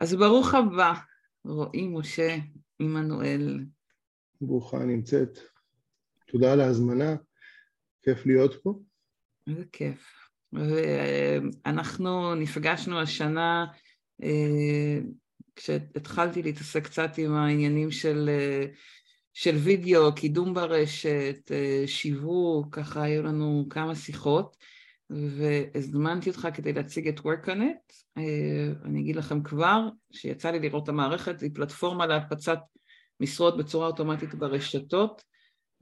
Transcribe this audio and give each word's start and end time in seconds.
אז 0.00 0.14
ברוך 0.14 0.54
הבא, 0.54 0.92
רועי 1.44 1.86
משה 1.88 2.36
עמנואל. 2.78 3.60
ברוכה 4.40 4.78
נמצאת. 4.78 5.38
תודה 6.26 6.52
על 6.52 6.60
ההזמנה, 6.60 7.16
כיף 8.02 8.26
להיות 8.26 8.62
פה. 8.62 8.80
איזה 9.46 9.64
כיף. 9.72 10.28
ואנחנו 10.52 12.34
נפגשנו 12.34 13.00
השנה 13.00 13.66
אה, 14.22 14.98
כשהתחלתי 15.56 16.42
להתעסק 16.42 16.84
קצת 16.84 17.10
עם 17.18 17.34
העניינים 17.34 17.90
של, 17.90 18.28
אה, 18.28 18.66
של 19.34 19.56
וידאו, 19.56 20.14
קידום 20.14 20.54
ברשת, 20.54 21.50
אה, 21.50 21.82
שיווק, 21.86 22.76
ככה 22.76 23.02
היו 23.02 23.22
לנו 23.22 23.66
כמה 23.70 23.94
שיחות. 23.94 24.56
והזמנתי 25.10 26.30
אותך 26.30 26.48
כדי 26.54 26.72
להציג 26.72 27.08
את 27.08 27.18
WorkOnIt. 27.18 27.92
אה, 28.18 28.72
אני 28.84 29.00
אגיד 29.00 29.16
לכם 29.16 29.42
כבר 29.42 29.88
שיצא 30.12 30.50
לי 30.50 30.58
לראות 30.58 30.84
את 30.84 30.88
המערכת, 30.88 31.40
היא 31.40 31.50
פלטפורמה 31.54 32.06
להפצת 32.06 32.58
משרות 33.20 33.56
בצורה 33.56 33.86
אוטומטית 33.86 34.34
ברשתות, 34.34 35.22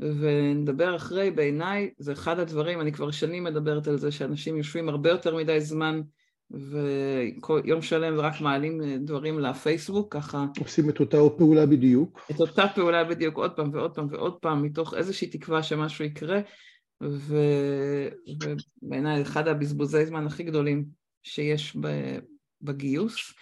ונדבר 0.00 0.96
אחרי, 0.96 1.30
בעיניי 1.30 1.90
זה 1.98 2.12
אחד 2.12 2.38
הדברים, 2.38 2.80
אני 2.80 2.92
כבר 2.92 3.10
שנים 3.10 3.44
מדברת 3.44 3.88
על 3.88 3.96
זה 3.96 4.12
שאנשים 4.12 4.56
יושבים 4.56 4.88
הרבה 4.88 5.10
יותר 5.10 5.36
מדי 5.36 5.60
זמן 5.60 6.00
ויום 6.50 7.82
שלם 7.82 8.18
ורק 8.18 8.40
מעלים 8.40 8.80
דברים 9.04 9.38
לפייסבוק, 9.38 10.14
ככה... 10.14 10.46
עושים 10.60 10.90
את 10.90 11.00
אותה 11.00 11.16
פעולה 11.38 11.66
בדיוק. 11.66 12.20
את 12.30 12.40
אותה 12.40 12.64
פעולה 12.74 13.04
בדיוק 13.04 13.36
עוד 13.36 13.52
פעם 13.56 13.70
ועוד 13.72 13.94
פעם 13.94 14.06
ועוד 14.10 14.36
פעם, 14.40 14.62
מתוך 14.62 14.94
איזושהי 14.94 15.28
תקווה 15.28 15.62
שמשהו 15.62 16.04
יקרה, 16.04 16.40
ובעיניי 17.00 18.42
אחד 19.22 19.48
הבזבוזי 19.48 20.06
זמן 20.06 20.26
הכי 20.26 20.42
גדולים 20.42 20.84
שיש 21.22 21.76
בגיוס. 22.62 23.34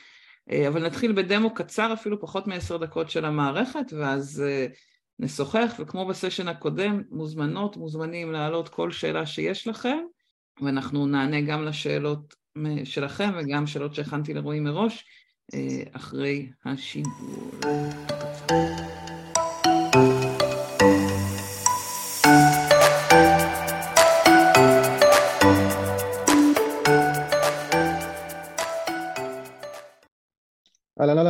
אה, 0.51 0.69
אבל 0.69 0.87
נתחיל 0.87 1.13
בדמו 1.13 1.55
קצר, 1.55 1.93
אפילו 1.93 2.21
פחות 2.21 2.47
מעשר 2.47 2.77
דקות 2.77 3.11
של 3.11 3.25
המערכת, 3.25 3.93
ואז 3.93 4.43
אה, 4.47 4.67
נשוחח, 5.19 5.75
וכמו 5.79 6.07
בסשן 6.07 6.49
הקודם, 6.49 7.03
מוזמנות, 7.11 7.77
מוזמנים 7.77 8.33
להעלות 8.33 8.69
כל 8.69 8.91
שאלה 8.91 9.27
שיש 9.27 9.67
לכם, 9.67 9.99
ואנחנו 10.63 11.07
נענה 11.07 11.41
גם 11.41 11.65
לשאלות 11.65 12.35
שלכם 12.85 13.31
וגם 13.37 13.67
שאלות 13.67 13.95
שהכנתי 13.95 14.35
לרועי 14.35 14.61
מראש, 14.61 15.05
אה, 15.55 15.83
אחרי 15.93 16.51
השידור. 16.65 17.51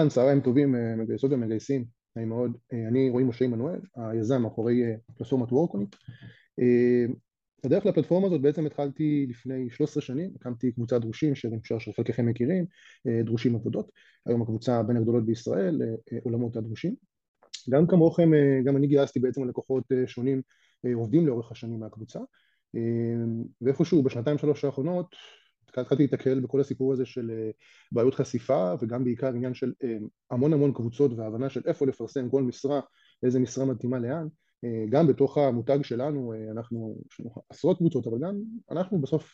אהלן 0.05 0.14
צהריים 0.14 0.41
טובים, 0.41 0.74
אה, 0.74 0.97
מגייסות 0.97 1.33
ומגייסים, 1.33 1.84
נעים 2.16 2.28
מאוד. 2.28 2.56
אה, 2.72 2.88
אני 2.88 3.10
רועי 3.10 3.24
משה 3.24 3.44
עמנואל, 3.44 3.80
היזם 3.97 4.42
מאחורי 4.42 4.84
אה, 4.84 4.94
פלטפורמת 5.16 5.52
וורקוניק. 5.52 5.97
בדרך 7.64 7.86
לפלטפורמה 7.86 8.27
הזאת 8.27 8.41
בעצם 8.41 8.66
התחלתי 8.66 9.27
לפני 9.28 9.70
13 9.70 10.02
שנים, 10.02 10.30
הקמתי 10.36 10.72
קבוצת 10.72 11.00
דרושים 11.00 11.34
שאני 11.34 11.56
משער 11.56 11.78
שחלקכם 11.78 12.27
מכירים, 12.27 12.64
דרושים 13.25 13.55
עבודות, 13.55 13.91
היום 14.27 14.42
הקבוצה 14.42 14.82
בין 14.82 14.97
הגדולות 14.97 15.27
בישראל, 15.27 15.80
עולמות 16.25 16.56
הדרושים. 16.56 16.94
גם 17.70 17.86
כמוכם, 17.86 18.30
גם 18.64 18.77
אני 18.77 18.86
גייסתי 18.86 19.20
בעצם 19.20 19.48
לקוחות 19.48 19.84
שונים 20.06 20.42
עובדים 20.94 21.27
לאורך 21.27 21.52
השנים 21.52 21.80
מהקבוצה, 21.80 22.19
ואיפשהו 23.60 24.02
בשנתיים 24.02 24.38
שלוש 24.38 24.64
האחרונות 24.64 25.06
התחלתי 25.80 26.03
להתקל 26.03 26.41
בכל 26.41 26.61
הסיפור 26.61 26.92
הזה 26.92 27.06
של 27.06 27.30
אה, 27.30 27.50
בעיות 27.92 28.14
חשיפה 28.14 28.75
וגם 28.80 29.05
בעיקר 29.05 29.28
עניין 29.28 29.55
של 29.55 29.72
אה, 29.84 29.97
המון 30.31 30.53
המון 30.53 30.72
קבוצות 30.72 31.12
והבנה 31.16 31.50
של 31.50 31.61
איפה 31.66 31.86
לפרסם 31.86 32.31
כל 32.31 32.42
משרה, 32.42 32.81
איזה 33.22 33.41
משרה 33.41 33.64
מתאימה 33.64 33.98
לאן. 33.98 34.27
אה, 34.64 34.84
גם 34.91 35.06
בתוך 35.06 35.39
המותג 35.39 35.78
שלנו, 35.83 36.33
אנחנו, 36.50 36.97
יש 37.10 37.21
לנו 37.21 37.31
עשרות 37.50 37.78
קבוצות, 37.78 38.06
אבל 38.06 38.19
גם 38.19 38.34
אנחנו 38.71 39.00
בסוף 39.00 39.32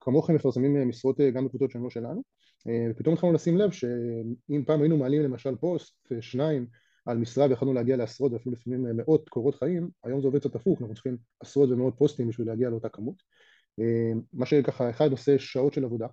כמוכם 0.00 0.34
מפרסמים 0.34 0.88
משרות 0.88 1.20
גם 1.20 1.44
בקבוצות 1.44 1.70
שהן 1.70 1.82
לא 1.82 1.90
שלנו. 1.90 2.22
ופתאום 2.90 3.14
התחלנו 3.14 3.32
לשים 3.32 3.58
לב 3.58 3.70
שאם 3.70 4.64
פעם 4.66 4.80
היינו 4.80 4.96
מעלים 4.96 5.22
למשל 5.22 5.56
פוסט, 5.56 6.12
שניים 6.20 6.66
על 7.06 7.18
משרה 7.18 7.46
ויכולנו 7.48 7.74
להגיע 7.74 7.96
לעשרות 7.96 8.32
ואפילו 8.32 8.52
לפעמים 8.52 8.96
מאות 8.96 9.28
קורות 9.28 9.54
חיים, 9.54 9.90
היום 10.04 10.20
זה 10.20 10.26
עובד 10.26 10.40
קצת 10.40 10.54
הפוך, 10.54 10.80
אנחנו 10.80 10.94
צריכים 10.94 11.16
עשרות 11.40 11.70
ומאות 11.70 11.94
פוסטים 11.98 12.28
בשביל 12.28 12.46
להגיע 12.46 12.70
לאותה 12.70 12.88
כמות 12.88 13.22
מה 14.32 14.46
שככה 14.46 14.90
אחד 14.90 15.10
עושה 15.10 15.38
שעות 15.38 15.72
של 15.72 15.84
עבודה, 15.84 16.06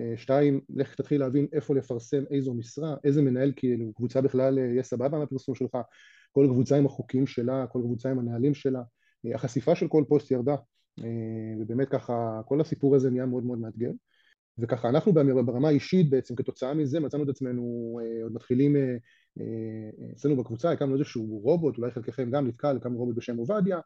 אה, 0.00 0.14
שתיים, 0.16 0.60
לך 0.70 0.94
תתחיל 0.94 1.20
להבין 1.20 1.46
איפה 1.52 1.74
לפרסם 1.74 2.24
איזו 2.30 2.54
משרה, 2.54 2.94
איזה 3.04 3.22
מנהל 3.22 3.52
כאילו 3.56 3.92
קבוצה 3.94 4.20
בכלל 4.20 4.58
אה, 4.58 4.64
יהיה 4.64 4.82
סבבה 4.82 5.18
מהפרסום 5.18 5.54
שלך, 5.54 5.78
כל 6.32 6.46
קבוצה 6.50 6.76
עם 6.76 6.86
החוקים 6.86 7.26
שלה, 7.26 7.66
כל 7.66 7.80
קבוצה 7.84 8.10
עם 8.10 8.18
הנהלים 8.18 8.54
שלה, 8.54 8.82
החשיפה 9.34 9.74
של 9.74 9.88
כל 9.88 10.04
פוסט 10.08 10.30
ירדה. 10.30 10.56
ובאמת 11.60 11.88
ככה 11.88 12.40
כל 12.46 12.60
הסיפור 12.60 12.96
הזה 12.96 13.10
נהיה 13.10 13.26
מאוד 13.26 13.44
מאוד 13.44 13.58
מאתגר. 13.58 13.90
וככה 14.58 14.88
אנחנו 14.88 15.12
ברמה 15.12 15.68
האישית 15.68 16.10
בעצם 16.10 16.34
כתוצאה 16.34 16.74
מזה 16.74 17.00
מצאנו 17.00 17.24
את 17.24 17.28
עצמנו 17.28 17.98
עוד 18.22 18.32
מתחילים 18.32 18.76
אצלנו 20.12 20.36
בקבוצה 20.36 20.70
הקמנו 20.70 20.94
איזשהו 20.94 21.40
רובוט, 21.42 21.78
אולי 21.78 21.90
חלקכם 21.90 22.30
גם 22.30 22.46
נתקל, 22.46 22.76
הקמנו 22.76 22.98
רובוט 22.98 23.16
בשם 23.16 23.36
עובדיה, 23.36 23.80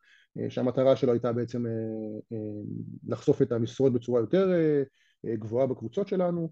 שהמטרה 0.49 0.97
שלו 0.97 1.13
הייתה 1.13 1.33
בעצם 1.33 1.65
לחשוף 3.09 3.43
את 3.43 3.53
המשרות 3.53 3.93
בצורה 3.93 4.21
יותר 4.21 4.53
גבוהה 5.27 5.67
בקבוצות 5.67 6.09
שלנו, 6.09 6.51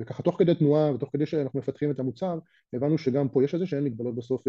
וככה 0.00 0.22
תוך 0.22 0.38
כדי 0.38 0.54
תנועה 0.54 0.94
ותוך 0.94 1.10
כדי 1.12 1.26
שאנחנו 1.26 1.58
מפתחים 1.58 1.90
את 1.90 1.98
המוצר, 1.98 2.38
הבנו 2.72 2.98
שגם 2.98 3.28
פה 3.28 3.44
יש 3.44 3.54
איזה 3.54 3.66
שהן 3.66 3.84
מגבלות 3.84 4.14
בסוף 4.14 4.42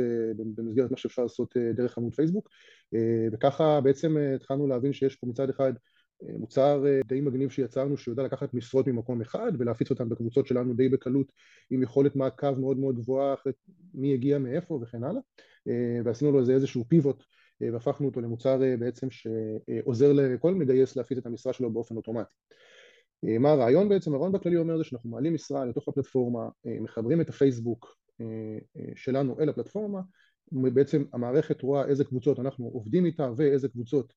במסגרת 0.56 0.92
מה 0.92 0.98
שאפשר 0.98 1.22
לעשות 1.22 1.58
דרך 1.76 1.98
עמוד 1.98 2.16
פייסבוק, 2.16 2.50
וככה 3.34 3.82
בעצם 3.82 4.18
התחלנו 4.36 4.68
להבין 4.68 4.94
שיש 4.94 5.16
פה 5.16 5.28
מצד 5.28 5.50
אחד 5.50 5.74
מוצר 6.22 6.86
אה, 6.88 7.00
די 7.08 7.22
מגניב 7.22 7.50
שיצרנו 7.50 7.98
שיודע 7.98 8.24
לקחת 8.24 8.54
משרות 8.54 8.88
ממקום 8.88 9.22
אחד 9.22 9.52
ולהפיץ 9.60 9.90
אותן 9.90 10.10
בקבוצות 10.10 10.48
שלנו 10.48 10.74
די 10.74 10.90
בקלות 10.90 11.32
עם 11.70 11.84
יכולת 11.84 12.16
מעקב 12.16 12.60
מאוד 12.60 12.78
מאוד 12.78 12.96
גבוהה 12.96 13.34
אחרי 13.34 13.54
מי 13.94 14.14
הגיע 14.14 14.38
מאיפה 14.38 14.80
וכן 14.82 15.04
הלאה 15.04 15.22
אה, 15.68 16.02
ועשינו 16.06 16.32
לו 16.32 16.40
איזה 16.40 16.54
איזשהו 16.54 16.86
פיבוט 16.88 17.24
אה, 17.62 17.74
והפכנו 17.74 18.08
אותו 18.08 18.22
למוצר 18.22 18.60
בעצם 18.80 19.08
שעוזר 19.12 20.14
לכל 20.14 20.54
מגייס 20.54 20.96
להפיץ 20.96 21.18
את 21.18 21.26
המשרה 21.26 21.54
שלו 21.54 21.74
באופן 21.74 21.96
אוטומטי. 21.96 22.36
מה 23.40 23.52
הרעיון 23.52 23.90
בעצם? 23.90 24.14
הרעיון 24.14 24.32
בכללי 24.32 24.58
אומר 24.58 24.78
זה 24.78 24.84
שאנחנו 24.84 25.10
מעלים 25.10 25.34
משרה 25.34 25.66
לתוך 25.66 25.88
הפלטפורמה, 25.88 26.50
מחברים 26.66 27.22
את 27.22 27.30
הפייסבוק 27.30 27.98
שלנו 28.96 29.40
אל 29.40 29.50
הפלטפורמה, 29.50 30.02
בעצם 30.52 31.04
המערכת 31.14 31.62
רואה 31.62 31.86
איזה 31.86 32.04
קבוצות 32.04 32.40
אנחנו 32.40 32.66
עובדים 32.66 33.06
איתה 33.06 33.30
ואיזה 33.38 33.70
קבוצות 33.70 34.14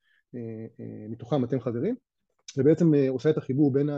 מתוכם 1.08 1.44
אתם 1.44 1.60
חברים, 1.60 1.94
ובעצם 2.56 2.94
אה, 2.94 3.08
עושה 3.08 3.30
את 3.30 3.36
החיבור 3.36 3.72
בין 3.72 3.88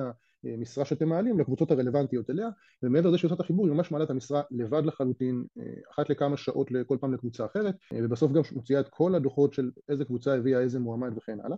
המשרה 0.45 0.85
שאתם 0.85 1.09
מעלים 1.09 1.41
לקבוצות 1.41 1.71
הרלוונטיות 1.71 2.31
אליה, 2.31 2.49
ומעבר 2.83 3.09
לזה 3.09 3.19
שעושה 3.19 3.35
את 3.35 3.41
החיבור 3.41 3.67
היא 3.67 3.75
ממש 3.75 3.91
מעלה 3.91 4.05
את 4.05 4.11
המשרה 4.11 4.43
לבד 4.51 4.83
לחלוטין, 4.85 5.45
אחת 5.93 6.11
לכמה 6.11 6.37
שעות 6.37 6.69
כל 6.87 6.97
פעם 7.01 7.15
לקבוצה 7.15 7.45
אחרת, 7.45 7.75
ובסוף 7.95 8.33
גם 8.33 8.43
מוציאה 8.53 8.81
את 8.81 8.89
כל 8.89 9.15
הדוחות 9.15 9.53
של 9.53 9.71
איזה 9.89 10.05
קבוצה 10.05 10.35
הביאה 10.35 10.61
איזה 10.61 10.79
מועמד 10.79 11.17
וכן 11.17 11.39
הלאה. 11.45 11.57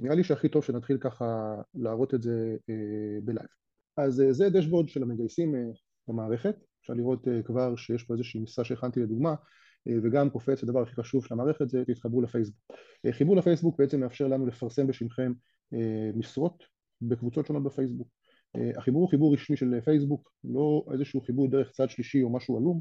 נראה 0.00 0.14
לי 0.14 0.24
שהכי 0.24 0.48
טוב 0.48 0.64
שנתחיל 0.64 0.98
ככה 0.98 1.54
להראות 1.74 2.14
את 2.14 2.22
זה 2.22 2.56
בלייב. 3.22 3.48
אז 3.96 4.22
זה 4.30 4.50
דשבורד 4.50 4.88
של 4.88 5.02
המגייסים 5.02 5.54
במערכת, 6.08 6.56
אפשר 6.84 6.94
לראות 6.94 7.28
כבר 7.44 7.76
שיש 7.76 8.02
פה 8.02 8.14
איזושהי 8.14 8.40
משרה 8.40 8.64
שהכנתי 8.64 9.00
לדוגמה, 9.00 9.34
אה, 9.88 9.94
וגם 10.02 10.30
קופץ 10.30 10.62
הדבר 10.62 10.82
הכי 10.82 10.94
חשוב 10.94 11.24
של 11.24 11.34
המערכת 11.34 11.68
זה 11.68 11.84
תתחברו 11.86 12.22
לפייסבוק. 12.22 12.62
אה, 13.06 13.12
חיבור 13.12 13.36
לפייסבוק 13.36 13.78
בעצם 13.78 14.00
מאפשר 14.00 14.28
לנו 14.28 14.46
לפרסם 14.46 14.86
בשמכם 14.86 15.32
אה, 15.74 16.10
משרות 16.14 16.64
בקבוצות 17.02 17.46
שונות 17.46 17.62
בפייסבוק. 17.62 18.08
החיבור 18.76 19.02
הוא 19.02 19.10
חיבור 19.10 19.34
רשמי 19.34 19.56
של 19.56 19.80
פייסבוק, 19.84 20.32
לא 20.44 20.84
איזשהו 20.92 21.20
חיבור 21.20 21.50
דרך 21.50 21.70
צד 21.70 21.90
שלישי 21.90 22.22
או 22.22 22.32
משהו 22.32 22.56
עלום, 22.56 22.80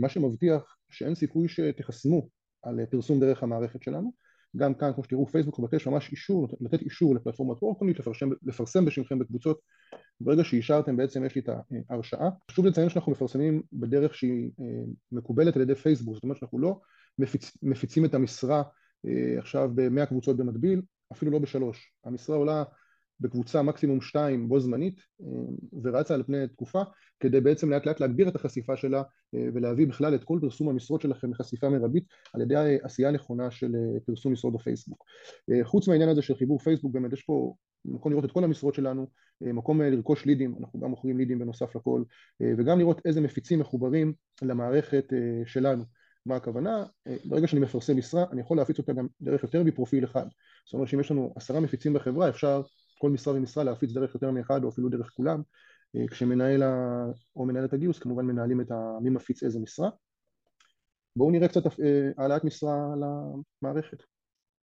מה 0.00 0.08
שמבטיח 0.08 0.76
שאין 0.90 1.14
סיכוי 1.14 1.48
שתחסמו 1.48 2.28
על 2.62 2.86
פרסום 2.86 3.20
דרך 3.20 3.42
המערכת 3.42 3.82
שלנו. 3.82 4.12
גם 4.56 4.74
כאן, 4.74 4.92
כמו 4.94 5.04
שתראו, 5.04 5.26
פייסבוק 5.26 5.58
מבקש 5.58 5.86
ממש 5.86 6.12
אישור, 6.12 6.48
לתת 6.60 6.82
אישור 6.82 7.14
לפלטפורמת 7.14 7.62
וורקונית, 7.62 7.98
לפרסם, 7.98 8.28
לפרסם 8.42 8.84
בשמכם 8.84 9.18
בקבוצות 9.18 9.60
ברגע 10.20 10.44
שאישרתם 10.44 10.96
בעצם 10.96 11.24
יש 11.24 11.34
לי 11.34 11.40
את 11.40 11.48
ההרשאה. 11.90 12.28
חשוב 12.50 12.66
לציין 12.66 12.88
שאנחנו 12.88 13.12
מפרסמים 13.12 13.62
בדרך 13.72 14.14
שהיא 14.14 14.50
אה, 14.60 14.84
מקובלת 15.12 15.56
על 15.56 15.62
ידי 15.62 15.74
פייסבוק, 15.74 16.14
זאת 16.14 16.22
אומרת 16.22 16.36
שאנחנו 16.36 16.58
לא 16.58 16.80
מפיצ... 17.18 17.56
מפיצים 17.62 18.04
את 18.04 18.14
המשרה 18.14 18.62
אה, 19.06 19.38
עכשיו 19.38 19.70
במאה 19.74 20.06
קבוצות 20.06 20.36
במקביל, 20.36 20.82
אפילו 21.12 21.30
לא 21.30 21.38
בשלוש. 21.38 21.92
המשרה 22.04 22.36
עולה 22.36 22.64
בקבוצה 23.20 23.62
מקסימום 23.62 24.00
שתיים 24.00 24.48
בו 24.48 24.60
זמנית 24.60 25.00
אה, 25.22 25.26
ורצה 25.82 26.14
על 26.14 26.22
פני 26.22 26.48
תקופה 26.48 26.82
כדי 27.20 27.40
בעצם 27.40 27.70
לאט 27.70 27.86
לאט 27.86 28.00
להגביר 28.00 28.28
את 28.28 28.36
החשיפה 28.36 28.76
שלה 28.76 29.02
ולהביא 29.32 29.86
בכלל 29.86 30.14
את 30.14 30.24
כל 30.24 30.38
פרסום 30.42 30.68
המשרות 30.68 31.00
שלכם 31.00 31.30
לחשיפה 31.30 31.68
מרבית 31.68 32.04
על 32.34 32.40
ידי 32.40 32.78
עשייה 32.82 33.10
נכונה 33.10 33.50
של 33.50 33.72
פרסום 34.06 34.32
משרות 34.32 34.54
בפייסבוק. 34.54 35.04
חוץ 35.62 35.88
מהעניין 35.88 36.08
הזה 36.08 36.22
של 36.22 36.34
חיבור 36.34 36.58
פייסבוק 36.58 36.92
באמת 36.92 37.12
יש 37.12 37.22
פה 37.22 37.54
מקום 37.84 38.12
לראות 38.12 38.24
את 38.24 38.32
כל 38.32 38.44
המשרות 38.44 38.74
שלנו, 38.74 39.06
מקום 39.40 39.82
לרכוש 39.82 40.26
לידים, 40.26 40.54
אנחנו 40.60 40.80
גם 40.80 40.90
מוכרים 40.90 41.18
לידים 41.18 41.38
בנוסף 41.38 41.76
לכל, 41.76 42.02
וגם 42.58 42.78
לראות 42.78 43.00
איזה 43.04 43.20
מפיצים 43.20 43.58
מחוברים 43.58 44.12
למערכת 44.42 45.12
שלנו. 45.46 45.84
מה 46.26 46.36
הכוונה? 46.36 46.84
ברגע 47.24 47.46
שאני 47.46 47.60
מפרסם 47.60 47.96
משרה, 47.96 48.24
אני 48.32 48.40
יכול 48.40 48.56
להפיץ 48.56 48.78
אותה 48.78 48.92
גם 48.92 49.06
דרך 49.20 49.42
יותר 49.42 49.62
מפרופיל 49.62 50.04
אחד. 50.04 50.26
זאת 50.66 50.74
אומרת 50.74 50.88
שאם 50.88 51.00
יש 51.00 51.10
לנו 51.10 51.32
עשרה 51.36 51.60
מפיצים 51.60 51.92
בחברה, 51.92 52.28
אפשר 52.28 52.62
כל 53.04 53.10
משרה 53.10 53.34
ומשרה 53.34 53.64
להפיץ 53.64 53.92
דרך 53.92 54.14
יותר 54.14 54.30
מאחד 54.30 54.64
או 54.64 54.68
אפילו 54.68 54.88
דרך 54.88 55.10
כולם, 55.10 55.42
כשמנהל 56.10 56.62
ה... 56.62 57.04
או 57.36 57.46
מנהלת 57.46 57.72
הגיוס 57.72 57.98
כמובן 57.98 58.24
מנהלים 58.24 58.60
את 58.60 58.70
ה... 58.70 58.98
מי 59.02 59.10
מפיץ 59.10 59.42
איזה 59.42 59.60
משרה. 59.60 59.90
בואו 61.16 61.30
נראה 61.30 61.48
קצת 61.48 61.60
העלאת 62.16 62.44
משרה 62.44 62.94
למערכת. 63.62 64.02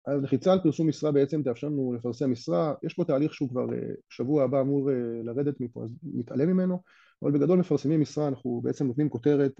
אז 0.06 0.22
לחיצה 0.22 0.52
על 0.52 0.60
פרסום 0.62 0.88
משרה 0.88 1.12
בעצם 1.12 1.42
תאפשר 1.42 1.66
לנו 1.66 1.92
לפרסם 1.92 2.32
משרה, 2.32 2.74
יש 2.82 2.94
פה 2.94 3.04
תהליך 3.04 3.34
שהוא 3.34 3.48
כבר 3.48 3.66
שבוע 4.08 4.44
הבא 4.44 4.60
אמור 4.60 4.90
לרדת 5.24 5.60
מפה, 5.60 5.84
אז 5.84 5.90
נתעלם 6.02 6.48
ממנו, 6.48 6.82
אבל 7.22 7.32
בגדול 7.32 7.58
מפרסמים 7.58 8.00
משרה, 8.00 8.28
אנחנו 8.28 8.60
בעצם 8.64 8.86
נותנים 8.86 9.08
כותרת 9.08 9.52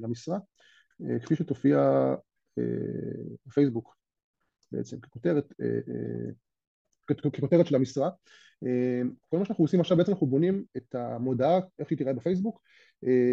למשרה, 0.00 0.38
כפי 1.22 1.36
שתופיע 1.36 1.92
בפייסבוק 3.46 3.96
בעצם, 4.72 5.00
ככותרת, 5.00 5.52
ככותרת 7.06 7.66
של 7.66 7.74
המשרה. 7.74 8.10
כל 9.28 9.38
מה 9.38 9.44
שאנחנו 9.44 9.64
עושים 9.64 9.80
עכשיו, 9.80 9.96
בעצם 9.96 10.12
אנחנו 10.12 10.26
בונים 10.26 10.64
את 10.76 10.94
המודעה, 10.94 11.60
איך 11.78 11.90
היא 11.90 11.98
תראה 11.98 12.12
בפייסבוק, 12.12 12.60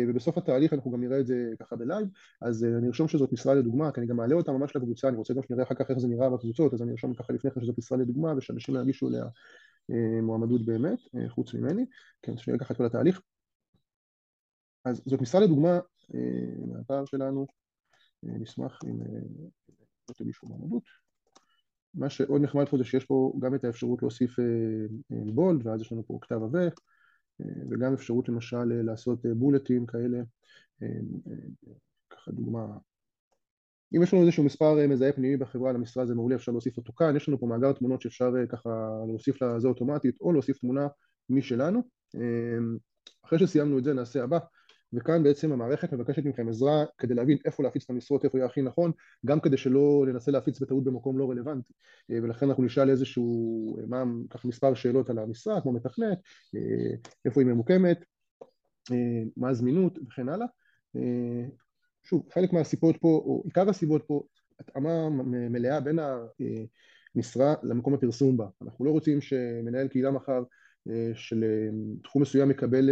ובסוף 0.09 0.37
התהליך 0.37 0.73
אנחנו 0.73 0.91
גם 0.91 1.01
נראה 1.01 1.19
את 1.19 1.27
זה 1.27 1.51
ככה 1.59 1.75
בלייב, 1.75 2.07
אז 2.41 2.63
אני 2.63 2.87
ארשום 2.87 3.07
שזאת 3.07 3.33
משרה 3.33 3.55
לדוגמה, 3.55 3.91
כי 3.91 3.99
אני 3.99 4.07
גם 4.07 4.15
מעלה 4.15 4.35
אותה 4.35 4.51
ממש 4.51 4.75
לקבוצה, 4.75 5.07
אני 5.07 5.17
רוצה 5.17 5.33
גם 5.33 5.43
שנראה 5.43 5.63
אחר 5.63 5.75
כך 5.75 5.89
איך 5.89 5.99
זה 5.99 6.07
נראה 6.07 6.29
בקבוצות, 6.29 6.73
אז 6.73 6.81
אני 6.81 6.91
ארשום 6.91 7.13
ככה 7.13 7.33
לפני 7.33 7.51
כן 7.51 7.61
שזאת 7.61 7.77
משרה 7.77 7.97
לדוגמה, 7.97 8.33
ושאנשים 8.37 8.75
ירגישו 8.75 9.09
אליה 9.09 9.25
מועמדות 10.23 10.65
באמת, 10.65 10.99
חוץ 11.27 11.53
ממני, 11.53 11.85
כן, 12.21 12.37
שנראה 12.37 12.59
ככה 12.59 12.73
את 12.73 12.77
כל 12.77 12.85
התהליך. 12.85 13.21
אז 14.85 15.01
זאת 15.05 15.21
משרה 15.21 15.41
לדוגמה 15.41 15.79
מהאתר 16.67 17.05
שלנו, 17.05 17.47
נשמח 18.23 18.79
אם 18.85 18.99
תגישו 20.17 20.47
מועמדות. 20.47 20.83
מה 21.93 22.09
שעוד 22.09 22.41
נחמד 22.41 22.69
פה 22.69 22.77
זה 22.77 22.83
שיש 22.83 23.05
פה 23.05 23.33
גם 23.39 23.55
את 23.55 23.63
האפשרות 23.63 24.01
להוסיף 24.01 24.35
בולד, 25.09 25.67
ואז 25.67 25.81
יש 25.81 25.91
לנו 25.91 26.03
פה 26.07 26.19
כתב 26.21 26.39
עבה, 26.43 26.67
וגם 27.69 27.93
אפשרות 27.93 28.29
למשל 28.29 28.63
לעשות 28.63 29.25
בולטים 29.35 29.85
כאלה, 29.85 30.21
ככה 32.09 32.31
דוגמה. 32.31 32.77
אם 33.95 34.03
יש 34.03 34.13
לנו 34.13 34.23
איזשהו 34.23 34.43
מספר 34.43 34.87
מזהה 34.87 35.11
פנימי 35.11 35.37
בחברה 35.37 35.71
למשרה 35.71 36.05
זה 36.05 36.15
מעולה, 36.15 36.35
אפשר 36.35 36.51
להוסיף 36.51 36.77
אותו 36.77 36.93
כאן, 36.93 37.15
יש 37.15 37.27
לנו 37.27 37.39
פה 37.39 37.45
מאגר 37.45 37.73
תמונות 37.73 38.01
שאפשר 38.01 38.31
ככה 38.49 38.69
להוסיף 39.07 39.41
לזה 39.41 39.67
אוטומטית, 39.67 40.21
או 40.21 40.33
להוסיף 40.33 40.57
תמונה 40.57 40.87
משלנו. 41.29 41.81
אחרי 43.25 43.39
שסיימנו 43.39 43.79
את 43.79 43.83
זה 43.83 43.93
נעשה 43.93 44.23
הבא, 44.23 44.39
וכאן 44.93 45.23
בעצם 45.23 45.51
המערכת 45.51 45.93
מבקשת 45.93 46.25
מכם 46.25 46.49
עזרה 46.49 46.85
כדי 46.97 47.13
להבין 47.13 47.37
איפה 47.45 47.63
להפיץ 47.63 47.83
את 47.83 47.89
המשרות, 47.89 48.25
איפה 48.25 48.37
יהיה 48.37 48.45
הכי 48.45 48.61
נכון, 48.61 48.91
גם 49.25 49.39
כדי 49.39 49.57
שלא 49.57 50.05
ננסה 50.07 50.31
להפיץ 50.31 50.61
בטעות 50.61 50.83
במקום 50.83 51.17
לא 51.17 51.29
רלוונטי. 51.29 51.73
ולכן 52.09 52.49
אנחנו 52.49 52.63
נשאל 52.63 52.89
איזשהו, 52.89 53.77
מה, 53.87 54.03
ככה 54.29 54.47
מספר 54.47 54.73
שאלות 54.73 55.09
על 55.09 55.19
המשרה, 55.19 55.61
כמו 55.61 55.71
מתכנת, 55.73 56.17
איפה 57.25 57.41
היא 57.41 57.47
ממוקמת, 57.47 58.05
מה 59.37 59.49
הזמינות 59.49 59.99
וכן 60.07 60.29
הלאה. 60.29 60.47
שוב, 62.03 62.27
חלק 62.33 62.53
מהסיבות 62.53 62.97
פה, 62.97 63.07
או 63.07 63.41
עיקר 63.45 63.69
הסיבות 63.69 64.03
פה, 64.07 64.23
התאמה 64.59 65.09
מלאה 65.49 65.79
בין 65.79 65.99
המשרה 67.15 67.53
למקום 67.63 67.93
הפרסום 67.93 68.37
בה. 68.37 68.47
אנחנו 68.61 68.85
לא 68.85 68.91
רוצים 68.91 69.21
שמנהל 69.21 69.87
קהילה 69.87 70.11
מחר 70.11 70.43
של 71.13 71.45
תחום 72.03 72.21
מסוים 72.21 72.51
יקבל 72.51 72.89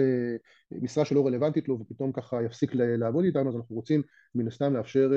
משרה 0.82 1.06
שלא 1.06 1.28
רלוונטית 1.28 1.68
לו 1.68 1.80
ופתאום 1.80 2.12
ככה 2.12 2.44
יפסיק 2.44 2.72
לעבוד 2.76 3.26
איתנו, 3.26 3.50
אז 3.50 3.56
אנחנו 3.56 3.76
רוצים 3.76 4.02
מן 4.36 4.48
הסתם 4.48 4.74
לאפשר 4.74 5.12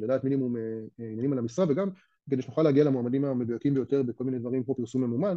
לדעת 0.00 0.24
מינימום 0.24 0.54
עניינים 0.98 1.32
על 1.32 1.38
המשרה 1.38 1.66
וגם 1.68 1.88
כדי 2.30 2.42
שנוכל 2.42 2.62
להגיע 2.62 2.84
למועמדים 2.84 3.24
המדויקים 3.24 3.74
ביותר 3.74 4.02
בכל 4.02 4.24
מיני 4.24 4.38
דברים 4.38 4.64
כמו 4.64 4.74
פרסום 4.74 5.04
ממומן, 5.04 5.36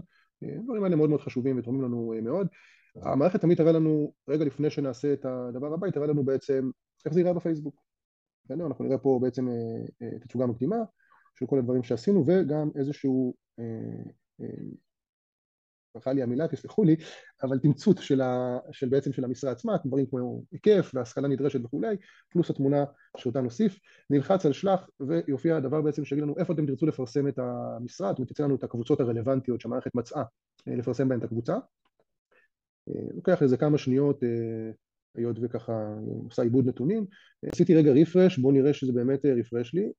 דברים 0.63 0.83
האלה 0.83 0.95
מאוד 0.95 1.09
מאוד 1.09 1.21
חשובים 1.21 1.57
ותורמים 1.57 1.81
לנו 1.83 2.13
מאוד. 2.21 2.47
המערכת 2.95 3.41
תמיד 3.41 3.57
תראה 3.57 3.71
לנו, 3.71 4.13
רגע 4.27 4.45
לפני 4.45 4.69
שנעשה 4.69 5.13
את 5.13 5.25
הדבר 5.25 5.73
הבא, 5.73 5.85
היא 5.85 5.93
תראה 5.93 6.07
לנו 6.07 6.23
בעצם 6.23 6.69
איך 7.05 7.13
זה 7.13 7.19
יראה 7.19 7.33
בפייסבוק. 7.33 7.81
אנחנו 8.51 8.85
נראה 8.85 8.97
פה 8.97 9.19
בעצם 9.21 9.47
תצוגה 10.21 10.45
מקדימה 10.45 10.75
של 11.39 11.45
כל 11.45 11.59
הדברים 11.59 11.83
שעשינו 11.83 12.23
וגם 12.27 12.69
איזשהו 12.75 13.33
ברכה 15.95 16.13
לי 16.13 16.24
המילה, 16.24 16.47
תסלחו 16.47 16.83
לי, 16.83 16.95
אבל 17.44 17.59
תמצות 17.59 17.97
של, 17.97 18.21
ה, 18.21 18.57
של 18.71 18.89
בעצם 18.89 19.13
של 19.13 19.24
המשרה 19.24 19.51
עצמה, 19.51 19.75
דברים 19.86 20.06
כמו 20.06 20.44
היקף 20.51 20.92
והשכלה 20.94 21.27
נדרשת 21.27 21.65
וכולי, 21.65 21.95
פלוס 22.30 22.50
התמונה 22.50 22.83
שאותה 23.18 23.42
נוסיף, 23.42 23.80
נלחץ 24.09 24.45
על 24.45 24.53
שלח 24.53 24.89
ויופיע 25.00 25.57
הדבר 25.57 25.81
בעצם 25.81 26.06
שיגיד 26.06 26.24
לנו 26.24 26.38
איפה 26.38 26.53
אתם 26.53 26.65
תרצו 26.65 26.86
לפרסם 26.86 27.27
את 27.27 27.39
המשרה, 27.39 28.12
אומרת 28.18 28.31
תצא 28.31 28.44
לנו 28.44 28.56
את 28.56 28.63
הקבוצות 28.63 29.00
הרלוונטיות 29.00 29.62
שהמערכת 29.62 29.95
מצאה 29.95 30.24
לפרסם 30.68 31.09
בהן 31.09 31.19
את 31.19 31.24
הקבוצה. 31.24 31.57
לוקח 33.13 33.44
איזה 33.44 33.57
כמה 33.57 33.77
שניות, 33.77 34.24
היות 35.15 35.38
וככה 35.42 35.95
עושה 36.24 36.42
עיבוד 36.42 36.68
נתונים, 36.68 37.06
עשיתי 37.45 37.75
רגע 37.75 37.92
רפרש, 37.92 38.38
בואו 38.38 38.53
נראה 38.53 38.74
שזה 38.74 38.94
באמת 38.94 39.25
רפרש 39.25 39.74
לי, 39.74 39.92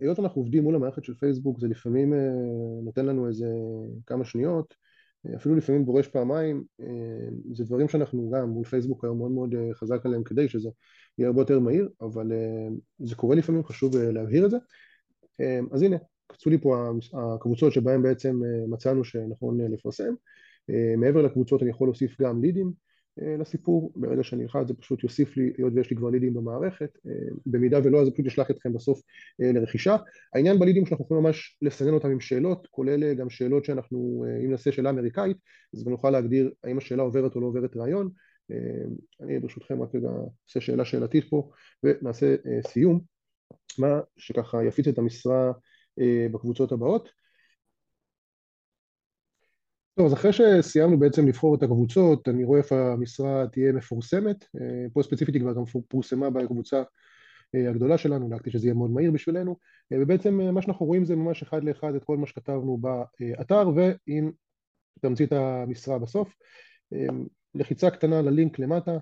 היות 0.00 0.18
אנחנו 0.18 0.40
עובדים 0.40 0.62
מול 0.62 0.74
המערכת 0.74 1.04
של 1.04 1.14
פייסבוק 1.14 1.60
זה 1.60 1.68
לפעמים 1.68 2.12
נותן 2.82 3.06
לנו 3.06 3.28
איזה 3.28 3.46
כמה 4.06 4.24
שניות 4.24 4.74
אפילו 5.36 5.54
לפעמים 5.54 5.84
דורש 5.84 6.08
פעמיים, 6.08 6.64
זה 7.52 7.64
דברים 7.64 7.88
שאנחנו 7.88 8.30
גם 8.30 8.48
מול 8.48 8.64
פייסבוק 8.64 9.04
היום 9.04 9.18
מאוד 9.18 9.30
מאוד 9.30 9.54
חזק 9.72 10.06
עליהם 10.06 10.24
כדי 10.24 10.48
שזה 10.48 10.68
יהיה 11.18 11.28
הרבה 11.28 11.42
יותר 11.42 11.60
מהיר, 11.60 11.88
אבל 12.00 12.32
זה 12.98 13.14
קורה 13.14 13.36
לפעמים, 13.36 13.64
חשוב 13.64 13.96
להבהיר 13.96 14.46
את 14.46 14.50
זה. 14.50 14.56
אז 15.72 15.82
הנה, 15.82 15.96
קצו 16.26 16.50
לי 16.50 16.58
פה 16.58 16.90
הקבוצות 17.12 17.72
שבהן 17.72 18.02
בעצם 18.02 18.40
מצאנו 18.68 19.04
שנכון 19.04 19.60
לפרסם. 19.60 20.14
מעבר 20.98 21.22
לקבוצות 21.22 21.62
אני 21.62 21.70
יכול 21.70 21.88
להוסיף 21.88 22.20
גם 22.20 22.42
לידים 22.42 22.72
לסיפור, 23.38 23.92
ברגע 23.96 24.22
שאני 24.22 24.42
אלחץ 24.42 24.68
זה 24.68 24.74
פשוט 24.74 25.02
יוסיף 25.02 25.36
לי, 25.36 25.52
היות 25.58 25.72
ויש 25.76 25.90
לי 25.90 25.96
כבר 25.96 26.10
לידים 26.10 26.34
במערכת, 26.34 26.98
במידה 27.46 27.78
ולא 27.84 28.00
אז 28.00 28.06
זה 28.06 28.12
פשוט 28.12 28.26
ישלח 28.26 28.50
אתכם 28.50 28.72
בסוף 28.72 29.02
לרכישה. 29.38 29.96
העניין 30.34 30.58
בלידים 30.58 30.86
שאנחנו 30.86 31.04
יכולים 31.04 31.22
ממש 31.22 31.58
לסנן 31.62 31.94
אותם 31.94 32.10
עם 32.10 32.20
שאלות, 32.20 32.66
כולל 32.70 33.14
גם 33.14 33.30
שאלות 33.30 33.64
שאנחנו, 33.64 34.24
אם 34.44 34.50
נעשה 34.50 34.72
שאלה 34.72 34.90
אמריקאית, 34.90 35.36
אז 35.74 35.84
גם 35.84 35.90
נוכל 35.90 36.10
להגדיר 36.10 36.52
האם 36.64 36.78
השאלה 36.78 37.02
עוברת 37.02 37.36
או 37.36 37.40
לא 37.40 37.46
עוברת 37.46 37.76
רעיון. 37.76 38.10
אני 39.20 39.38
ברשותכם 39.38 39.82
רק 39.82 39.94
רגע 39.94 40.08
אעשה 40.48 40.60
שאלה 40.60 40.84
שאלתית 40.84 41.24
פה 41.30 41.50
ונעשה 41.82 42.36
סיום, 42.66 43.00
מה 43.78 44.00
שככה 44.16 44.64
יפיץ 44.64 44.88
את 44.88 44.98
המשרה 44.98 45.52
בקבוצות 46.32 46.72
הבאות. 46.72 47.08
טוב, 49.98 50.06
אז 50.06 50.12
אחרי 50.14 50.32
שסיימנו 50.32 50.98
בעצם 50.98 51.26
לבחור 51.26 51.54
את 51.54 51.62
הקבוצות, 51.62 52.28
אני 52.28 52.44
רואה 52.44 52.58
איפה 52.58 52.92
המשרה 52.92 53.46
תהיה 53.52 53.72
מפורסמת, 53.72 54.44
פה 54.92 55.02
ספציפית 55.02 55.34
היא 55.34 55.42
כבר 55.42 55.54
גם 55.54 55.64
פורסמה 55.88 56.30
בקבוצה 56.30 56.82
הגדולה 57.54 57.98
שלנו, 57.98 58.28
דאגתי 58.28 58.50
שזה 58.50 58.66
יהיה 58.66 58.74
מאוד 58.74 58.90
מהיר 58.90 59.10
בשבילנו, 59.10 59.56
ובעצם 59.94 60.34
מה 60.54 60.62
שאנחנו 60.62 60.86
רואים 60.86 61.04
זה 61.04 61.16
ממש 61.16 61.42
אחד 61.42 61.64
לאחד 61.64 61.94
את 61.94 62.04
כל 62.04 62.16
מה 62.16 62.26
שכתבנו 62.26 62.78
באתר, 62.78 63.70
ועם 63.74 64.32
תמצית 65.00 65.32
המשרה 65.32 65.98
בסוף. 65.98 66.34
לחיצה 67.54 67.90
קטנה 67.90 68.22
ללינק 68.22 68.58
למטה, 68.58 68.98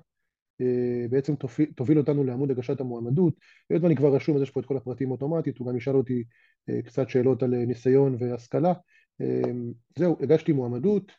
בעצם 1.11 1.35
תוביל 1.77 1.99
אותנו 1.99 2.25
לעמוד 2.25 2.51
הגשת 2.51 2.81
המועמדות, 2.81 3.35
היות 3.71 3.83
ואני 3.83 3.97
כבר 3.97 4.15
רשום 4.15 4.37
אז 4.37 4.43
יש 4.43 4.51
פה 4.51 4.61
את 4.61 4.67
כל 4.67 4.77
הפרטים 4.77 5.11
אוטומטית, 5.11 5.59
הוא 5.59 5.69
גם 5.69 5.77
ישאל 5.77 5.97
אותי 5.97 6.25
קצת 6.85 7.09
שאלות 7.09 7.43
על 7.43 7.65
ניסיון 7.65 8.17
והשכלה, 8.19 8.73
זהו, 9.99 10.17
הגשתי 10.21 10.53
מועמדות, 10.53 11.13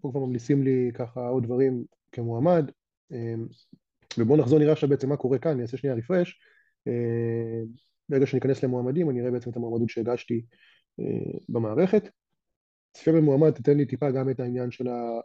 פה 0.00 0.10
כבר 0.10 0.20
ממליצים 0.20 0.62
לי 0.62 0.90
ככה 0.94 1.28
עוד 1.28 1.44
דברים 1.44 1.84
כמועמד, 2.12 2.70
ובואו 4.18 4.38
נחזור 4.38 4.58
נראה 4.58 4.72
עכשיו 4.72 4.88
בעצם 4.88 5.08
מה 5.08 5.16
קורה 5.16 5.38
כאן, 5.38 5.50
אני 5.50 5.62
אעשה 5.62 5.76
שנייה 5.76 5.96
רפרש, 5.96 6.40
ברגע 8.08 8.26
שאני 8.26 8.40
אכנס 8.40 8.64
למועמדים 8.64 9.10
אני 9.10 9.20
אראה 9.20 9.30
בעצם 9.30 9.50
את 9.50 9.56
המועמדות 9.56 9.88
שהגשתי 9.88 10.44
במערכת. 11.48 12.08
צפייה 12.92 13.16
במועמד 13.16 13.50
תתן 13.50 13.76
לי 13.76 13.86
טיפה 13.86 14.10
גם 14.10 14.30
את 14.30 14.40
העניין 14.40 14.70
של 14.70 14.88
ה... 14.88 15.20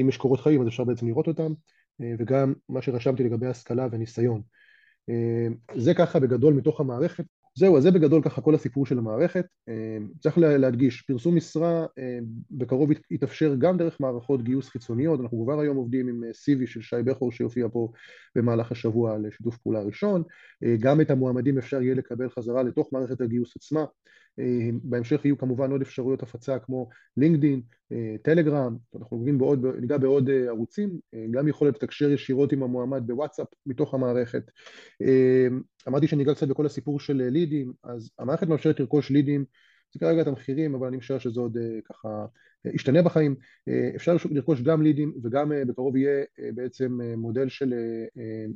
אם 0.00 0.08
יש 0.08 0.16
קורות 0.16 0.40
חיים 0.40 0.62
אז 0.62 0.68
אפשר 0.68 0.84
בעצם 0.84 1.06
לראות 1.06 1.28
אותם, 1.28 1.52
וגם 2.18 2.54
מה 2.68 2.82
שרשמתי 2.82 3.24
לגבי 3.24 3.46
השכלה 3.46 3.86
וניסיון. 3.90 4.42
זה 5.76 5.94
ככה 5.94 6.20
בגדול 6.20 6.54
מתוך 6.54 6.80
המערכת. 6.80 7.24
זהו, 7.54 7.76
אז 7.76 7.82
זה 7.82 7.90
בגדול 7.90 8.22
ככה 8.22 8.40
כל 8.40 8.54
הסיפור 8.54 8.86
של 8.86 8.98
המערכת. 8.98 9.44
צריך 10.20 10.38
להדגיש, 10.38 11.02
פרסום 11.02 11.36
משרה 11.36 11.86
בקרוב 12.50 12.90
יתאפשר 13.10 13.54
גם 13.58 13.76
דרך 13.76 14.00
מערכות 14.00 14.42
גיוס 14.42 14.68
חיצוניות, 14.68 15.20
אנחנו 15.20 15.44
כבר 15.44 15.60
היום 15.60 15.76
עובדים 15.76 16.08
עם 16.08 16.22
CV 16.24 16.66
של 16.66 16.82
שי 16.82 17.02
בכור 17.04 17.32
שיופיע 17.32 17.68
פה 17.72 17.88
במהלך 18.36 18.72
השבוע 18.72 19.18
לשיתוף 19.18 19.56
פעולה 19.56 19.82
ראשון, 19.82 20.22
גם 20.80 21.00
את 21.00 21.10
המועמדים 21.10 21.58
אפשר 21.58 21.82
יהיה 21.82 21.94
לקבל 21.94 22.30
חזרה 22.30 22.62
לתוך 22.62 22.92
מערכת 22.92 23.20
הגיוס 23.20 23.56
עצמה, 23.56 23.84
בהמשך 24.82 25.24
יהיו 25.24 25.38
כמובן 25.38 25.70
עוד 25.70 25.82
אפשרויות 25.82 26.22
הפצה 26.22 26.58
כמו 26.58 26.88
LinkedIn, 27.16 27.60
טלגרם, 28.22 28.76
אנחנו 28.96 29.24
בעוד, 29.38 29.66
ניגע 29.80 29.98
בעוד 29.98 30.30
ערוצים, 30.30 30.98
גם 31.30 31.48
יכולת 31.48 31.74
לתקשר 31.74 32.10
ישירות 32.10 32.52
עם 32.52 32.62
המועמד 32.62 33.02
בוואטסאפ 33.06 33.46
מתוך 33.66 33.94
המערכת. 33.94 34.42
אמרתי 35.88 36.06
שניגע 36.06 36.34
קצת 36.34 36.48
בכל 36.48 36.66
הסיפור 36.66 37.00
של 37.00 37.22
לידים, 37.30 37.72
אז 37.84 38.10
המערכת 38.18 38.48
מאפשרת 38.48 38.80
לרכוש 38.80 39.10
לידים 39.10 39.44
זה 39.92 39.98
כרגע 40.00 40.22
את 40.22 40.26
המחירים, 40.26 40.74
אבל 40.74 40.86
אני 40.86 40.96
משער 40.96 41.18
שזה 41.18 41.40
עוד 41.40 41.56
אה, 41.56 41.80
ככה 41.84 42.26
אה, 42.66 42.70
ישתנה 42.74 43.02
בחיים. 43.02 43.36
אה, 43.68 43.90
אפשר 43.96 44.16
לרכוש 44.30 44.62
גם 44.62 44.82
לידים 44.82 45.12
וגם 45.22 45.52
בקרוב 45.68 45.96
יהיה 45.96 46.24
בעצם 46.54 46.98
מודל 47.16 47.48
של 47.48 47.74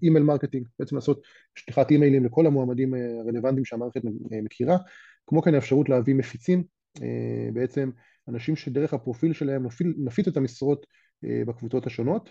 email 0.03 0.25
marketing, 0.25 0.67
בעצם 0.79 0.95
לעשות 0.95 1.23
שליחת 1.55 1.91
אימיילים 1.91 2.25
לכל 2.25 2.47
המועמדים 2.47 2.95
הרלוונטיים 2.95 3.65
שהמערכת 3.65 4.01
מכירה, 4.43 4.77
כמו 5.27 5.43
כן 5.43 5.55
האפשרות 5.55 5.89
להביא 5.89 6.15
מפיצים, 6.15 6.65
בעצם 7.53 7.91
אנשים 8.29 8.57
שדרך 8.57 8.95
הפרופיל 8.95 9.33
שלהם 9.33 9.67
נפיץ 9.97 10.29
את 10.29 10.37
המשרות 10.37 10.87
בקבוצות 11.23 11.87
השונות. 11.87 12.31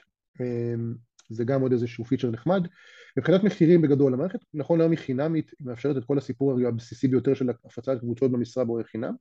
זה 1.30 1.44
גם 1.44 1.62
עוד 1.62 1.72
איזשהו 1.72 2.06
פיצ'ר 2.06 2.32
נחמד. 2.32 2.68
מבחינת 3.18 3.44
מחירים 3.44 3.82
בגדול, 3.82 4.14
המערכת 4.14 4.40
נכון 4.54 4.82
היום 4.82 4.92
היא 4.92 5.00
חינמית, 5.00 5.52
היא 5.60 5.68
מאפשרת 5.68 5.98
את 5.98 6.06
כל 6.06 6.18
הסיפור 6.18 6.68
הבסיסי 6.68 7.08
ביותר 7.08 7.34
של 7.34 7.50
הפצת 7.50 8.00
קבוצות 8.00 8.32
במשרה 8.32 8.64
בו 8.64 8.78
היא 8.78 8.86
חינם. 8.86 9.14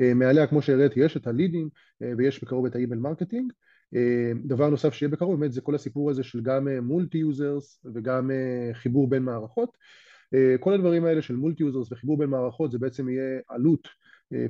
אה, 0.00 0.14
מעליה, 0.14 0.46
כמו 0.46 0.62
שהראיתי, 0.62 1.00
יש 1.00 1.16
את 1.16 1.26
הלידים 1.26 1.68
אה, 2.02 2.12
ויש 2.18 2.44
בקרוב 2.44 2.66
את 2.66 2.74
ה 2.74 2.78
email 2.78 3.00
marketing. 3.00 3.52
אה, 3.94 4.32
דבר 4.44 4.70
נוסף 4.70 4.94
שיהיה 4.94 5.10
בקרוב, 5.10 5.40
באמת 5.40 5.52
זה 5.52 5.60
כל 5.60 5.74
הסיפור 5.74 6.10
הזה 6.10 6.22
של 6.22 6.40
גם 6.40 6.68
multi 6.82 7.18
users 7.18 7.86
וגם 7.94 8.30
חיבור 8.72 9.10
בין 9.10 9.22
מערכות. 9.22 9.76
כל 10.60 10.74
הדברים 10.74 11.04
האלה 11.04 11.22
של 11.22 11.36
multi 11.36 11.62
users 11.62 11.92
וחיבור 11.92 12.18
בין 12.18 12.30
מערכות 12.30 12.70
זה 12.70 12.78
בעצם 12.78 13.08
יהיה 13.08 13.40
עלות 13.48 13.88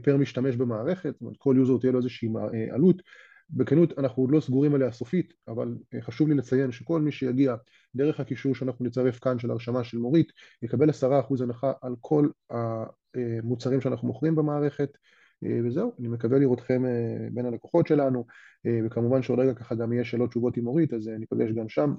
פר 0.03 0.17
משתמש 0.17 0.57
במערכת, 0.57 1.13
זאת 1.13 1.21
אומרת 1.21 1.37
כל 1.39 1.55
user 1.59 1.79
תהיה 1.79 1.93
לו 1.93 1.99
איזושהי 1.99 2.29
עלות, 2.71 3.03
בכנות 3.51 3.99
אנחנו 3.99 4.23
עוד 4.23 4.31
לא 4.31 4.41
סגורים 4.41 4.75
עליה 4.75 4.93
סופית, 4.93 5.33
אבל 5.49 5.77
אה, 5.95 6.03
חשוב 6.03 6.29
לי 6.29 6.35
לציין 6.35 6.73
שכל 6.73 7.01
מי 7.01 7.13
שיגיע 7.13 7.55
דרך 7.95 8.21
הקישור 8.21 8.55
שאנחנו 8.55 8.85
נצרף 8.85 9.19
כאן 9.19 9.39
של 9.39 9.51
הרשמה 9.51 9.85
של 9.85 9.99
מורית, 9.99 10.33
יקבל 10.63 10.91
עשרה 10.91 11.21
אחוז 11.21 11.41
הנחה 11.41 11.73
על 11.83 11.95
כל 12.01 12.29
המוצרים 12.51 13.81
שאנחנו 13.81 14.09
מוכרים 14.09 14.35
במערכת, 14.35 14.89
אה, 14.95 15.18
וזהו, 15.43 15.93
אני 16.01 16.09
מקווה 16.09 16.39
לראותכם 16.39 16.87
אה, 16.87 17.29
בין 17.33 17.47
הלקוחות 17.47 17.87
שלנו, 17.87 18.27
וכמובן 18.85 19.23
שעוד 19.23 19.39
רגע 19.39 19.55
ככה 19.55 19.75
גם 19.75 19.93
יהיה 19.93 20.05
שאלות 20.05 20.31
תשובות 20.31 20.57
עם 20.57 20.65
מורית, 20.65 20.95
אז 20.95 21.09
ניפגש 21.19 21.53
גם 21.53 21.69
שם. 21.69 21.95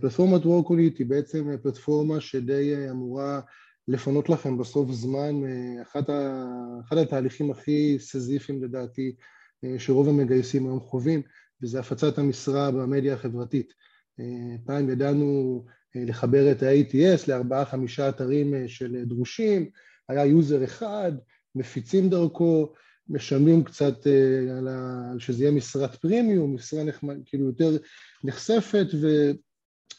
פלטפורמת 0.00 0.46
WorkOnIt 0.46 0.98
היא 0.98 1.06
בעצם 1.06 1.56
פלטפורמה 1.62 2.20
שדי 2.20 2.90
אמורה 2.90 3.40
לפנות 3.88 4.28
לכם 4.28 4.58
בסוף 4.58 4.90
זמן, 4.90 5.34
אחד, 5.82 6.10
ה... 6.10 6.44
אחד 6.88 6.96
התהליכים 6.96 7.50
הכי 7.50 7.96
סזיפיים 7.98 8.64
לדעתי 8.64 9.12
אה, 9.64 9.78
שרוב 9.78 10.08
המגייסים 10.08 10.66
היום 10.66 10.80
חווים, 10.80 11.22
וזה 11.62 11.80
הפצת 11.80 12.18
המשרה 12.18 12.70
במדיה 12.70 13.14
החברתית. 13.14 13.72
אה, 14.20 14.56
פעם 14.64 14.90
ידענו 14.90 15.64
אה, 15.96 16.04
לחבר 16.04 16.52
את 16.52 16.62
ה-ATS 16.62 17.24
לארבעה 17.28 17.64
חמישה 17.64 18.08
אתרים 18.08 18.68
של 18.68 19.04
דרושים, 19.04 19.70
היה 20.08 20.26
user 20.26 20.64
אחד, 20.64 21.12
מפיצים 21.54 22.08
דרכו, 22.08 22.72
משלמים 23.08 23.64
קצת 23.64 24.06
על 24.58 24.68
ה... 24.68 25.12
שזה 25.18 25.44
יהיה 25.44 25.52
משרת 25.52 25.94
פרימיום, 25.94 26.54
משרה 26.54 26.84
נחמד, 26.84 27.16
כאילו 27.26 27.46
יותר 27.46 27.76
נחשפת 28.24 28.86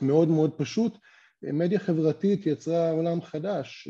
ומאוד 0.01 0.27
מאוד 0.27 0.51
פשוט. 0.57 0.97
מדיה 1.43 1.79
חברתית 1.79 2.45
יצרה 2.45 2.91
עולם 2.91 3.21
חדש, 3.21 3.87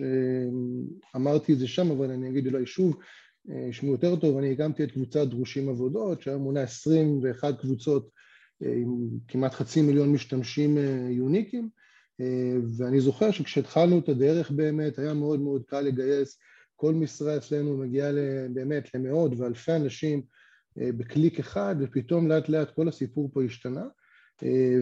אמרתי 1.15 1.53
את 1.53 1.59
זה 1.59 1.67
שם 1.67 1.91
אבל 1.91 2.11
אני 2.11 2.29
אגיד 2.29 2.47
אולי 2.47 2.65
שוב, 2.65 2.97
ישמעו 3.69 3.91
יותר 3.91 4.15
טוב, 4.15 4.37
אני 4.37 4.53
הקמתי 4.53 4.83
את 4.83 4.91
קבוצת 4.91 5.27
דרושים 5.27 5.69
עבודות, 5.69 6.21
שהיום 6.21 6.41
מונה 6.41 6.61
21 6.61 7.61
קבוצות 7.61 8.09
אה, 8.63 8.73
עם 8.73 9.09
כמעט 9.27 9.53
חצי 9.53 9.81
מיליון 9.81 10.09
משתמשים 10.13 10.77
אה, 10.77 11.07
יוניקים, 11.09 11.69
אה, 12.21 12.53
ואני 12.77 13.01
זוכר 13.01 13.31
שכשהתחלנו 13.31 13.99
את 13.99 14.09
הדרך 14.09 14.51
באמת, 14.51 14.99
היה 14.99 15.13
מאוד 15.13 15.39
מאוד 15.39 15.63
קל 15.65 15.81
לגייס, 15.81 16.37
כל 16.81 16.93
משרה 16.93 17.37
אצלנו 17.37 17.77
מגיעה 17.77 18.11
באמת 18.53 18.95
למאות 18.95 19.31
ואלפי 19.37 19.71
אנשים 19.71 20.21
בקליק 20.77 21.39
אחד, 21.39 21.75
ופתאום 21.79 22.27
לאט 22.27 22.49
לאט 22.49 22.71
כל 22.71 22.87
הסיפור 22.87 23.29
פה 23.33 23.43
השתנה, 23.43 23.85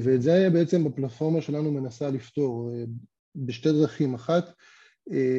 ואת 0.04 0.22
זה 0.22 0.34
היה 0.34 0.50
בעצם 0.50 0.84
בפלטפורמה 0.84 1.42
שלנו 1.42 1.72
מנסה 1.72 2.10
לפתור 2.10 2.72
בשתי 3.36 3.72
דרכים, 3.72 4.14
אחת, 4.14 4.44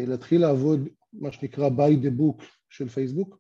להתחיל 0.07 0.41
לעבוד 0.41 0.89
מה 1.13 1.33
שנקרא 1.33 1.69
by 1.69 2.05
the 2.05 2.21
book 2.21 2.45
של 2.71 2.89
פייסבוק. 2.89 3.39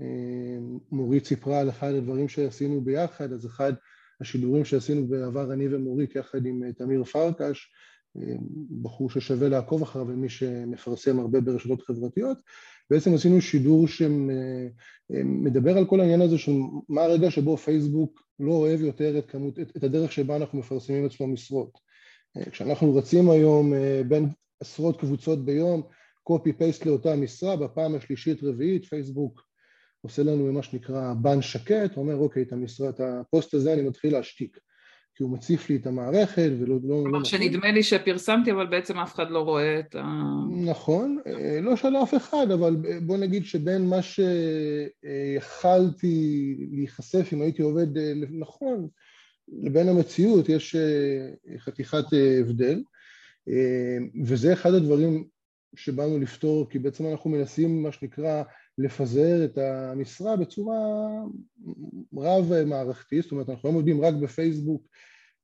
אה, 0.00 0.58
מורית 0.92 1.26
סיפרה 1.26 1.60
על 1.60 1.70
אחד 1.70 1.92
הדברים 1.94 2.28
שעשינו 2.28 2.80
ביחד, 2.80 3.32
אז 3.32 3.46
אחד 3.46 3.72
השידורים 4.20 4.64
שעשינו 4.64 5.06
בעבר 5.06 5.52
אני 5.52 5.74
ומורית 5.74 6.16
יחד 6.16 6.46
עם 6.46 6.64
אה, 6.64 6.72
תמיר 6.72 7.04
פרקש, 7.04 7.40
אה, 7.42 7.95
בחור 8.82 9.10
ששווה 9.10 9.48
לעקוב 9.48 9.82
אחריו 9.82 10.06
ומי 10.08 10.28
שמפרסם 10.28 11.18
הרבה 11.18 11.40
ברשתות 11.40 11.82
חברתיות, 11.82 12.38
בעצם 12.90 13.14
עשינו 13.14 13.40
שידור 13.40 13.86
שמדבר 13.88 15.78
על 15.78 15.86
כל 15.86 16.00
העניין 16.00 16.20
הזה 16.20 16.38
של 16.38 16.52
מה 16.88 17.02
הרגע 17.02 17.30
שבו 17.30 17.56
פייסבוק 17.56 18.22
לא 18.40 18.52
אוהב 18.52 18.80
יותר 18.80 19.18
את, 19.18 19.30
כמות, 19.30 19.58
את, 19.58 19.76
את 19.76 19.84
הדרך 19.84 20.12
שבה 20.12 20.36
אנחנו 20.36 20.58
מפרסמים 20.58 21.06
אצלו 21.06 21.26
משרות. 21.26 21.78
כשאנחנו 22.50 22.94
רצים 22.94 23.30
היום 23.30 23.72
בין 24.08 24.28
עשרות 24.60 25.00
קבוצות 25.00 25.44
ביום, 25.44 25.82
קופי 26.22 26.52
פייסט 26.52 26.86
לאותה 26.86 27.16
משרה, 27.16 27.56
בפעם 27.56 27.94
השלישית 27.94 28.42
רביעית 28.42 28.84
פייסבוק 28.84 29.42
עושה 30.00 30.22
לנו 30.22 30.52
מה 30.52 30.62
שנקרא 30.62 31.14
בן 31.22 31.42
שקט, 31.42 31.96
אומר 31.96 32.16
אוקיי, 32.16 32.42
את 32.42 32.52
המשרה, 32.52 32.88
את 32.88 33.00
הפוסט 33.00 33.54
הזה 33.54 33.72
אני 33.72 33.82
מתחיל 33.82 34.12
להשתיק, 34.12 34.58
כי 35.16 35.22
הוא 35.22 35.32
מציף 35.32 35.70
לי 35.70 35.76
את 35.76 35.86
המערכת 35.86 36.50
ולא... 36.60 36.74
לא, 36.74 36.80
כלומר 36.80 37.10
לא, 37.10 37.18
לא 37.18 37.24
שנדמה 37.24 37.72
לי 37.72 37.82
שפרסמתי 37.82 38.52
אבל 38.52 38.66
בעצם 38.66 38.98
אף 38.98 39.14
אחד 39.14 39.30
לא 39.30 39.38
רואה 39.38 39.80
את 39.80 39.94
ה... 39.94 40.20
נכון, 40.50 41.18
אה, 41.26 41.60
לא 41.60 41.76
של 41.76 41.96
אף 41.96 42.14
אחד, 42.14 42.50
אבל 42.50 42.76
בוא 43.02 43.16
נגיד 43.16 43.44
שבין 43.44 43.86
מה 43.86 43.96
שיכלתי 45.02 46.16
להיחשף 46.72 47.32
אם 47.32 47.42
הייתי 47.42 47.62
עובד 47.62 47.98
אה, 47.98 48.12
נכון, 48.30 48.88
לבין 49.62 49.88
המציאות 49.88 50.48
יש 50.48 50.76
אה, 50.76 51.58
חתיכת 51.58 52.04
הבדל, 52.40 52.82
וזה 54.24 54.52
אחד 54.52 54.74
הדברים 54.74 55.24
שבאנו 55.76 56.18
לפתור, 56.18 56.68
כי 56.70 56.78
בעצם 56.78 57.06
אנחנו 57.06 57.30
מנסים, 57.30 57.82
מה 57.82 57.92
שנקרא, 57.92 58.42
לפזר 58.78 59.44
את 59.44 59.58
המשרה 59.58 60.36
בצורה 60.36 60.78
רב-מערכתית, 62.16 63.22
זאת 63.22 63.32
אומרת, 63.32 63.50
אנחנו 63.50 63.68
לא 63.68 63.74
עובדים 63.74 64.04
רק 64.04 64.14
בפייסבוק, 64.14 64.82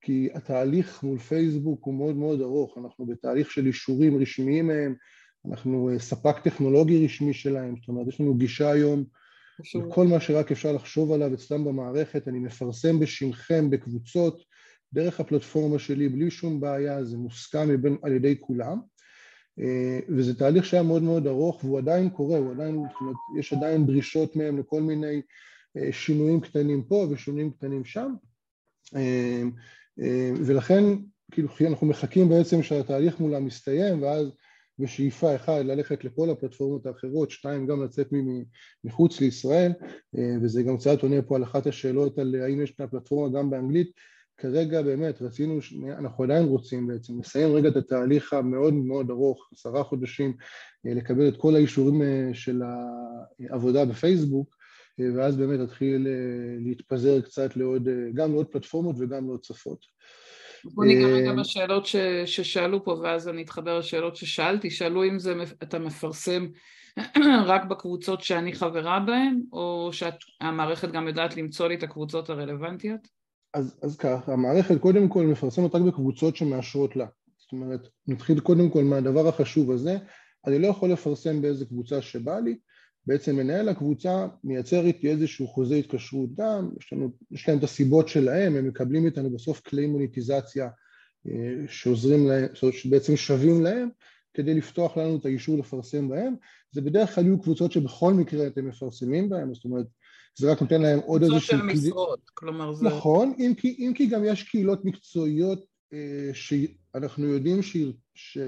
כי 0.00 0.28
התהליך 0.34 1.02
מול 1.02 1.18
פייסבוק 1.18 1.84
הוא 1.84 1.94
מאוד 1.94 2.16
מאוד 2.16 2.40
ארוך, 2.40 2.78
אנחנו 2.78 3.06
בתהליך 3.06 3.50
של 3.50 3.66
אישורים 3.66 4.20
רשמיים 4.20 4.66
מהם, 4.66 4.94
אנחנו 5.50 5.90
אה, 5.90 5.98
ספק 5.98 6.38
טכנולוגי 6.44 7.04
רשמי 7.04 7.34
שלהם, 7.34 7.74
זאת 7.80 7.88
אומרת, 7.88 8.08
יש 8.08 8.20
לנו 8.20 8.34
גישה 8.34 8.70
היום 8.70 9.04
לכל 9.74 10.06
מה 10.06 10.20
שרק 10.20 10.52
אפשר 10.52 10.72
לחשוב 10.72 11.12
עליו 11.12 11.34
אצלם 11.34 11.64
במערכת, 11.64 12.28
אני 12.28 12.38
מפרסם 12.38 13.00
בשמכם 13.00 13.70
בקבוצות, 13.70 14.42
דרך 14.92 15.20
הפלטפורמה 15.20 15.78
שלי, 15.78 16.08
בלי 16.08 16.30
שום 16.30 16.60
בעיה, 16.60 17.04
זה 17.04 17.16
מוסכם 17.16 17.68
על 18.02 18.12
ידי 18.12 18.36
כולם. 18.40 18.80
אה, 19.60 19.98
וזה 20.08 20.38
תהליך 20.38 20.64
שהיה 20.64 20.82
מאוד 20.82 21.02
מאוד 21.02 21.26
ארוך 21.26 21.64
והוא 21.64 21.78
עדיין 21.78 22.10
קורה, 22.10 22.38
הוא 22.38 22.50
עדיין, 22.50 22.74
זאת 22.74 23.00
אומרת, 23.00 23.16
יש 23.38 23.52
עדיין 23.52 23.86
דרישות 23.86 24.36
מהם 24.36 24.58
לכל 24.58 24.82
מיני 24.82 25.22
אה, 25.76 25.92
שינויים 25.92 26.40
קטנים 26.40 26.82
פה 26.82 27.06
ושינויים 27.10 27.50
קטנים 27.50 27.84
שם. 27.84 28.14
אה, 28.96 29.42
ולכן 30.36 30.84
כאילו 31.32 31.48
אנחנו 31.70 31.86
מחכים 31.86 32.28
בעצם 32.28 32.62
שהתהליך 32.62 33.20
מולם 33.20 33.44
מסתיים 33.44 34.02
ואז 34.02 34.26
בשאיפה 34.78 35.36
אחד 35.36 35.64
ללכת 35.64 36.04
לכל 36.04 36.30
הפלטפורמות 36.30 36.86
האחרות, 36.86 37.30
שתיים 37.30 37.66
גם 37.66 37.84
לצאת 37.84 38.08
מחוץ 38.84 39.20
לישראל 39.20 39.72
וזה 40.42 40.62
גם 40.62 40.76
קצת 40.78 41.02
עונה 41.02 41.22
פה 41.22 41.36
על 41.36 41.42
אחת 41.42 41.66
השאלות 41.66 42.18
על 42.18 42.34
האם 42.34 42.62
יש 42.62 42.74
את 42.74 42.80
הפלטפורמה 42.80 43.38
גם 43.38 43.50
באנגלית 43.50 43.90
כרגע 44.42 44.82
באמת 44.82 45.22
רצינו, 45.22 45.58
אנחנו 45.98 46.24
עדיין 46.24 46.44
רוצים 46.44 46.86
בעצם 46.86 47.20
לסיים 47.20 47.54
רגע 47.54 47.68
את 47.68 47.76
התהליך 47.76 48.32
המאוד 48.32 48.74
מאוד 48.74 49.10
ארוך, 49.10 49.48
עשרה 49.52 49.84
חודשים, 49.84 50.36
אה, 50.86 50.94
לקבל 50.94 51.28
את 51.28 51.36
כל 51.36 51.54
האישורים 51.54 52.02
אה, 52.02 52.30
של 52.34 52.62
העבודה 53.50 53.84
בפייסבוק, 53.84 54.56
אה, 55.00 55.06
ואז 55.16 55.36
באמת 55.36 55.58
להתחיל 55.58 56.06
להתפזר 56.58 57.20
קצת 57.20 57.56
לעוד, 57.56 57.88
גם 58.14 58.32
לעוד 58.32 58.46
פלטפורמות 58.46 58.96
וגם 58.98 59.26
לעוד 59.26 59.44
שפות. 59.44 59.78
בוא 60.64 60.84
ניגע 60.84 61.06
רגע 61.06 61.32
בשאלות 61.32 61.86
ש, 61.86 61.96
ששאלו 62.26 62.84
פה, 62.84 63.00
ואז 63.02 63.28
אני 63.28 63.42
אתחבר 63.42 63.78
לשאלות 63.78 64.16
ששאלתי. 64.16 64.70
שאלו 64.70 65.04
אם 65.04 65.18
זה, 65.18 65.34
אתה 65.62 65.78
מפרסם 65.78 66.46
רק 67.46 67.64
בקבוצות 67.64 68.20
שאני 68.20 68.52
חברה 68.52 69.00
בהן, 69.00 69.40
או 69.52 69.90
שהמערכת 69.92 70.90
גם 70.92 71.08
יודעת 71.08 71.36
למצוא 71.36 71.68
לי 71.68 71.74
את 71.74 71.82
הקבוצות 71.82 72.30
הרלוונטיות? 72.30 73.21
אז, 73.54 73.78
אז 73.82 73.96
כך, 73.96 74.28
המערכת 74.28 74.80
קודם 74.80 75.08
כל 75.08 75.26
מפרסמת 75.26 75.74
רק 75.74 75.82
בקבוצות 75.82 76.36
שמאשרות 76.36 76.96
לה. 76.96 77.06
זאת 77.38 77.52
אומרת, 77.52 77.88
נתחיל 78.06 78.40
קודם 78.40 78.70
כל 78.70 78.84
מהדבר 78.84 79.28
החשוב 79.28 79.70
הזה, 79.70 79.98
אני 80.46 80.58
לא 80.58 80.66
יכול 80.66 80.92
לפרסם 80.92 81.42
באיזה 81.42 81.64
קבוצה 81.64 82.02
שבא 82.02 82.38
לי, 82.38 82.58
בעצם 83.06 83.36
מנהל 83.36 83.68
הקבוצה 83.68 84.26
מייצר 84.44 84.84
איתי 84.84 85.10
איזשהו 85.10 85.46
חוזה 85.46 85.74
התקשרות 85.74 86.34
גם, 86.34 86.70
יש, 86.80 86.92
לנו, 86.92 87.10
יש 87.30 87.48
להם 87.48 87.58
את 87.58 87.64
הסיבות 87.64 88.08
שלהם, 88.08 88.56
הם 88.56 88.68
מקבלים 88.68 89.06
איתנו 89.06 89.30
בסוף 89.30 89.60
כלי 89.60 89.86
מוניטיזציה 89.86 90.68
אה, 91.28 91.64
שעוזרים 91.68 92.28
להם, 92.28 92.46
שבעצם 92.72 93.16
שווים 93.16 93.62
להם, 93.62 93.88
כדי 94.34 94.54
לפתוח 94.54 94.96
לנו 94.96 95.16
את 95.16 95.26
האישור 95.26 95.58
לפרסם 95.58 96.08
בהם, 96.08 96.34
זה 96.70 96.80
בדרך 96.80 97.14
כלל 97.14 97.24
יהיו 97.24 97.42
קבוצות 97.42 97.72
שבכל 97.72 98.14
מקרה 98.14 98.46
אתם 98.46 98.68
מפרסמים 98.68 99.28
בהם, 99.28 99.54
זאת 99.54 99.64
אומרת 99.64 99.86
זה 100.38 100.52
רק 100.52 100.62
נותן 100.62 100.82
להם 100.82 100.98
עוד 100.98 101.22
איזשהו... 101.22 101.58
קבוצות 101.58 101.76
של 101.76 101.86
משרות, 101.86 102.20
כלומר 102.34 102.72
זה... 102.72 102.84
נכון, 102.84 103.34
אם 103.38 103.52
כי, 103.56 103.76
אם 103.78 103.92
כי 103.94 104.06
גם 104.06 104.24
יש 104.24 104.42
קהילות 104.42 104.84
מקצועיות 104.84 105.64
אה, 105.92 106.30
שאנחנו 106.34 107.26
יודעים 107.26 107.62
ש... 107.62 107.76
ש... 108.14 108.38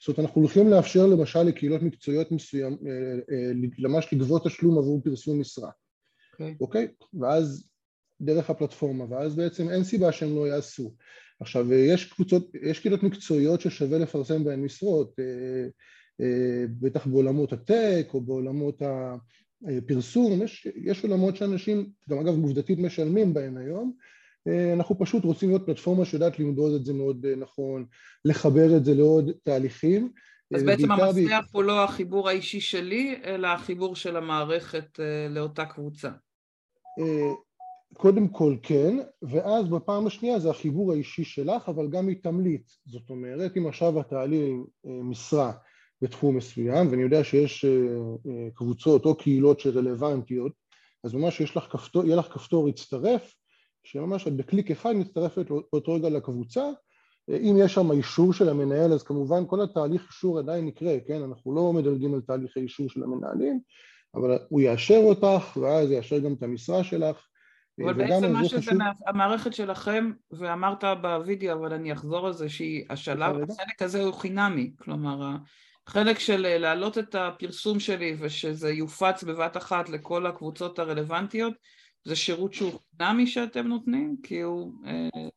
זאת 0.00 0.08
אומרת 0.08 0.18
אנחנו 0.18 0.40
הולכים 0.40 0.68
לאפשר 0.68 1.06
למשל 1.06 1.42
לקהילות 1.42 1.82
מקצועיות 1.82 2.32
מסוים, 2.32 2.78
אה, 2.86 3.36
אה, 3.36 3.52
ממש 3.78 4.08
לגבות 4.12 4.44
תשלום 4.46 4.78
עבור 4.78 5.00
פרסום 5.04 5.40
משרה, 5.40 5.70
אוקיי? 6.60 6.88
Okay. 6.88 7.04
Okay? 7.04 7.20
ואז 7.20 7.68
דרך 8.20 8.50
הפלטפורמה, 8.50 9.04
ואז 9.10 9.36
בעצם 9.36 9.70
אין 9.70 9.84
סיבה 9.84 10.12
שהם 10.12 10.36
לא 10.36 10.48
יעשו. 10.48 10.94
עכשיו 11.40 11.72
יש 11.72 12.12
קבוצות, 12.12 12.50
יש 12.62 12.80
קהילות 12.80 13.02
מקצועיות 13.02 13.60
ששווה 13.60 13.98
לפרסם 13.98 14.44
בהן 14.44 14.64
משרות, 14.64 15.14
בטח 16.80 17.06
בעולמות 17.06 17.52
הטק 17.52 18.08
או 18.14 18.20
בעולמות 18.20 18.82
הפרסום, 19.78 20.42
יש, 20.42 20.66
יש 20.76 21.04
עולמות 21.04 21.36
שאנשים, 21.36 21.90
גם 22.10 22.18
אגב 22.18 22.42
עובדתית 22.42 22.78
משלמים 22.78 23.34
בהן 23.34 23.56
היום, 23.56 23.92
אנחנו 24.72 24.98
פשוט 24.98 25.24
רוצים 25.24 25.48
להיות 25.48 25.66
פלטפורמה 25.66 26.04
שיודעת 26.04 26.38
למדוד 26.38 26.74
את 26.74 26.84
זה 26.84 26.92
מאוד 26.92 27.26
נכון, 27.26 27.86
לחבר 28.24 28.76
את 28.76 28.84
זה 28.84 28.94
לעוד 28.94 29.30
תהליכים. 29.42 30.12
אז 30.54 30.62
בעצם 30.62 30.92
המפתח 30.92 31.46
ב... 31.52 31.56
הוא 31.56 31.64
לא 31.64 31.84
החיבור 31.84 32.28
האישי 32.28 32.60
שלי, 32.60 33.20
אלא 33.24 33.46
החיבור 33.46 33.96
של 33.96 34.16
המערכת 34.16 35.00
לאותה 35.30 35.64
קבוצה. 35.64 36.10
קודם 37.94 38.28
כל 38.28 38.56
כן, 38.62 38.98
ואז 39.22 39.68
בפעם 39.68 40.06
השנייה 40.06 40.38
זה 40.38 40.50
החיבור 40.50 40.92
האישי 40.92 41.24
שלך, 41.24 41.68
אבל 41.68 41.88
גם 41.88 42.08
היא 42.08 42.16
תמליץ. 42.22 42.78
זאת 42.86 43.10
אומרת, 43.10 43.56
אם 43.56 43.66
עכשיו 43.66 44.00
את 44.00 44.08
תעלי 44.08 44.52
משרה 44.84 45.52
בתחום 46.02 46.36
מסוים, 46.36 46.90
ואני 46.90 47.02
יודע 47.02 47.24
שיש 47.24 47.64
קבוצות 48.54 49.04
או 49.04 49.14
קהילות 49.14 49.60
שרלוונטיות, 49.60 50.52
אז 51.04 51.14
ממש 51.14 51.40
יש 51.40 51.56
לך 51.56 51.64
כפתור, 51.70 52.04
יהיה 52.04 52.16
לך 52.16 52.26
כפתור 52.26 52.68
הצטרף, 52.68 53.34
שממש 53.84 54.26
את 54.26 54.36
בקליק 54.36 54.70
אחד 54.70 54.92
מצטרפת 54.92 55.46
באותו 55.50 55.94
רגע 55.94 56.08
לקבוצה, 56.08 56.64
אם 57.30 57.56
יש 57.58 57.74
שם 57.74 57.92
אישור 57.92 58.32
של 58.32 58.48
המנהל 58.48 58.92
אז 58.92 59.02
כמובן 59.02 59.42
כל 59.46 59.62
התהליך 59.62 60.06
אישור 60.08 60.38
עדיין 60.38 60.68
יקרה, 60.68 60.96
כן? 61.06 61.22
אנחנו 61.22 61.54
לא 61.54 61.72
מדלגים 61.72 62.14
על 62.14 62.20
תהליכי 62.20 62.60
אישור 62.60 62.88
של 62.88 63.02
המנהלים, 63.02 63.60
אבל 64.14 64.38
הוא 64.48 64.60
יאשר 64.60 65.00
אותך 65.04 65.56
ואז 65.56 65.90
יאשר 65.90 66.18
גם 66.18 66.32
את 66.32 66.42
המשרה 66.42 66.84
שלך. 66.84 67.26
אבל 67.84 67.92
בעצם 67.92 68.32
מה 68.32 68.44
שזה 68.44 68.60
חשוב... 68.60 68.78
המערכת 69.06 69.54
שלכם, 69.54 70.10
ואמרת 70.30 70.84
בווידאו, 71.02 71.52
אבל 71.52 71.72
אני 71.72 71.92
אחזור 71.92 72.26
על 72.26 72.32
זה, 72.32 72.48
שהיא 72.48 72.84
השלב, 72.90 73.36
החלק 73.50 73.82
הזה 73.82 74.02
הוא 74.02 74.14
חינמי, 74.14 74.72
כלומר 74.78 75.36
החלק 75.88 76.18
של 76.18 76.58
להעלות 76.58 76.98
את 76.98 77.14
הפרסום 77.14 77.80
שלי 77.80 78.16
ושזה 78.18 78.70
יופץ 78.70 79.24
בבת 79.24 79.56
אחת 79.56 79.88
לכל 79.88 80.26
הקבוצות 80.26 80.78
הרלוונטיות, 80.78 81.54
זה 82.04 82.16
שירות 82.16 82.54
שהוא 82.54 82.72
חינמי 82.98 83.26
שאתם 83.26 83.66
נותנים? 83.66 84.16
כי 84.22 84.40
הוא... 84.40 84.72
אה, 84.86 85.28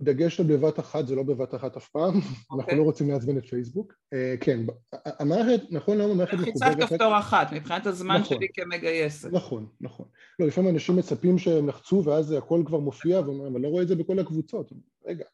דגש 0.00 0.40
על 0.40 0.46
בבת 0.46 0.78
אחת 0.78 1.06
זה 1.06 1.14
לא 1.14 1.22
בבת 1.22 1.54
אחת 1.54 1.76
אף 1.76 1.88
פעם, 1.88 2.14
okay. 2.14 2.18
אנחנו 2.18 2.58
אוקיי. 2.58 2.78
לא 2.78 2.82
רוצים 2.82 3.10
לעצבן 3.10 3.38
את 3.38 3.46
פייסבוק. 3.46 3.92
Uh, 3.92 4.44
כן, 4.44 4.60
המערכת, 5.04 5.62
נכון 5.70 5.98
למה 5.98 6.12
המערכת 6.12 6.34
מחוברת... 6.34 6.76
לחיצת 6.76 6.92
כפתור 6.92 7.18
אחת, 7.18 7.52
מבחינת 7.52 7.86
הזמן 7.86 8.16
נכון, 8.20 8.36
שלי 8.36 8.46
כמגייסת. 8.54 9.32
נכון, 9.32 9.66
נכון. 9.80 10.06
לא, 10.38 10.46
לפעמים 10.46 10.74
אנשים 10.74 10.96
מצפים 10.96 11.38
שהם 11.38 11.68
לחצו 11.68 12.02
ואז 12.04 12.32
הכל 12.32 12.62
כבר 12.66 12.78
מופיע, 12.78 13.18
אבל 13.18 13.60
לא 13.60 13.68
רואה 13.68 13.82
את 13.82 13.88
זה 13.88 13.96
בכל 13.96 14.18
הקבוצות. 14.18 14.72
רגע. 15.06 15.24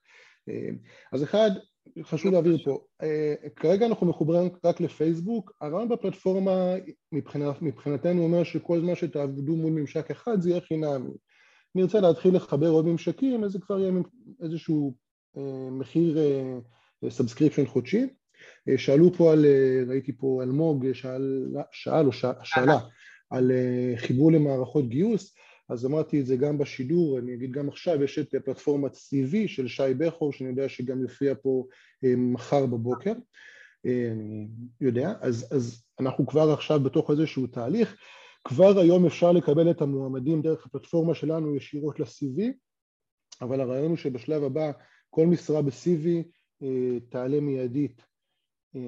אז 1.12 1.22
אחד, 1.22 1.50
חשוב 2.02 2.32
להעביר 2.32 2.64
פה, 2.64 2.78
uh, 3.02 3.48
כרגע 3.56 3.86
אנחנו 3.86 4.06
מחוברים 4.06 4.48
רק 4.64 4.80
לפייסבוק, 4.80 5.52
הרעיון 5.60 5.88
בפלטפורמה 5.88 6.74
מבחינת, 7.12 7.62
מבחינתנו 7.62 8.22
אומר 8.22 8.44
שכל 8.44 8.80
זמן 8.80 8.94
שתעבדו 8.94 9.56
מול 9.56 9.72
ממשק 9.72 10.10
אחד 10.10 10.40
זה 10.40 10.50
יהיה 10.50 10.60
חינמי. 10.60 11.10
נרצה 11.76 12.00
להתחיל 12.00 12.36
לחבר 12.36 12.68
עוד 12.68 12.86
ממשקים, 12.86 13.44
אז 13.44 13.52
זה 13.52 13.58
כבר 13.58 13.78
יהיה 13.78 13.92
איזשהו 14.42 14.94
אה, 15.36 15.70
מחיר 15.70 16.18
subscription 17.08 17.62
אה, 17.62 17.68
חודשי. 17.68 18.06
אה, 18.68 18.78
שאלו 18.78 19.12
פה 19.12 19.32
על, 19.32 19.46
ראיתי 19.88 20.16
פה 20.16 20.42
אלמוג 20.42 20.92
שאל, 20.92 21.54
שאל 21.72 22.06
או 22.06 22.12
שאלה 22.42 22.78
על 23.30 23.52
חיבור 23.96 24.32
למערכות 24.32 24.88
גיוס, 24.88 25.34
אז 25.68 25.86
אמרתי 25.86 26.20
את 26.20 26.26
זה 26.26 26.36
גם 26.36 26.58
בשידור, 26.58 27.18
אני 27.18 27.34
אגיד 27.34 27.52
גם 27.52 27.68
עכשיו, 27.68 28.02
יש 28.02 28.18
את 28.18 28.34
פלטפורמת 28.44 28.94
CV 28.94 29.36
של 29.46 29.68
שי 29.68 29.94
בכור, 29.98 30.32
שאני 30.32 30.50
יודע 30.50 30.68
שגם 30.68 31.02
יופיע 31.02 31.34
פה 31.42 31.64
מחר 32.02 32.66
בבוקר, 32.66 33.12
אני 33.84 34.48
יודע, 34.80 35.12
אז, 35.20 35.48
אז 35.50 35.84
אנחנו 36.00 36.26
כבר 36.26 36.52
עכשיו 36.52 36.80
בתוך 36.80 37.10
איזשהו 37.10 37.46
תהליך, 37.46 37.96
כבר 38.44 38.78
היום 38.78 39.06
אפשר 39.06 39.32
לקבל 39.32 39.70
את 39.70 39.82
המועמדים 39.82 40.42
דרך 40.42 40.66
הפלטפורמה 40.66 41.14
שלנו 41.14 41.56
ישירות 41.56 42.00
ל-CV, 42.00 42.42
אבל 43.42 43.60
הרעיון 43.60 43.88
הוא 43.88 43.96
שבשלב 43.96 44.42
הבא 44.42 44.72
כל 45.10 45.26
משרה 45.26 45.62
ב-CV 45.62 46.08
אה, 46.62 47.00
תעלה 47.08 47.40
מיידית 47.40 48.02
אה, 48.76 48.80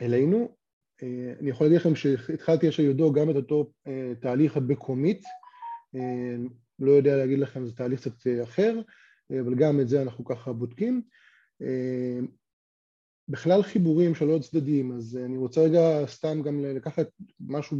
אלינו. 0.00 0.56
אה, 1.02 1.32
אני 1.40 1.50
יכול 1.50 1.66
להגיד 1.66 1.80
לכם 1.80 1.94
שהתחלתי 1.94 2.66
יש 2.66 2.78
יודו 2.78 3.12
גם 3.12 3.30
את 3.30 3.36
אותו 3.36 3.70
תהליך 4.20 4.56
בקומית, 4.56 5.22
לא 6.78 6.90
יודע 6.90 7.16
להגיד 7.16 7.38
לכם 7.38 7.66
זה 7.66 7.72
תהליך 7.72 8.00
קצת 8.00 8.26
אחר, 8.42 8.80
אבל 9.40 9.54
גם 9.54 9.80
את 9.80 9.88
זה 9.88 10.02
אנחנו 10.02 10.24
ככה 10.24 10.52
בודקים. 10.52 11.02
בכלל 13.28 13.62
חיבורים 13.62 14.14
של 14.14 14.28
עוד 14.28 14.42
צדדים, 14.42 14.92
אז 14.92 15.18
אני 15.24 15.36
רוצה 15.36 15.60
רגע 15.60 16.06
סתם 16.06 16.42
גם 16.42 16.60
לקחת 16.60 17.06
משהו 17.40 17.78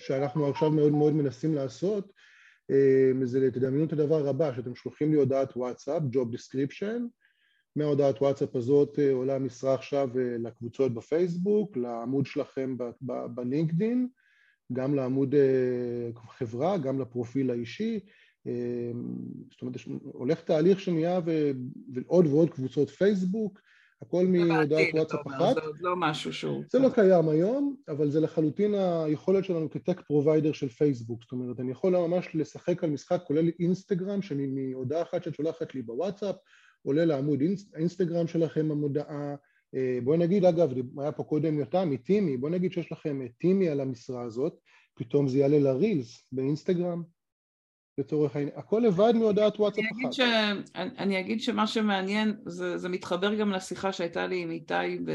שאנחנו 0.00 0.46
עכשיו 0.46 0.70
מאוד 0.70 0.92
מאוד 0.92 1.12
מנסים 1.12 1.54
לעשות, 1.54 2.12
אה, 2.70 3.26
זה 3.26 3.50
תדמיינו 3.50 3.84
את 3.84 3.92
הדבר 3.92 4.28
הבא, 4.28 4.54
שאתם 4.56 4.74
שולחים 4.74 5.10
לי 5.10 5.16
הודעת 5.16 5.56
וואטסאפ, 5.56 6.02
Job 6.02 6.34
Description, 6.34 7.02
מהודעת 7.76 8.22
וואטסאפ 8.22 8.56
הזאת 8.56 8.98
אה, 8.98 9.12
עולה 9.12 9.38
משרה 9.38 9.74
עכשיו 9.74 10.08
אה, 10.18 10.36
לקבוצות 10.38 10.94
בפייסבוק, 10.94 11.76
לעמוד 11.76 12.26
שלכם 12.26 12.76
בלינקדין, 13.34 14.08
גם 14.72 14.94
לעמוד 14.94 15.34
חברה, 16.38 16.78
גם 16.78 17.00
לפרופיל 17.00 17.50
האישי, 17.50 18.00
זאת 19.50 19.62
אומרת, 19.62 19.76
הולך 20.02 20.40
תהליך 20.40 20.80
שנהיה 20.80 21.20
ועוד 21.94 22.26
ועוד 22.26 22.50
קבוצות 22.50 22.90
פייסבוק, 22.90 23.60
הכל 24.02 24.26
מהודעת 24.26 24.88
וואטסאפ 24.94 25.26
אחת. 25.26 25.54
זה 25.54 25.60
עוד 25.60 25.76
לא 25.80 25.96
משהו 25.96 26.32
שהוא... 26.32 26.64
זה 26.72 26.78
לא 26.78 26.88
קיים 26.94 27.28
היום, 27.28 27.76
אבל 27.88 28.10
זה 28.10 28.20
לחלוטין 28.20 28.74
היכולת 28.74 29.44
שלנו 29.44 29.70
כ 29.70 29.80
tech 29.80 30.00
provider 30.00 30.52
של 30.52 30.68
פייסבוק. 30.68 31.22
זאת 31.22 31.32
אומרת, 31.32 31.60
אני 31.60 31.70
יכול 31.70 31.96
ממש 31.96 32.28
לשחק 32.34 32.84
על 32.84 32.90
משחק, 32.90 33.20
כולל 33.26 33.48
אינסטגרם, 33.60 34.22
שאני 34.22 34.46
מהודעה 34.46 35.02
אחת 35.02 35.24
שאת 35.24 35.34
שולחת 35.34 35.74
לי 35.74 35.82
בוואטסאפ, 35.82 36.36
עולה 36.82 37.04
לעמוד 37.04 37.42
אינסטגרם 37.76 38.26
שלכם 38.26 38.70
המודעה. 38.70 39.34
אה, 39.76 39.98
בואי 40.04 40.18
נגיד, 40.18 40.44
אגב, 40.44 40.70
היה 40.98 41.12
פה 41.12 41.24
קודם 41.24 41.58
יותם 41.58 41.90
מטימי, 41.90 42.36
בואי 42.36 42.52
נגיד 42.52 42.72
שיש 42.72 42.92
לכם 42.92 43.20
טימי 43.38 43.68
על 43.68 43.80
המשרה 43.80 44.22
הזאת, 44.22 44.60
פתאום 44.94 45.28
זה 45.28 45.38
יעלה 45.38 45.58
לרילס 45.58 46.26
באינסטגרם, 46.32 47.02
לצורך 47.98 48.36
העניין, 48.36 48.54
הכל 48.56 48.82
לבד 48.86 49.12
מהודעת 49.14 49.60
וואטסאפ 49.60 49.84
אחת. 49.84 50.12
ש... 50.12 50.20
אני 50.74 51.20
אגיד 51.20 51.40
שמה 51.40 51.66
שמעניין, 51.66 52.36
זה, 52.46 52.78
זה 52.78 52.88
מתחבר 52.88 53.34
גם 53.34 53.52
לשיחה 53.52 53.92
שהייתה 53.92 54.26
לי 54.26 54.42
עם 54.42 54.50
איתי 54.50 54.98
ב... 55.04 55.12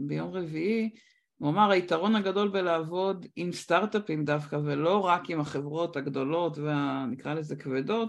ביום 0.00 0.30
רביעי, 0.30 0.90
הוא 1.38 1.50
אמר 1.50 1.70
היתרון 1.70 2.16
הגדול 2.16 2.48
בלעבוד 2.48 3.26
עם 3.36 3.52
סטארט-אפים 3.52 4.24
דווקא 4.24 4.56
ולא 4.56 4.98
רק 4.98 5.30
עם 5.30 5.40
החברות 5.40 5.96
הגדולות 5.96 6.58
והנקרא 6.58 7.34
לזה 7.34 7.56
כבדות 7.56 8.08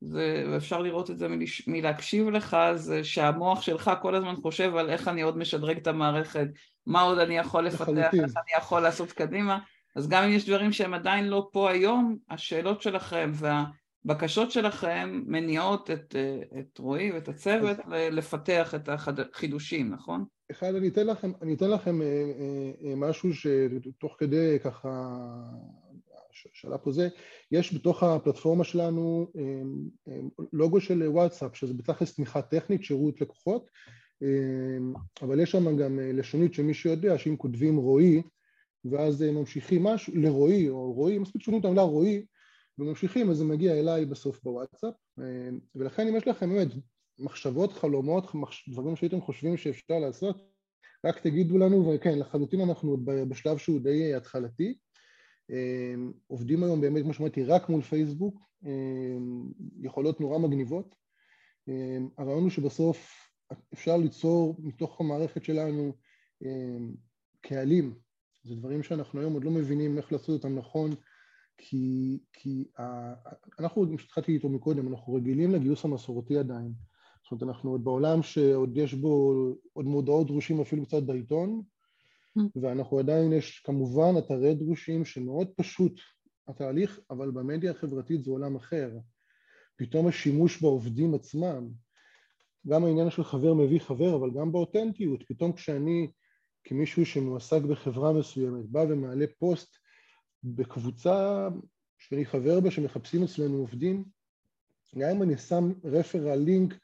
זה, 0.00 0.44
ואפשר 0.52 0.78
לראות 0.82 1.10
את 1.10 1.18
זה 1.18 1.28
מלש, 1.28 1.68
מלהקשיב 1.68 2.28
לך, 2.28 2.56
זה 2.74 3.04
שהמוח 3.04 3.62
שלך 3.62 3.90
כל 4.02 4.14
הזמן 4.14 4.36
חושב 4.36 4.76
על 4.76 4.90
איך 4.90 5.08
אני 5.08 5.22
עוד 5.22 5.38
משדרג 5.38 5.76
את 5.76 5.86
המערכת, 5.86 6.46
מה 6.86 7.00
עוד 7.00 7.18
אני 7.18 7.38
יכול 7.38 7.66
לפתח, 7.66 8.10
איך 8.14 8.14
אני 8.36 8.52
יכול 8.58 8.80
לעשות 8.80 9.12
קדימה 9.12 9.58
אז 9.98 10.08
גם 10.08 10.24
אם 10.24 10.30
יש 10.30 10.48
דברים 10.48 10.72
שהם 10.72 10.94
עדיין 10.94 11.28
לא 11.28 11.48
פה 11.52 11.70
היום, 11.70 12.16
השאלות 12.30 12.82
שלכם 12.82 13.32
והבקשות 13.34 14.50
שלכם 14.50 15.22
מניעות 15.26 15.90
את, 15.90 16.16
את 16.58 16.78
רועי 16.78 17.12
ואת 17.12 17.28
הצוות 17.28 17.78
אז... 17.78 17.92
לפתח 17.92 18.74
את 18.74 18.88
החידושים, 18.88 19.90
נכון? 19.90 20.24
אחד, 20.50 20.74
אני 20.74 20.88
אתן 20.88 21.06
לכם, 21.06 21.32
אני 21.42 21.54
אתן 21.54 21.70
לכם 21.70 22.02
אה, 22.02 22.06
אה, 22.84 22.94
משהו 22.96 23.30
שתוך 23.34 24.16
כדי 24.18 24.58
ככה 24.64 25.18
שאלה 26.52 26.78
פה 26.78 26.92
זה, 26.92 27.08
יש 27.52 27.74
בתוך 27.74 28.02
הפלטפורמה 28.02 28.64
שלנו 28.64 29.32
אה, 29.38 30.12
לוגו 30.52 30.80
של 30.80 31.02
וואטסאפ, 31.08 31.56
שזה 31.56 31.74
בתכלס 31.74 32.14
תמיכה 32.14 32.42
טכנית, 32.42 32.84
שירות 32.84 33.20
לקוחות, 33.20 33.70
אבל 35.22 35.40
יש 35.40 35.50
שם 35.50 35.76
גם 35.76 35.98
לשונית 36.02 36.54
שמי 36.54 36.74
שיודע 36.74 37.18
שאם 37.18 37.36
כותבים 37.36 37.76
רועי 37.76 38.22
ואז 38.84 39.22
ממשיכים 39.22 39.82
משהו 39.82 40.12
לרועי 40.16 40.68
או 40.68 40.92
רועי, 40.92 41.18
מספיק 41.18 41.42
שומעים 41.42 41.60
את 41.60 41.64
המילה 41.64 41.82
רועי 41.82 42.26
וממשיכים 42.78 43.30
אז 43.30 43.36
זה 43.36 43.44
מגיע 43.44 43.74
אליי 43.74 44.04
בסוף 44.04 44.42
בוואטסאפ 44.42 44.94
ולכן 45.74 46.08
אם 46.08 46.16
יש 46.16 46.28
לכם 46.28 46.50
באמת 46.50 46.68
מחשבות, 47.18 47.72
חלומות, 47.72 48.32
דברים 48.68 48.96
שהייתם 48.96 49.20
חושבים 49.20 49.56
שאפשר 49.56 49.98
לעשות 49.98 50.36
רק 51.06 51.20
תגידו 51.20 51.58
לנו 51.58 51.92
וכן 51.94 52.18
לחלוטין 52.18 52.60
אנחנו 52.60 52.96
בשלב 53.04 53.58
שהוא 53.58 53.80
די 53.80 54.14
התחלתי 54.14 54.78
עובדים 56.26 56.62
היום 56.62 56.80
באמת 56.80 57.02
כמו 57.02 57.14
שאמרתי 57.14 57.44
רק 57.44 57.68
מול 57.68 57.82
פייסבוק 57.82 58.40
יכולות 59.80 60.20
נורא 60.20 60.38
מגניבות 60.38 60.94
הרעיון 62.18 62.42
הוא 62.42 62.50
שבסוף 62.50 63.10
אפשר 63.72 63.96
ליצור 63.96 64.56
מתוך 64.58 65.00
המערכת 65.00 65.44
שלנו 65.44 65.92
קהלים 67.40 67.94
זה 68.44 68.54
דברים 68.54 68.82
שאנחנו 68.82 69.20
היום 69.20 69.32
עוד 69.32 69.44
לא 69.44 69.50
מבינים 69.50 69.96
איך 69.96 70.12
לעשות 70.12 70.44
אותם 70.44 70.58
נכון, 70.58 70.90
כי, 71.58 72.18
כי 72.32 72.68
ה, 72.78 73.14
אנחנו, 73.58 73.86
כמו 73.86 73.98
שהתחלתי 73.98 74.32
איתו 74.32 74.48
מקודם, 74.48 74.88
אנחנו 74.88 75.14
רגילים 75.14 75.50
לגיוס 75.50 75.84
המסורתי 75.84 76.38
עדיין. 76.38 76.72
זאת 77.22 77.42
אומרת, 77.42 77.42
אנחנו 77.42 77.70
עוד 77.70 77.84
בעולם 77.84 78.22
שעוד 78.22 78.76
יש 78.76 78.94
בו 78.94 79.34
עוד 79.72 79.86
מודעות 79.86 80.26
דרושים 80.26 80.60
אפילו 80.60 80.86
קצת 80.86 81.02
בעיתון. 81.02 81.62
ואנחנו 82.62 82.98
עדיין, 82.98 83.32
יש 83.32 83.60
כמובן 83.64 84.14
אתרי 84.18 84.54
דרושים 84.54 85.04
שמאוד 85.04 85.48
פשוט 85.56 86.00
התהליך, 86.48 87.00
אבל 87.10 87.30
במדיה 87.30 87.70
החברתית 87.70 88.22
זה 88.22 88.30
עולם 88.30 88.56
אחר. 88.56 88.90
פתאום 89.76 90.06
השימוש 90.06 90.62
בעובדים 90.62 91.14
עצמם, 91.14 91.68
גם 92.66 92.84
העניין 92.84 93.10
של 93.10 93.24
חבר 93.24 93.54
מביא 93.54 93.80
חבר, 93.80 94.16
אבל 94.16 94.30
גם 94.30 94.52
באותנטיות, 94.52 95.22
פתאום 95.28 95.52
כשאני 95.52 96.08
כמישהו 96.64 97.06
שמועסק 97.06 97.62
בחברה 97.62 98.12
מסוימת, 98.12 98.64
בא 98.64 98.84
ומעלה 98.88 99.26
פוסט 99.38 99.76
בקבוצה 100.44 101.48
שאני 101.98 102.26
חבר 102.26 102.60
בה 102.60 102.70
שמחפשים 102.70 103.22
אצלנו 103.22 103.56
עובדים, 103.56 104.04
גם 104.98 105.10
אם 105.16 105.22
אני 105.22 105.36
שם 105.36 105.72
רפרל 105.84 106.38
לינק 106.38 106.74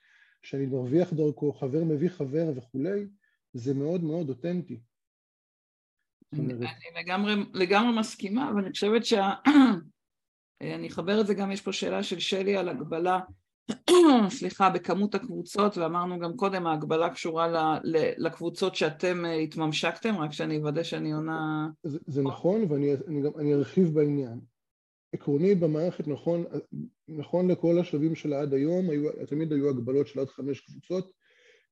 שאני 0.43 0.67
מרוויח 0.67 1.13
דרכו, 1.13 1.53
חבר 1.53 1.85
מביא 1.85 2.09
חבר 2.09 2.53
וכולי, 2.57 3.07
זה 3.53 3.75
מאוד 3.75 4.05
מאוד 4.05 4.29
אותנטי. 4.29 4.81
אני, 6.39 6.53
אני 6.53 7.01
לגמרי, 7.01 7.35
לגמרי 7.55 7.99
מסכימה, 7.99 8.53
ואני 8.57 8.71
חושבת 8.71 9.05
שה... 9.05 9.31
אני 10.63 10.89
אחבר 10.89 11.21
את 11.21 11.27
זה 11.27 11.35
גם, 11.35 11.53
יש 11.53 11.61
פה 11.61 11.73
שאלה 11.73 12.03
של 12.03 12.19
שלי 12.19 12.57
על 12.57 12.69
הגבלה 12.69 13.21
סליחה, 14.39 14.71
בכמות 14.71 15.15
הקבוצות, 15.15 15.79
ואמרנו 15.79 16.19
גם 16.19 16.37
קודם, 16.37 16.67
ההגבלה 16.67 17.11
קשורה 17.11 17.49
ל, 17.49 17.57
ל, 17.85 18.13
לקבוצות 18.17 18.75
שאתם 18.75 19.25
אה, 19.25 19.35
התממשקתם, 19.35 20.17
רק 20.17 20.33
שאני 20.33 20.57
אוודא 20.57 20.83
שאני 20.83 21.13
עונה... 21.13 21.69
זה, 21.83 21.99
זה 22.07 22.23
נכון, 22.23 22.65
ואני 22.69 22.95
אני 23.09 23.23
גם, 23.23 23.31
אני 23.39 23.55
ארחיב 23.55 23.95
בעניין. 23.95 24.41
עקרונית 25.15 25.61
במערכת, 25.61 26.09
נכון, 26.09 26.45
נכון 27.09 27.51
לכל 27.51 27.79
השלבים 27.79 28.15
שלה 28.15 28.41
עד 28.41 28.55
היום, 28.55 28.91
היו, 28.91 29.11
תמיד 29.27 29.53
היו 29.53 29.71
הגבלות 29.71 30.07
של 30.07 30.21
עד 30.21 30.29
חמש 30.29 30.61
קבוצות. 30.61 31.11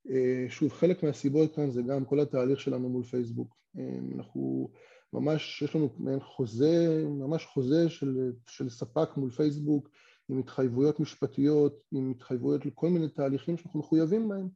אה, 0.09 0.45
שוב, 0.49 0.71
חלק 0.71 1.03
מהסיבות 1.03 1.55
כאן 1.55 1.71
זה 1.71 1.81
גם 1.81 2.05
כל 2.05 2.19
התהליך 2.19 2.59
שלנו 2.59 2.89
מול 2.89 3.03
פייסבוק. 3.03 3.55
אה, 3.77 3.97
אנחנו 4.15 4.69
ממש, 5.13 5.61
יש 5.61 5.75
לנו 5.75 5.89
מעין 5.97 6.19
חוזה, 6.19 7.05
ממש 7.07 7.45
חוזה 7.45 7.89
של, 7.89 8.31
של 8.47 8.69
ספק 8.69 9.09
מול 9.17 9.31
פייסבוק, 9.31 9.89
עם 10.29 10.39
התחייבויות 10.39 10.99
משפטיות, 10.99 11.79
עם 11.91 12.11
התחייבויות 12.11 12.65
לכל 12.65 12.89
מיני 12.89 13.09
תהליכים 13.09 13.57
שאנחנו 13.57 13.79
מחויבים 13.79 14.29
בהם. 14.29 14.47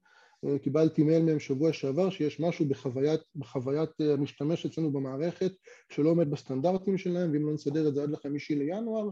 אה, 0.46 0.60
קיבלתי 0.60 1.04
מייל 1.04 1.24
מהם 1.24 1.40
שבוע 1.40 1.74
שעבר 1.74 2.10
שיש 2.10 2.40
משהו 2.40 2.66
בחוויית, 2.66 3.22
בחוויית 3.36 3.90
המשתמש 4.00 4.66
אצלנו 4.66 4.92
במערכת 4.92 5.52
שלא 5.90 6.10
עומד 6.10 6.32
בסטנדרטים 6.32 6.98
שלהם 6.98 7.32
ואם 7.32 7.46
לא 7.46 7.54
נסדר 7.54 7.88
את 7.88 7.96
זה 7.96 8.04
עד 8.04 8.10
לחמישי 8.10 8.56
לינואר 8.56 9.10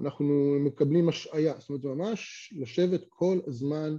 אנחנו 0.00 0.56
מקבלים 0.60 1.08
השעיה, 1.08 1.54
זאת 1.58 1.68
אומרת 1.68 1.84
ממש 1.84 2.52
לשבת 2.56 3.00
כל 3.08 3.40
הזמן 3.46 3.96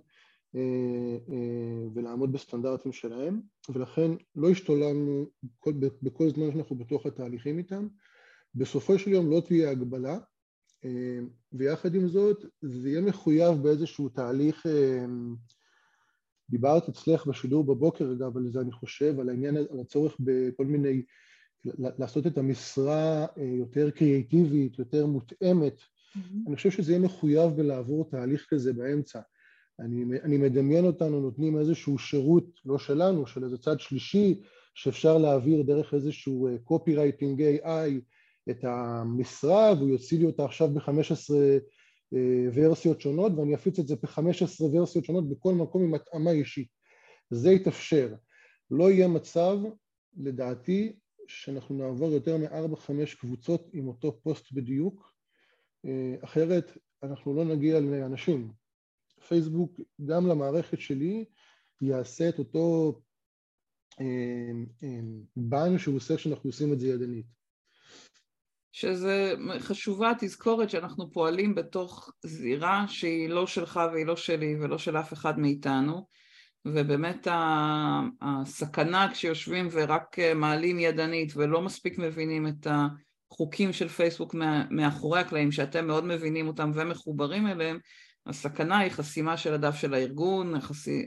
ולעמוד 1.95 2.31
בסטנדרטים 2.31 2.91
שלהם 2.91 3.41
ולכן 3.69 4.11
לא 4.35 4.49
השתוללנו 4.49 5.25
בכל, 5.43 5.73
בכל 6.01 6.29
זמן 6.29 6.51
שאנחנו 6.51 6.75
בתוך 6.75 7.05
התהליכים 7.05 7.57
איתם 7.57 7.87
בסופו 8.55 8.99
של 8.99 9.11
יום 9.11 9.31
לא 9.31 9.41
תהיה 9.47 9.71
הגבלה 9.71 10.17
אה, 10.85 11.19
ויחד 11.53 11.95
עם 11.95 12.07
זאת 12.07 12.45
זה 12.61 12.89
יהיה 12.89 13.01
מחויב 13.01 13.55
באיזשהו 13.55 14.09
תהליך, 14.09 14.65
אה, 14.65 15.05
דיברת 16.49 16.89
אצלך 16.89 17.27
בשידור 17.27 17.63
בבוקר 17.63 18.11
אגב 18.11 18.37
על 18.37 18.51
זה 18.51 18.59
אני 18.61 18.71
חושב, 18.71 19.19
על 19.19 19.29
העניין, 19.29 19.57
על 19.57 19.79
הצורך 19.81 20.17
בכל 20.19 20.65
מיני, 20.65 21.03
לעשות 21.79 22.27
את 22.27 22.37
המשרה 22.37 23.25
אה, 23.37 23.43
יותר 23.43 23.91
קריאיטיבית, 23.91 24.79
יותר 24.79 25.05
מותאמת, 25.05 25.77
mm-hmm. 25.79 26.47
אני 26.47 26.55
חושב 26.55 26.71
שזה 26.71 26.91
יהיה 26.91 27.03
מחויב 27.03 27.51
בלעבור 27.51 28.09
תהליך 28.09 28.47
כזה 28.49 28.73
באמצע. 28.73 29.19
אני, 29.79 30.19
אני 30.23 30.37
מדמיין 30.37 30.85
אותנו 30.85 31.21
נותנים 31.21 31.59
איזשהו 31.59 31.97
שירות, 31.97 32.45
לא 32.65 32.77
שלנו, 32.77 33.27
של 33.27 33.43
איזה 33.43 33.57
צד 33.57 33.79
שלישי, 33.79 34.41
שאפשר 34.73 35.17
להעביר 35.17 35.61
דרך 35.61 35.93
איזשהו 35.93 36.49
copywriting 36.67 37.39
AI 37.39 38.01
את 38.49 38.63
המשרה 38.63 39.73
והוא 39.77 39.89
יוציא 39.89 40.19
לי 40.19 40.25
אותה 40.25 40.45
עכשיו 40.45 40.69
ב-15 40.73 41.33
אה, 42.13 42.49
ורסיות 42.53 43.01
שונות 43.01 43.31
ואני 43.37 43.55
אפיץ 43.55 43.79
את 43.79 43.87
זה 43.87 43.95
ב-15 43.95 44.63
ורסיות 44.73 45.05
שונות 45.05 45.29
בכל 45.29 45.53
מקום 45.53 45.83
עם 45.83 45.93
התאמה 45.93 46.31
אישית. 46.31 46.67
זה 47.29 47.51
יתאפשר. 47.51 48.15
לא 48.71 48.91
יהיה 48.91 49.07
מצב, 49.07 49.57
לדעתי, 50.17 50.93
שאנחנו 51.27 51.75
נעבור 51.77 52.11
יותר 52.11 52.37
מ-4-5 52.37 53.19
קבוצות 53.19 53.69
עם 53.73 53.87
אותו 53.87 54.19
פוסט 54.23 54.51
בדיוק, 54.51 55.13
אה, 55.85 56.15
אחרת 56.23 56.77
אנחנו 57.03 57.35
לא 57.35 57.45
נגיע 57.45 57.79
לאנשים. 57.79 58.62
פייסבוק, 59.27 59.79
גם 60.05 60.27
למערכת 60.27 60.79
שלי, 60.79 61.25
יעשה 61.81 62.29
את 62.29 62.39
אותו 62.39 62.99
בן 65.35 65.73
אה, 65.73 65.79
שהוא 65.79 65.95
עושה 65.95 66.15
כשאנחנו 66.15 66.49
עושים 66.49 66.73
את 66.73 66.79
זה 66.79 66.87
ידנית. 66.87 67.25
שזה 68.71 69.33
חשובה 69.59 70.11
תזכורת 70.19 70.69
שאנחנו 70.69 71.11
פועלים 71.11 71.55
בתוך 71.55 72.11
זירה 72.25 72.85
שהיא 72.87 73.29
לא 73.29 73.47
שלך 73.47 73.79
והיא 73.93 74.05
לא 74.05 74.15
שלי 74.15 74.55
ולא 74.61 74.77
של 74.77 74.97
אף 74.97 75.13
אחד 75.13 75.39
מאיתנו 75.39 76.07
ובאמת 76.65 77.27
הסכנה 78.21 79.11
כשיושבים 79.11 79.67
ורק 79.71 80.19
מעלים 80.35 80.79
ידנית 80.79 81.33
ולא 81.35 81.61
מספיק 81.61 81.97
מבינים 81.97 82.47
את 82.47 82.67
החוקים 83.31 83.73
של 83.73 83.87
פייסבוק 83.87 84.35
מאחורי 84.69 85.19
הקלעים 85.19 85.51
שאתם 85.51 85.87
מאוד 85.87 86.05
מבינים 86.05 86.47
אותם 86.47 86.71
ומחוברים 86.73 87.47
אליהם 87.47 87.79
הסכנה 88.27 88.77
היא 88.77 88.91
חסימה 88.91 89.37
של 89.37 89.53
הדף 89.53 89.75
של 89.75 89.93
הארגון, 89.93 90.53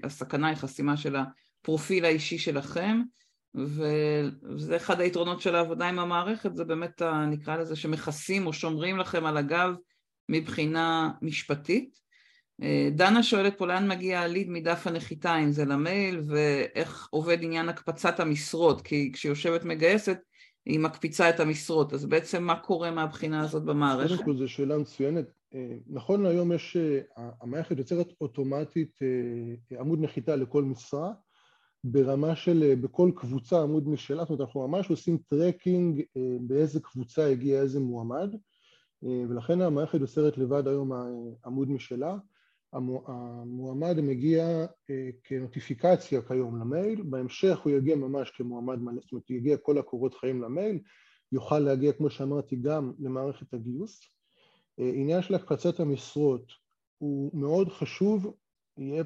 הסכנה 0.02 0.48
היא 0.48 0.57
חסימה 0.57 0.96
של 0.96 1.16
הפרופיל 1.16 2.05
האישי 2.05 2.38
שלכם 2.38 3.00
וזה 3.55 4.76
אחד 4.76 5.00
היתרונות 5.00 5.40
של 5.40 5.55
העבודה 5.55 5.88
עם 5.88 5.98
המערכת, 5.98 6.57
זה 6.57 6.64
באמת, 6.64 7.02
נקרא 7.31 7.57
לזה, 7.57 7.76
שמכסים 7.76 8.46
או 8.46 8.52
שומרים 8.52 8.98
לכם 8.98 9.26
על 9.26 9.37
הגב 9.37 9.74
מבחינה 10.29 11.11
משפטית. 11.22 11.98
אה, 12.62 12.88
דנה 12.92 13.22
שואלת 13.22 13.59
פה 13.59 13.66
לאן 13.66 13.88
מגיע 13.88 14.20
הליד 14.20 14.50
מדף 14.50 14.87
הנחיתה, 14.87 15.38
אם 15.38 15.52
זה 15.52 15.64
למייל, 15.64 16.20
ואיך 16.26 17.09
עובד 17.11 17.38
עניין 17.40 17.68
הקפצת 17.68 18.20
המשרות, 18.20 18.81
כי 18.81 19.11
כשיושבת 19.12 19.64
מגייסת 19.64 20.18
היא 20.66 20.81
מקפיצה 20.81 21.31
את 21.31 21.40
המשרות, 21.40 21.92
אז 21.92 22.07
בעצם 22.07 22.44
מה 22.44 22.57
קורה 22.57 22.90
מהבחינה 22.90 23.40
הזאת 23.40 23.64
במערכת? 23.64 24.16
קודם 24.16 24.24
כל 24.24 24.37
זו 24.37 24.48
שאלה 24.48 24.79
מצוינת. 24.79 25.36
אה, 25.57 25.77
נכון 25.87 26.23
להיום 26.23 26.53
יש, 26.53 26.77
אה, 26.77 27.31
המערכת 27.40 27.79
יוצרת 27.79 28.09
אוטומטית 28.21 28.99
עמוד 29.79 30.01
נחיתה 30.01 30.37
לכל 30.37 30.64
משרה, 30.64 31.12
ברמה 31.90 32.37
של 32.37 32.62
אה, 32.62 32.77
בכל 32.77 33.11
קבוצה 33.16 33.62
עמוד 33.62 33.88
משלה, 33.88 34.23
זאת 34.23 34.31
אומרת 34.31 34.40
אנחנו 34.40 34.69
ממש 34.69 34.90
עושים 34.90 35.19
tracking 35.19 36.03
אה, 36.16 36.37
באיזה 36.40 36.81
קבוצה 36.81 37.27
הגיע 37.27 37.61
איזה 37.61 37.81
מועמד 37.81 38.35
אה, 39.05 39.25
ולכן 39.29 39.61
המערכת 39.61 40.01
יוצרת 40.01 40.38
לבד 40.38 40.69
היום 40.69 40.92
עמוד 41.45 41.71
משלה. 41.71 42.16
המועמד 42.73 44.01
מגיע 44.01 44.66
כנוטיפיקציה 45.25 46.23
כיום 46.23 46.61
למייל, 46.61 47.03
בהמשך 47.03 47.59
הוא 47.59 47.73
יגיע 47.73 47.97
ממש 47.97 48.31
כמועמד 48.31 48.79
מלא, 48.79 49.01
זאת 49.03 49.12
אומרת 49.12 49.31
יגיע 49.31 49.57
כל 49.57 49.79
הקורות 49.79 50.14
חיים 50.14 50.42
למייל, 50.42 50.79
יוכל 51.33 51.59
להגיע 51.59 51.92
כמו 51.92 52.11
שאמרתי 52.11 52.57
גם 52.57 52.92
למערכת 52.99 53.55
הגיוס. 53.55 54.15
עניין 54.79 55.23
של 55.23 55.35
הקפצת 55.35 55.81
המשרות 55.81 56.53
הוא 56.99 57.31
מאוד 57.41 57.69
חשוב, 57.69 58.35
יהיה 58.79 59.05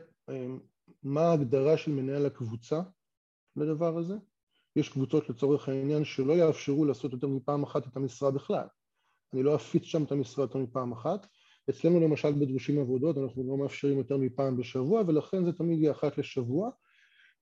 מה 1.03 1.21
ההגדרה 1.21 1.77
של 1.77 1.91
מנהל 1.91 2.27
הקבוצה 2.27 2.81
לדבר 3.57 3.99
הזה. 3.99 4.15
יש 4.77 4.89
קבוצות 4.89 5.31
לצורך 5.31 5.69
העניין 5.69 6.05
שלא 6.05 6.33
יאפשרו 6.33 6.85
לעשות 6.85 7.13
יותר 7.13 7.27
מפעם 7.27 7.63
אחת 7.63 7.87
את 7.87 7.97
המשרה 7.97 8.31
בכלל. 8.31 8.67
אני 9.33 9.43
לא 9.43 9.57
אפיץ 9.57 9.83
שם 9.83 10.05
את 10.05 10.13
המשרה 10.13 10.45
יותר 10.45 10.59
מפעם 10.59 10.93
אחת. 10.93 11.27
אצלנו 11.71 12.01
למשל 12.01 12.33
בדרושים 12.33 12.81
עבודות 12.81 13.19
אנחנו 13.19 13.49
לא 13.49 13.57
מאפשרים 13.57 13.99
יותר 13.99 14.17
מפעם 14.17 14.57
בשבוע 14.57 15.03
ולכן 15.07 15.45
זה 15.45 15.53
תמיד 15.53 15.79
יהיה 15.79 15.93
אחת 15.93 16.19
לשבוע. 16.19 16.71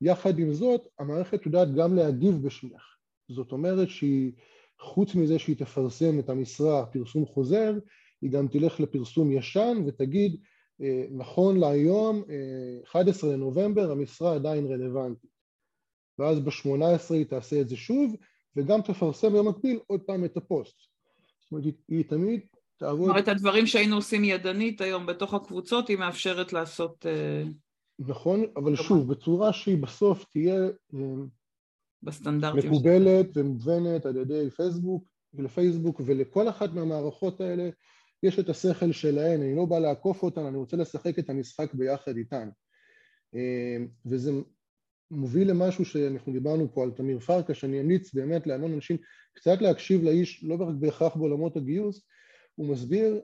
יחד 0.01 0.38
עם 0.38 0.53
זאת 0.53 0.81
המערכת 0.99 1.47
יודעת 1.47 1.75
גם 1.75 1.97
להגיב 1.97 2.47
בשמך. 2.47 2.97
זאת 3.29 3.53
אומרת 3.53 3.88
שהיא, 3.88 4.33
חוץ 4.81 5.14
מזה 5.14 5.38
שהיא 5.38 5.57
תפרסם 5.57 6.19
את 6.19 6.31
המשרה 6.31 6.87
פרסום 6.87 7.27
חוזר, 7.27 7.73
היא 8.22 8.31
גם 8.31 8.48
תלך 8.48 8.81
לפרסום 8.81 9.33
ישן 9.33 9.83
ותגיד, 9.87 10.40
אה, 10.83 11.04
נכון 11.11 11.61
להיום, 11.61 12.22
11 12.85 13.33
לנובמבר, 13.33 13.90
המשרה 13.90 14.35
עדיין 14.35 14.66
רלוונטית. 14.66 15.31
ואז 16.18 16.40
ב-18 16.40 17.14
היא 17.14 17.24
תעשה 17.24 17.61
את 17.61 17.68
זה 17.68 17.76
שוב, 17.76 18.16
וגם 18.57 18.83
תפרסם 18.83 19.33
במקביל 19.33 19.78
עוד 19.87 20.00
פעם 20.00 20.24
את 20.24 20.37
הפוסט. 20.37 20.76
זאת 21.40 21.52
אומרת, 21.52 21.64
היא 21.88 22.04
תמיד 22.04 22.40
תעבוד... 22.78 23.00
זאת 23.00 23.11
אומרת, 23.11 23.28
הדברים 23.28 23.66
שהיינו 23.66 23.96
עושים 23.96 24.24
ידנית 24.24 24.81
היום 24.81 25.07
בתוך 25.07 25.35
הקבוצות, 25.35 25.88
היא 25.88 25.98
מאפשרת 25.98 26.52
לעשות... 26.52 27.07
אה, 27.07 27.44
נכון, 27.98 28.44
אבל 28.57 28.76
שוב, 28.76 29.12
בצורה 29.12 29.52
שהיא 29.52 29.83
בסוף 29.83 30.24
תהיה 30.24 30.64
אה, 30.94 31.00
בסטנדרטים. 32.02 32.70
מקובלת 32.70 33.26
ומובנת 33.35 34.07
על 34.07 34.16
ידי 34.16 34.50
פייסבוק, 34.50 35.04
ולפייסבוק 35.35 36.00
ולכל 36.04 36.48
אחת 36.48 36.72
מהמערכות 36.72 37.40
האלה 37.40 37.70
יש 38.22 38.38
את 38.38 38.48
השכל 38.48 38.92
שלהן, 38.92 39.42
אני 39.42 39.57
לא 39.57 39.64
בא 39.64 39.78
לעקוף 39.78 40.22
אותן, 40.22 40.44
אני 40.44 40.57
רוצה 40.57 40.76
לשחק 40.76 41.18
את 41.18 41.31
המשחק 41.31 41.74
ביחד 41.74 42.16
איתן. 42.16 42.48
אה, 43.35 43.76
וזה 44.07 44.33
מוביל 45.11 45.50
למשהו 45.50 45.85
שאנחנו 45.85 46.33
דיברנו 46.33 46.72
פה 46.72 46.83
על 46.83 46.90
תמיר 46.90 47.18
פרקה, 47.18 47.54
שאני 47.54 47.81
אמליץ 47.81 48.14
באמת 48.14 48.46
להמון 48.46 48.72
אנשים 48.72 48.96
קצת 49.35 49.61
להקשיב 49.61 50.02
לאיש, 50.02 50.44
לא 50.44 50.54
רק 50.54 50.74
בהכרח 50.81 51.16
בעולמות 51.16 51.57
הגיוס, 51.57 52.07
הוא 52.54 52.68
מסביר, 52.68 53.20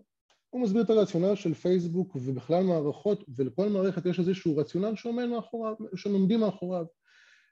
הוא 0.51 0.63
מסביר 0.63 0.83
את 0.83 0.91
הרציונל 0.91 1.35
של 1.35 1.55
פייסבוק 1.55 2.17
ובכלל 2.17 2.65
מערכות, 2.65 3.25
ולכל 3.37 3.69
מערכת 3.69 4.07
יש 4.07 4.19
איזשהו 4.19 4.57
רציונל 4.57 4.97
שעומד 4.97 5.27
מאחוריו, 5.27 5.75
שעומדים 5.95 6.41
מאחוריו. 6.41 6.85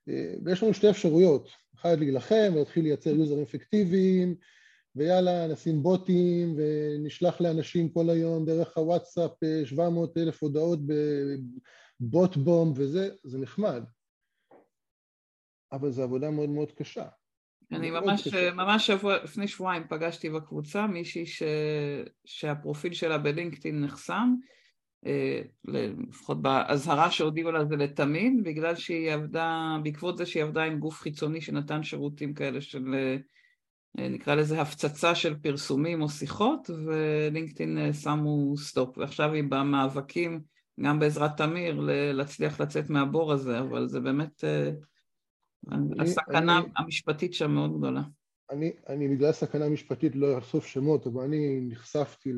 אה, 0.09 0.35
ויש 0.45 0.63
לנו 0.63 0.75
שתי 0.75 0.91
אפשרויות, 0.91 1.49
אחד 1.75 1.99
להילחם 1.99 2.51
ולהתחיל 2.55 2.83
לייצר 2.83 3.11
יוזרים 3.11 3.45
פיקטיביים, 3.45 4.35
ויאללה 4.97 5.47
נשים 5.47 5.83
בוטים 5.83 6.57
ונשלח 6.57 7.41
לאנשים 7.41 7.89
כל 7.89 8.11
היום 8.11 8.45
דרך 8.45 8.77
הוואטסאפ 8.77 9.31
700 9.65 10.17
אה, 10.17 10.23
אלף 10.23 10.43
הודעות 10.43 10.79
בבוט 12.01 12.37
בום 12.37 12.73
וזה, 12.77 13.09
זה 13.25 13.39
נחמד. 13.39 13.85
אבל 15.73 15.91
זו 15.91 16.03
עבודה 16.03 16.31
מאוד 16.31 16.49
מאוד 16.49 16.73
קשה. 16.73 17.07
אני 17.73 17.91
ממש, 17.91 18.35
ממש 18.55 18.87
שבוע, 18.87 19.17
לפני 19.25 19.49
שבועיים 19.49 19.83
פגשתי 19.89 20.31
בקבוצה 20.31 20.87
מישהי 20.87 21.27
ש, 21.27 21.43
שהפרופיל 22.25 22.93
שלה 22.93 23.19
ב 23.19 23.26
LinkedIn 23.26 23.85
נחסם, 23.85 24.35
אה, 25.07 25.41
לפחות 26.09 26.43
באזהרה 26.43 27.11
שהודיעו 27.11 27.53
לה 27.53 27.65
זה 27.65 27.77
לתמיד, 27.77 28.45
בגלל 28.45 28.77
שהיא 28.77 29.13
עבדה, 29.13 29.77
בעקבות 29.83 30.19
זה 30.19 30.27
שהיא 30.27 30.43
עבדה 30.43 30.63
עם 30.63 30.79
גוף 30.79 31.01
חיצוני 31.01 31.41
שנתן 31.41 31.83
שירותים 31.83 32.35
כאלה 32.35 32.61
של, 32.61 32.95
אה, 32.95 33.17
נקרא 33.95 34.35
לזה 34.35 34.61
הפצצה 34.61 35.15
של 35.15 35.39
פרסומים 35.39 36.03
או 36.03 36.09
שיחות, 36.09 36.71
ו 36.87 36.97
LinkedIn 36.97 37.79
אה, 37.79 37.93
שמו 37.93 38.57
סטופ, 38.57 38.99
ועכשיו 38.99 39.33
היא 39.33 39.45
במאבקים, 39.49 40.41
גם 40.81 40.99
בעזרת 40.99 41.37
תמיר, 41.37 41.81
להצליח 42.13 42.61
לצאת 42.61 42.91
מהבור 42.91 43.33
הזה, 43.33 43.59
אבל 43.59 43.89
זה 43.89 44.01
באמת... 44.01 44.45
הסכנה 46.01 46.59
אני, 46.59 46.69
המשפטית 46.77 47.35
שם 47.35 47.51
מאוד 47.51 47.79
גדולה. 47.79 48.03
אני, 48.51 48.73
אני 48.89 49.09
בגלל 49.09 49.33
סכנה 49.33 49.69
משפטית 49.69 50.17
לא 50.17 50.39
אחשוף 50.39 50.67
שמות, 50.67 51.07
אבל 51.07 51.23
אני 51.25 51.61
נחשפתי 51.61 52.33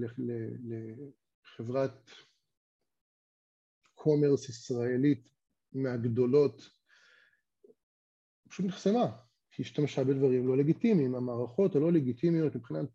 לחברת 1.58 2.10
קומרס 3.94 4.48
ישראלית 4.48 5.30
מהגדולות, 5.72 6.70
פשוט 8.48 8.66
נחסמה, 8.66 9.16
כי 9.54 9.62
השתמשה 9.62 10.04
בדברים 10.04 10.48
לא 10.48 10.56
לגיטימיים, 10.56 11.14
המערכות 11.14 11.76
הלא 11.76 11.92
לגיטימיות 11.92 12.56
מבחינת, 12.56 12.86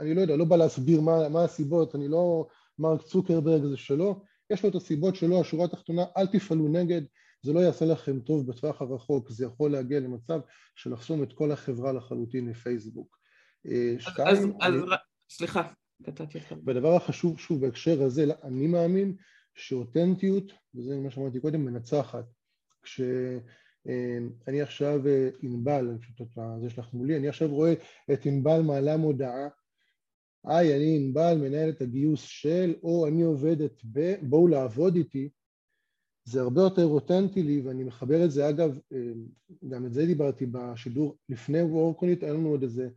אני 0.00 0.14
לא 0.14 0.20
יודע, 0.20 0.36
לא 0.36 0.44
בא 0.44 0.56
להסביר 0.56 1.00
מה, 1.00 1.28
מה 1.28 1.44
הסיבות, 1.44 1.94
אני 1.94 2.08
לא 2.08 2.46
מרק 2.78 3.02
צוקרברג 3.02 3.64
זה 3.64 3.76
שלו, 3.76 4.22
יש 4.50 4.62
לו 4.62 4.70
את 4.70 4.74
הסיבות 4.74 5.16
שלו, 5.16 5.40
השורה 5.40 5.64
התחתונה, 5.64 6.04
אל 6.16 6.26
תפעלו 6.26 6.68
נגד, 6.68 7.02
זה 7.42 7.52
לא 7.52 7.60
יעשה 7.60 7.84
לכם 7.84 8.20
טוב 8.20 8.46
בטווח 8.46 8.82
הרחוק, 8.82 9.30
זה 9.30 9.44
יכול 9.44 9.72
להגיע 9.72 10.00
למצב 10.00 10.40
של 10.74 10.92
לחסום 10.92 11.22
את 11.22 11.32
כל 11.32 11.52
החברה 11.52 11.92
לחלוטין 11.92 12.48
לפייסבוק. 12.48 13.18
אה, 13.66 13.94
שתיים, 13.98 14.26
אז, 14.28 14.44
אני... 14.44 14.76
אז 14.76 14.98
סליחה, 15.30 15.62
קטעתי 16.02 16.38
אותך. 16.38 16.54
והדבר 16.66 16.96
החשוב, 16.96 17.38
שוב, 17.38 17.60
בהקשר 17.60 18.02
הזה, 18.02 18.24
אני 18.42 18.66
מאמין 18.66 19.16
שאותנטיות, 19.54 20.52
וזה 20.74 20.96
מה 20.96 21.10
שאמרתי 21.10 21.40
קודם, 21.40 21.64
מנצחת. 21.64 22.24
כשאני 22.82 23.40
אה, 23.88 24.62
עכשיו 24.62 25.06
אה, 25.06 25.28
ענבל, 25.42 25.88
אני 25.88 25.98
פשוט 25.98 26.20
זה 26.60 26.70
שלך 26.70 26.94
מולי, 26.94 27.16
אני 27.16 27.28
עכשיו 27.28 27.48
רואה 27.48 27.74
את 28.12 28.26
ענבל 28.26 28.62
מעלה 28.62 28.96
מודעה, 28.96 29.48
היי, 30.44 30.76
אני 30.76 30.96
ענבל, 30.96 31.38
מנהל 31.40 31.70
את 31.70 31.80
הגיוס 31.80 32.22
של, 32.22 32.74
או 32.82 33.06
אני 33.06 33.22
עובדת 33.22 33.80
ב, 33.92 34.14
בואו 34.22 34.48
לעבוד 34.48 34.96
איתי, 34.96 35.28
זה 36.24 36.40
הרבה 36.40 36.60
יותר 36.60 36.84
אותנטי 36.84 37.42
לי, 37.42 37.60
ואני 37.60 37.84
מחבר 37.84 38.24
את 38.24 38.30
זה, 38.30 38.48
אגב, 38.48 38.78
אה, 38.92 39.12
גם 39.68 39.86
את 39.86 39.92
זה 39.92 40.06
דיברתי 40.06 40.46
בשידור 40.46 41.16
לפני 41.28 41.62
וורקונית, 41.62 42.22
היה 42.22 42.32
לנו 42.32 42.48
עוד 42.48 42.62
איזה, 42.62 42.88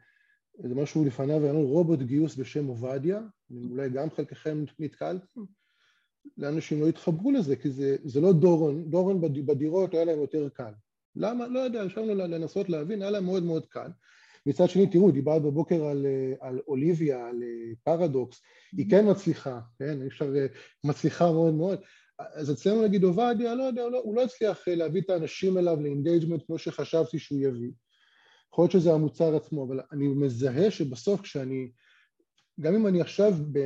איזה 0.63 0.75
משהו 0.75 1.05
לפניו, 1.05 1.43
היה 1.43 1.53
לנו 1.53 1.67
רובוט 1.67 1.99
גיוס 1.99 2.35
בשם 2.35 2.67
עובדיה, 2.67 3.21
אולי 3.51 3.89
גם 3.89 4.09
חלקכם 4.09 4.65
נתקלתם, 4.79 5.41
לאנשים 6.37 6.81
לא 6.81 6.87
התחברו 6.87 7.31
לזה, 7.31 7.55
כי 7.55 7.69
זה, 7.69 7.95
זה 8.03 8.21
לא 8.21 8.33
דורון, 8.33 8.89
דורון 8.89 9.21
בדירות 9.21 9.93
היה 9.93 10.05
להם 10.05 10.19
יותר 10.19 10.49
קל. 10.49 10.71
למה? 11.15 11.47
לא 11.47 11.59
יודע, 11.59 11.83
ישבנו 11.85 12.15
לנסות 12.15 12.69
להבין, 12.69 13.01
היה 13.01 13.11
להם 13.11 13.25
מאוד 13.25 13.43
מאוד 13.43 13.65
קל. 13.65 13.89
מצד 14.45 14.69
שני, 14.69 14.87
תראו, 14.87 15.11
דיברת 15.11 15.41
בבוקר 15.41 15.85
על, 15.85 16.05
אה, 16.05 16.47
על 16.47 16.59
אוליביה, 16.67 17.27
על 17.27 17.43
אה, 17.43 17.73
פרדוקס, 17.83 18.41
היא 18.77 18.89
כן 18.89 19.09
מצליחה, 19.09 19.59
כן, 19.79 20.01
אי 20.01 20.07
אפשר, 20.07 20.33
מצליחה 20.83 21.31
מאוד 21.31 21.53
מאוד, 21.53 21.79
אז 22.19 22.51
אצלנו 22.51 22.83
נגיד 22.83 23.03
עובדיה, 23.03 23.55
לא 23.55 23.63
יודע, 23.63 23.81
הוא 23.81 23.91
לא, 23.91 24.01
הוא 24.03 24.15
לא 24.15 24.23
הצליח 24.23 24.67
אה, 24.67 24.75
להביא 24.75 25.01
את 25.01 25.09
האנשים 25.09 25.57
אליו 25.57 25.81
ל 25.81 25.87
engagement 25.87 26.45
כמו 26.45 26.57
שחשבתי 26.57 27.19
שהוא 27.19 27.39
יביא. 27.39 27.71
יכול 28.53 28.63
להיות 28.63 28.71
שזה 28.71 28.93
המוצר 28.93 29.35
עצמו, 29.35 29.65
אבל 29.65 29.79
אני 29.91 30.07
מזהה 30.07 30.71
שבסוף 30.71 31.21
כשאני, 31.21 31.71
גם 32.59 32.75
אם 32.75 32.87
אני 32.87 33.01
עכשיו, 33.01 33.33
ב, 33.51 33.57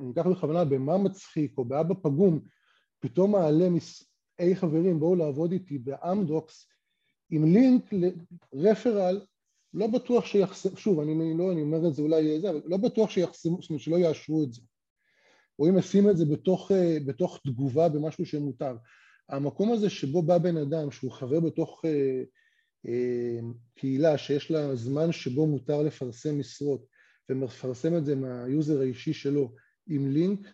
אני 0.00 0.10
אקח 0.12 0.26
בכוונה 0.26 0.64
במה 0.64 0.98
מצחיק 0.98 1.58
או 1.58 1.64
באבא 1.64 1.94
פגום, 2.02 2.40
פתאום 3.00 3.32
מעלה 3.32 3.70
מס... 3.70 4.12
היי 4.38 4.56
חברים 4.56 5.00
בואו 5.00 5.14
לעבוד 5.14 5.52
איתי 5.52 5.78
באמדוקס 5.78 6.68
עם 7.30 7.44
לינק 7.44 7.84
ל 8.52 8.59
referral, 8.59 9.20
לא 9.74 9.86
בטוח 9.86 10.26
שיחסמו, 10.26 10.76
שוב 10.76 11.00
אני 11.00 11.38
לא, 11.38 11.52
אני 11.52 11.62
אומר 11.62 11.88
את 11.88 11.94
זה 11.94 12.02
אולי 12.02 12.40
זה, 12.40 12.50
אבל 12.50 12.62
לא 12.64 12.76
בטוח 12.76 13.10
שיחסמו, 13.10 13.58
זאת 13.62 13.70
אומרת 13.70 13.82
שלא 13.82 13.96
יאשרו 13.96 14.44
את 14.44 14.52
זה. 14.52 14.60
או 15.58 15.68
אם 15.68 15.78
נשים 15.78 16.10
את 16.10 16.16
זה 16.16 16.24
בתוך, 16.24 16.72
אה, 16.72 16.96
בתוך 17.06 17.40
תגובה 17.44 17.88
במשהו 17.88 18.26
שמותר. 18.26 18.76
המקום 19.28 19.72
הזה 19.72 19.90
שבו 19.90 20.22
בא 20.22 20.38
בן 20.38 20.56
אדם 20.56 20.90
שהוא 20.90 21.12
חבר 21.12 21.40
בתוך 21.40 21.84
אה, 21.84 22.22
אה, 22.88 23.38
קהילה 23.74 24.18
שיש 24.18 24.50
לה 24.50 24.76
זמן 24.76 25.12
שבו 25.12 25.46
מותר 25.46 25.82
לפרסם 25.82 26.38
משרות 26.38 26.86
ומפרסם 27.28 27.96
את 27.96 28.04
זה 28.04 28.16
מהיוזר 28.16 28.80
האישי 28.80 29.12
שלו 29.12 29.52
עם 29.86 30.10
לינק, 30.10 30.48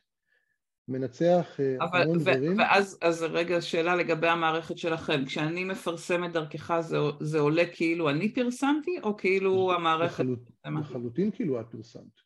מנצח 0.88 1.60
אה, 1.60 1.76
אבל, 1.80 2.02
המון 2.02 2.16
ו- 2.16 2.20
דברים. 2.20 2.58
ואז 2.58 2.98
אז 3.00 3.22
רגע 3.22 3.60
שאלה 3.60 3.96
לגבי 3.96 4.28
המערכת 4.28 4.78
שלכם, 4.78 5.24
כשאני 5.24 5.64
מפרסמת 5.64 6.32
דרכך 6.32 6.80
זה, 6.80 6.96
זה 7.20 7.38
עולה 7.38 7.62
כאילו 7.72 8.10
אני 8.10 8.34
פרסמתי 8.34 8.98
או 9.02 9.16
כאילו 9.16 9.72
המערכת... 9.72 10.20
לחלוט, 10.20 10.50
לחלוטין 10.80 11.30
כאילו 11.30 11.60
את 11.60 11.66
פרסמת. 11.70 12.22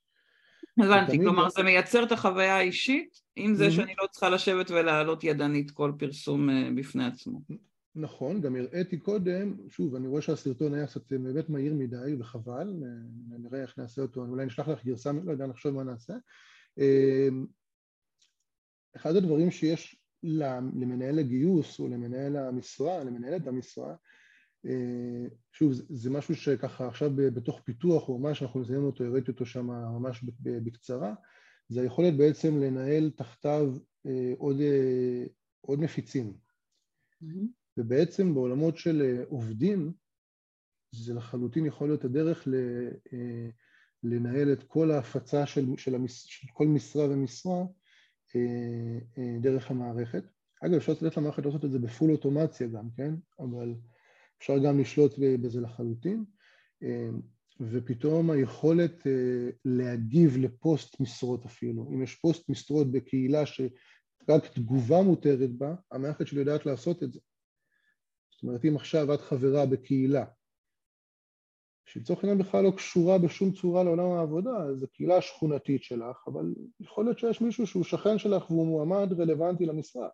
הבנתי, 0.78 1.18
כלומר 1.18 1.48
זה 1.48 1.62
מייצר 1.62 2.04
את 2.04 2.12
החוויה 2.12 2.56
האישית 2.56 3.20
עם 3.36 3.54
זה 3.54 3.70
שאני 3.70 3.94
לא 4.02 4.06
צריכה 4.10 4.28
לשבת 4.28 4.70
ולהעלות 4.70 5.24
ידנית 5.24 5.70
כל 5.70 5.92
פרסום 5.98 6.50
אה, 6.50 6.68
בפני 6.76 7.06
עצמו. 7.06 7.40
נכון, 7.96 8.40
גם 8.40 8.56
הראיתי 8.56 8.98
קודם, 8.98 9.56
שוב, 9.68 9.94
אני 9.94 10.06
רואה 10.06 10.22
שהסרטון 10.22 10.74
היה 10.74 10.86
קצת 10.86 11.12
אה, 11.12 11.18
באמת 11.18 11.48
מהיר 11.50 11.74
מדי 11.74 12.16
וחבל, 12.18 12.82
אה, 12.82 13.38
נראה 13.38 13.62
איך 13.62 13.78
נעשה 13.78 14.02
אותו, 14.02 14.24
אולי 14.24 14.46
נשלח 14.46 14.68
לך 14.68 14.84
גרסה, 14.84 15.12
לא 15.12 15.32
יודע, 15.32 15.46
נחשוב 15.46 15.74
מה 15.74 15.84
נעשה. 15.84 16.14
אחד 18.96 19.16
הדברים 19.16 19.50
שיש 19.50 20.02
למנהל 20.22 21.18
הגיוס 21.18 21.80
או 21.80 21.88
למנהל 21.88 22.36
המשרה, 22.36 23.04
למנהלת 23.04 23.46
המשרה, 23.46 23.94
שוב, 25.52 25.72
זה 25.72 26.10
משהו 26.10 26.36
שככה 26.36 26.88
עכשיו 26.88 27.10
בתוך 27.16 27.60
פיתוח 27.64 28.08
או 28.08 28.18
ממש 28.18 28.42
אנחנו 28.42 28.60
נסיים 28.60 28.84
אותו, 28.84 29.04
הראיתי 29.04 29.30
אותו 29.30 29.46
שם 29.46 29.66
ממש 29.66 30.24
בקצרה, 30.42 31.14
זה 31.68 31.80
היכולת 31.80 32.16
בעצם 32.16 32.60
לנהל 32.60 33.10
תחתיו 33.10 33.74
אה, 34.06 34.32
עוד, 34.38 34.60
אה, 34.60 35.24
עוד 35.60 35.80
מפיצים. 35.80 36.34
Mm-hmm. 37.22 37.65
ובעצם 37.76 38.34
בעולמות 38.34 38.76
של 38.76 39.02
אה, 39.02 39.24
עובדים, 39.28 39.92
זה 40.94 41.14
לחלוטין 41.14 41.66
יכול 41.66 41.88
להיות 41.88 42.04
הדרך 42.04 42.48
לנהל 44.02 44.52
את 44.52 44.62
כל 44.62 44.90
ההפצה 44.90 45.46
של, 45.46 45.66
של, 45.76 45.94
המש, 45.94 46.24
של 46.28 46.48
כל 46.52 46.66
משרה 46.66 47.04
ומשרה 47.10 47.64
דרך 49.40 49.70
המערכת. 49.70 50.24
אגב, 50.64 50.74
אפשר 50.74 50.92
לתת 50.92 51.16
למערכת 51.16 51.46
לעשות 51.46 51.64
את 51.64 51.70
זה 51.70 51.78
בפול 51.78 52.10
אוטומציה 52.10 52.66
גם, 52.66 52.88
כן? 52.96 53.14
אבל 53.38 53.74
אפשר 54.38 54.58
גם 54.58 54.80
לשלוט 54.80 55.12
בזה 55.18 55.60
לחלוטין. 55.60 56.24
ופתאום 57.60 58.30
היכולת 58.30 59.06
להגיב 59.64 60.36
לפוסט 60.36 61.00
משרות 61.00 61.44
אפילו, 61.44 61.90
אם 61.94 62.02
יש 62.02 62.14
פוסט 62.14 62.48
משרות 62.48 62.92
בקהילה 62.92 63.46
שרק 63.46 64.46
תגובה 64.54 65.02
מותרת 65.02 65.50
בה, 65.50 65.74
המערכת 65.92 66.26
שלי 66.26 66.40
יודעת 66.40 66.66
לעשות 66.66 67.02
את 67.02 67.12
זה. 67.12 67.20
זאת 68.36 68.42
אומרת, 68.42 68.64
אם 68.64 68.76
עכשיו 68.76 69.14
את 69.14 69.20
חברה 69.20 69.66
בקהילה 69.66 70.24
שלצורך 71.86 72.24
העניין 72.24 72.38
בכלל 72.38 72.64
לא 72.64 72.70
קשורה 72.70 73.18
בשום 73.18 73.52
צורה 73.52 73.84
לעולם 73.84 74.10
העבודה, 74.10 74.74
זו 74.74 74.86
קהילה 74.92 75.22
שכונתית 75.22 75.82
שלך, 75.82 76.24
אבל 76.26 76.54
יכול 76.80 77.04
להיות 77.04 77.18
שיש 77.18 77.40
מישהו 77.40 77.66
שהוא 77.66 77.84
שכן 77.84 78.18
שלך 78.18 78.50
והוא 78.50 78.66
מועמד 78.66 79.20
רלוונטי 79.20 79.66
למשרה. 79.66 80.08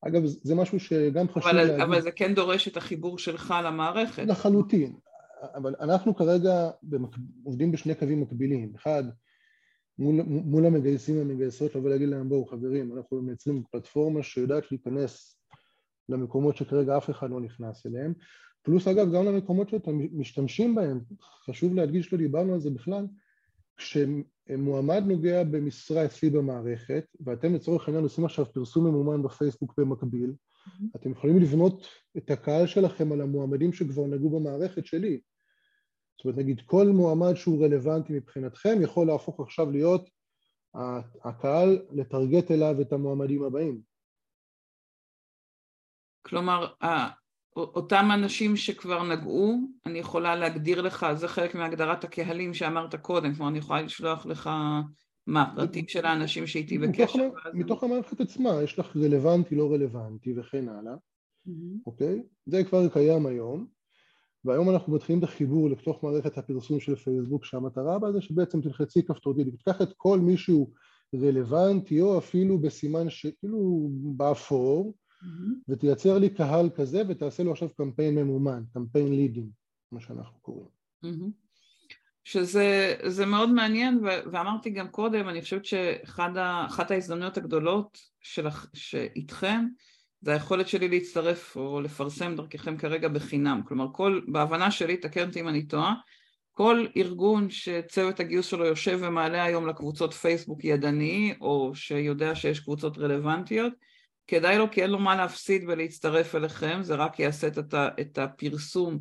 אגב, 0.00 0.22
זה 0.24 0.54
משהו 0.54 0.80
שגם 0.80 1.28
חשוב 1.28 1.42
אבל, 1.42 1.56
להגיד. 1.56 1.80
אבל 1.80 2.00
זה 2.00 2.10
כן 2.10 2.34
דורש 2.34 2.68
את 2.68 2.76
החיבור 2.76 3.18
שלך 3.18 3.54
למערכת. 3.64 4.22
לחלוטין. 4.26 4.98
אבל 5.54 5.74
אנחנו 5.80 6.14
כרגע 6.14 6.70
במק... 6.82 7.16
עובדים 7.44 7.72
בשני 7.72 7.94
קווים 7.94 8.20
מקבילים. 8.20 8.74
אחד, 8.76 9.04
מול, 9.98 10.22
מול 10.26 10.66
המגייסים 10.66 11.18
והמגייסות, 11.18 11.74
לבוא 11.74 11.90
להגיד 11.90 12.08
להם, 12.08 12.28
בואו 12.28 12.46
חברים, 12.46 12.96
אנחנו 12.96 13.22
מייצרים 13.22 13.62
פלטפורמה 13.70 14.22
שיודעת 14.22 14.72
להיכנס 14.72 15.35
למקומות 16.08 16.56
שכרגע 16.56 16.96
אף 16.96 17.10
אחד 17.10 17.30
לא 17.30 17.40
נכנס 17.40 17.86
אליהם. 17.86 18.12
פלוס 18.62 18.88
אגב 18.88 19.12
גם 19.12 19.24
למקומות 19.24 19.68
שאתם 19.68 19.98
משתמשים 20.12 20.74
בהם, 20.74 21.00
חשוב 21.20 21.74
להדגיש, 21.74 22.12
לא 22.12 22.18
דיברנו 22.18 22.54
על 22.54 22.60
זה 22.60 22.70
בכלל, 22.70 23.06
כשמועמד 23.76 25.02
נוגע 25.06 25.44
במשרה 25.44 26.04
אצלי 26.04 26.30
במערכת, 26.30 27.04
ואתם 27.20 27.54
לצורך 27.54 27.88
העניין 27.88 28.04
עושים 28.04 28.24
עכשיו 28.24 28.52
פרסום 28.52 28.86
ממומן 28.86 29.22
בפייסבוק 29.22 29.74
במקביל, 29.78 30.30
mm-hmm. 30.32 30.96
אתם 30.96 31.10
יכולים 31.10 31.38
לבנות 31.38 31.86
את 32.16 32.30
הקהל 32.30 32.66
שלכם 32.66 33.12
על 33.12 33.20
המועמדים 33.20 33.72
שכבר 33.72 34.06
נגעו 34.06 34.30
במערכת 34.30 34.86
שלי. 34.86 35.20
זאת 36.16 36.24
אומרת, 36.24 36.38
נגיד 36.38 36.60
כל 36.60 36.86
מועמד 36.86 37.34
שהוא 37.34 37.64
רלוונטי 37.64 38.12
מבחינתכם 38.12 38.78
יכול 38.82 39.06
להפוך 39.06 39.40
עכשיו 39.40 39.70
להיות 39.70 40.10
הקהל 41.24 41.78
לטרגט 41.92 42.50
אליו 42.50 42.80
את 42.80 42.92
המועמדים 42.92 43.42
הבאים. 43.42 43.95
כלומר, 46.26 46.66
אותם 47.56 48.08
אנשים 48.14 48.56
שכבר 48.56 49.02
נגעו, 49.02 49.60
אני 49.86 49.98
יכולה 49.98 50.36
להגדיר 50.36 50.80
לך, 50.82 51.06
זה 51.14 51.28
חלק 51.28 51.54
מהגדרת 51.54 52.04
הקהלים 52.04 52.54
שאמרת 52.54 52.94
קודם, 52.94 53.34
כלומר 53.34 53.50
אני 53.50 53.58
יכולה 53.58 53.82
לשלוח 53.82 54.26
לך 54.26 54.50
מה, 55.26 55.52
פרטים 55.56 55.88
של 55.88 56.06
האנשים 56.06 56.46
שאיתי 56.46 56.78
בקשר? 56.78 57.28
מתוך 57.54 57.84
המערכת 57.84 58.20
עצמה, 58.20 58.62
יש 58.62 58.78
לך 58.78 58.96
רלוונטי, 58.96 59.54
לא 59.54 59.72
רלוונטי 59.72 60.34
וכן 60.38 60.68
הלאה, 60.68 60.94
אוקיי? 61.86 62.22
זה 62.46 62.64
כבר 62.64 62.88
קיים 62.88 63.26
היום, 63.26 63.66
והיום 64.44 64.70
אנחנו 64.70 64.92
מתחילים 64.92 65.18
את 65.18 65.24
החיבור 65.24 65.70
לתוך 65.70 66.04
מערכת 66.04 66.38
הפרסום 66.38 66.80
של 66.80 66.96
פייסבוק, 66.96 67.44
שהמטרה 67.44 67.98
בה 67.98 68.12
זה 68.12 68.20
שבעצם 68.20 68.60
תלחצי 68.60 69.02
כפתורית, 69.02 69.48
תיקח 69.50 69.82
את 69.82 69.92
כל 69.96 70.18
מישהו 70.18 70.70
רלוונטי 71.14 72.00
או 72.00 72.18
אפילו 72.18 72.58
בסימן 72.58 73.10
שכאילו 73.10 73.88
באפור. 74.16 74.94
ותייצר 75.68 76.18
לי 76.18 76.30
קהל 76.30 76.70
כזה 76.70 77.02
ותעשה 77.08 77.42
לו 77.42 77.52
עכשיו 77.52 77.68
קמפיין 77.76 78.14
ממומן, 78.14 78.62
קמפיין 78.74 79.08
לידים, 79.08 79.48
מה 79.92 80.00
שאנחנו 80.00 80.38
קוראים. 80.40 80.68
Mm-hmm. 81.04 81.46
שזה 82.24 83.26
מאוד 83.26 83.50
מעניין, 83.50 83.98
ו- 84.04 84.30
ואמרתי 84.32 84.70
גם 84.70 84.88
קודם, 84.88 85.28
אני 85.28 85.42
חושבת 85.42 85.64
שאחת 85.64 86.90
ההזדמנויות 86.90 87.36
הגדולות 87.36 87.98
שלך, 88.20 88.66
שאיתכם, 88.74 89.66
זה 90.20 90.32
היכולת 90.32 90.68
שלי 90.68 90.88
להצטרף 90.88 91.56
או 91.56 91.80
לפרסם 91.80 92.36
דרככם 92.36 92.76
כרגע 92.76 93.08
בחינם. 93.08 93.60
כלומר, 93.64 93.86
כל, 93.92 94.20
בהבנה 94.28 94.70
שלי, 94.70 94.96
תקן 94.96 95.28
אותי 95.28 95.40
אם 95.40 95.48
אני 95.48 95.66
טועה, 95.66 95.94
כל 96.52 96.86
ארגון 96.96 97.50
שצוות 97.50 98.20
הגיוס 98.20 98.46
שלו 98.46 98.64
יושב 98.64 98.98
ומעלה 99.02 99.44
היום 99.44 99.66
לקבוצות 99.66 100.14
פייסבוק 100.14 100.64
ידני, 100.64 101.34
או 101.40 101.74
שיודע 101.74 102.34
שיש 102.34 102.60
קבוצות 102.60 102.98
רלוונטיות, 102.98 103.72
כדאי 104.26 104.58
לו 104.58 104.70
כי 104.70 104.82
אין 104.82 104.90
לו 104.90 104.98
מה 104.98 105.16
להפסיד 105.16 105.64
ולהצטרף 105.66 106.34
אליכם, 106.34 106.82
זה 106.82 106.94
רק 106.94 107.20
יעשה 107.20 107.48
את, 108.00 108.18
הפרסום 108.18 108.98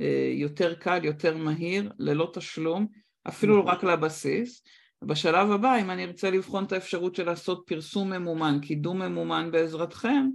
אה, 0.00 0.30
יותר 0.34 0.74
קל, 0.74 1.04
יותר 1.04 1.36
מהיר, 1.36 1.92
ללא 1.98 2.30
תשלום, 2.34 2.86
אפילו 3.28 3.58
נכון. 3.58 3.72
רק 3.72 3.84
לבסיס. 3.84 4.62
בשלב 5.02 5.50
הבא, 5.50 5.80
אם 5.80 5.90
אני 5.90 6.04
ארצה 6.04 6.30
לבחון 6.30 6.64
את 6.64 6.72
האפשרות 6.72 7.14
של 7.14 7.26
לעשות 7.26 7.62
פרסום 7.66 8.12
ממומן, 8.12 8.58
קידום 8.62 9.02
ממומן 9.02 9.50
בעזרתכם, 9.50 10.26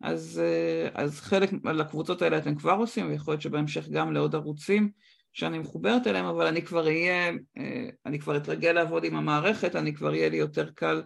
אז, 0.00 0.42
אה, 0.44 0.88
אז 0.94 1.20
חלק 1.20 1.50
לקבוצות 1.64 2.22
האלה 2.22 2.38
אתם 2.38 2.54
כבר 2.54 2.72
עושים, 2.72 3.10
ויכול 3.10 3.32
להיות 3.32 3.42
שבהמשך 3.42 3.88
גם 3.88 4.12
לעוד 4.12 4.34
ערוצים 4.34 4.90
שאני 5.32 5.58
מחוברת 5.58 6.06
אליהם, 6.06 6.24
אבל 6.24 6.46
אני 6.46 6.62
כבר 6.62 6.86
אהיה, 6.86 7.32
אה, 7.58 7.88
אני 8.06 8.18
כבר 8.18 8.36
אתרגל 8.36 8.72
לעבוד 8.72 9.04
עם 9.04 9.16
המערכת, 9.16 9.76
אני 9.76 9.94
כבר 9.94 10.14
יהיה 10.14 10.28
לי 10.28 10.36
יותר 10.36 10.70
קל 10.70 11.02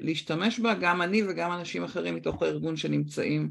להשתמש 0.00 0.60
בה, 0.60 0.74
גם 0.74 1.02
אני 1.02 1.22
וגם 1.28 1.52
אנשים 1.52 1.84
אחרים 1.84 2.14
מתוך 2.14 2.42
הארגון 2.42 2.76
שנמצאים. 2.76 3.50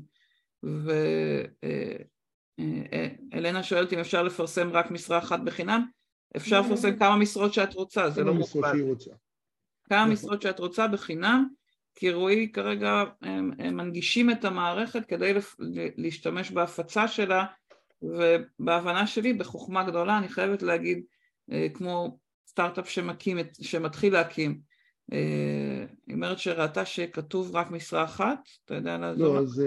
ואלנה 3.34 3.64
שואלת 3.64 3.94
אם 3.94 4.00
אפשר 4.00 4.24
לפרסם 4.24 4.70
רק 4.70 4.92
משרה 4.92 5.18
אחת 5.18 5.40
בחינם, 5.40 5.86
אפשר 6.38 6.62
לפרסם 6.62 6.96
כמה 6.96 7.16
משרות 7.16 7.54
שאת 7.54 7.74
רוצה, 7.74 8.10
זה 8.10 8.24
לא 8.24 8.34
מוגבל. 8.34 8.72
כמה 9.90 10.00
נכון. 10.00 10.12
משרות 10.12 10.42
שאת 10.42 10.60
רוצה 10.60 10.88
בחינם, 10.88 11.48
כי 11.96 12.12
רועי 12.12 12.52
כרגע 12.52 13.04
הם, 13.22 13.52
הם 13.60 13.78
מנגישים 13.78 14.32
את 14.32 14.46
המערכת 14.46 15.06
כדי 15.06 15.34
להשתמש 15.98 16.52
בהפצה 16.52 17.08
שלה, 17.08 17.46
ובהבנה 18.02 19.08
שלי, 19.08 19.34
בחוכמה 19.34 19.84
גדולה, 19.84 20.18
אני 20.18 20.30
חייבת 20.30 20.62
להגיד, 20.62 21.04
אה, 21.52 21.68
כמו 21.74 22.20
סטארט-אפ 22.48 22.90
שמקים, 22.90 23.38
שמתחיל 23.62 24.14
להקים, 24.14 24.52
אה, 24.52 24.58
היא 25.12 26.13
אומרת 26.13 26.39
שראתה 26.39 26.86
שכתוב 26.86 27.56
רק 27.56 27.72
משרה 27.72 28.04
אחת, 28.04 28.39
אתה 28.65 28.74
יודע 28.74 28.98
לעזור? 28.98 29.36
לא, 29.36 29.39
אז 29.39 29.63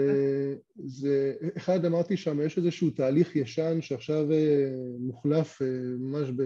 זה, 0.85 1.33
אחד 1.57 1.85
אמרתי 1.85 2.17
שם, 2.17 2.41
יש 2.41 2.57
איזשהו 2.57 2.89
תהליך 2.89 3.35
ישן 3.35 3.81
שעכשיו 3.81 4.31
אה, 4.31 4.67
מוחלף 4.99 5.61
אה, 5.61 5.67
ממש 5.99 6.29
ב... 6.35 6.43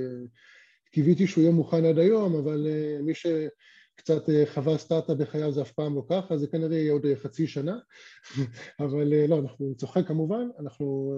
קיוויתי 0.92 1.28
שהוא 1.28 1.42
יהיה 1.42 1.54
מוכן 1.54 1.86
עד 1.86 2.00
היום, 2.00 2.36
אבל 2.36 2.68
מי 3.02 3.14
שקצת 3.16 4.24
חווה 4.54 4.78
סטארט-אפ 4.78 5.18
בחייו 5.18 5.52
זה 5.52 5.62
אף 5.62 5.72
פעם 5.72 5.96
לא 5.96 6.04
ככה, 6.10 6.38
זה 6.38 6.48
כנראה 6.48 6.78
יהיה 6.78 6.92
עוד 6.92 7.06
חצי 7.16 7.48
שנה, 7.48 7.78
אבל 8.80 9.28
לא, 9.28 9.40
אנחנו 9.40 9.76
צוחק 9.76 10.08
כמובן, 10.08 10.48
אנחנו, 10.60 11.16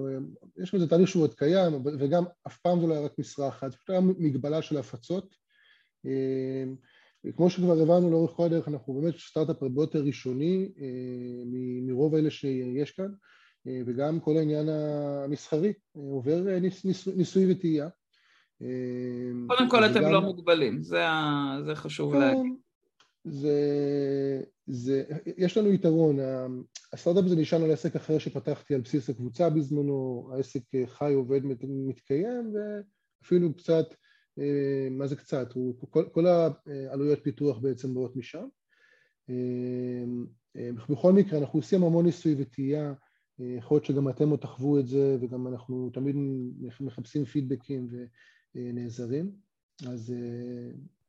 יש 0.64 0.74
לזה 0.74 0.88
תהליך 0.88 1.08
שהוא 1.08 1.24
עוד 1.24 1.34
קיים, 1.34 1.74
וגם 2.00 2.24
אף 2.48 2.58
פעם 2.58 2.82
זה 2.82 2.88
לא 2.88 2.94
היה 2.94 3.06
רק 3.06 3.20
משרה 3.20 3.48
אחת, 3.48 3.72
זה 3.72 3.94
היה 3.94 4.02
מגבלה 4.02 4.62
של 4.62 4.78
הפצות. 4.78 5.36
כמו 7.36 7.50
שכבר 7.50 7.82
הבנו 7.82 8.12
לאורך 8.12 8.32
כל 8.32 8.46
הדרך, 8.46 8.68
אנחנו 8.68 8.94
באמת 8.94 9.18
סטארט-אפ 9.18 9.64
הרבה 9.64 9.82
יותר 9.82 10.04
ראשוני 10.04 10.72
אה, 10.80 11.44
מרוב 11.82 12.16
אלה 12.16 12.30
שיש 12.30 12.92
כאן, 12.92 13.12
אה, 13.68 13.82
וגם 13.86 14.20
כל 14.20 14.38
העניין 14.38 14.70
המסחרי 14.70 15.68
אה, 15.68 16.02
עובר 16.02 16.60
ניס, 16.62 16.86
ניס, 16.86 17.08
ניסוי 17.08 17.52
וטעייה. 17.52 17.90
קודם 19.48 19.70
כל 19.70 19.86
אתם 19.86 20.02
לא 20.02 20.22
מוגבלים, 20.22 20.84
זה, 20.84 21.04
זה 21.66 21.76
חשוב 21.76 22.14
כן, 22.14 22.20
להגיד. 22.20 22.54
זה, 23.24 23.60
זה, 24.68 25.04
יש 25.38 25.58
לנו 25.58 25.74
יתרון, 25.74 26.18
הסטארט-אפ 26.94 27.26
הזה 27.26 27.36
נשען 27.36 27.64
על 27.64 27.72
עסק 27.72 27.96
אחר 27.96 28.18
שפתחתי 28.18 28.76
על 28.76 28.82
בסיס 28.82 29.10
הקבוצה 29.10 29.50
בזמנו, 29.50 30.30
העסק 30.34 30.62
חי, 30.86 31.14
עובד, 31.14 31.42
מתקיים, 31.64 32.54
ואפילו 32.54 33.54
קצת 33.54 33.86
מה 34.92 35.08
זה 35.08 35.16
קצת? 35.16 35.52
הוא, 35.54 35.76
כל, 35.90 36.04
כל 36.12 36.26
העלויות 36.28 37.20
פיתוח 37.24 37.58
בעצם 37.58 37.94
באות 37.94 38.16
משם. 38.16 38.48
אה, 39.30 40.04
אה, 40.58 40.70
בכל 40.90 41.14
מקרה, 41.14 41.40
אנחנו 41.40 41.60
עושים 41.60 41.84
המון 41.84 42.06
ניסוי 42.06 42.36
וטעייה, 42.38 42.94
יכול 43.40 43.76
להיות 43.76 43.86
שגם 43.86 44.10
אתם 44.10 44.30
עוד 44.30 44.40
תחוו 44.40 44.80
את 44.80 44.88
זה, 44.88 45.18
וגם 45.22 45.48
אנחנו 45.48 45.90
תמיד 45.94 46.16
מחפשים 46.80 47.26
פידבקים 47.26 47.88
ונעזרים, 48.56 49.32
אז 49.88 50.14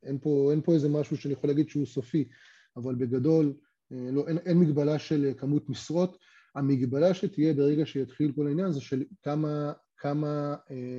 אין 0.02 0.18
פה, 0.18 0.48
אין 0.52 0.60
פה 0.60 0.74
איזה 0.74 0.88
משהו 0.88 1.16
שאני 1.16 1.34
יכול 1.34 1.50
להגיד 1.50 1.68
שהוא 1.68 1.86
סופי, 1.86 2.28
אבל 2.76 2.94
בגדול 2.94 3.54
לא, 3.90 4.28
אין, 4.28 4.38
אין 4.38 4.58
מגבלה 4.58 4.98
של 4.98 5.32
כמות 5.36 5.68
משרות, 5.68 6.18
המגבלה 6.54 7.14
שתהיה 7.14 7.54
ברגע 7.54 7.86
שיתחיל 7.86 8.32
כל 8.32 8.46
העניין 8.46 8.72
זה 8.72 8.80
של 8.80 9.04
כמה, 9.22 9.72
כמה, 9.96 10.54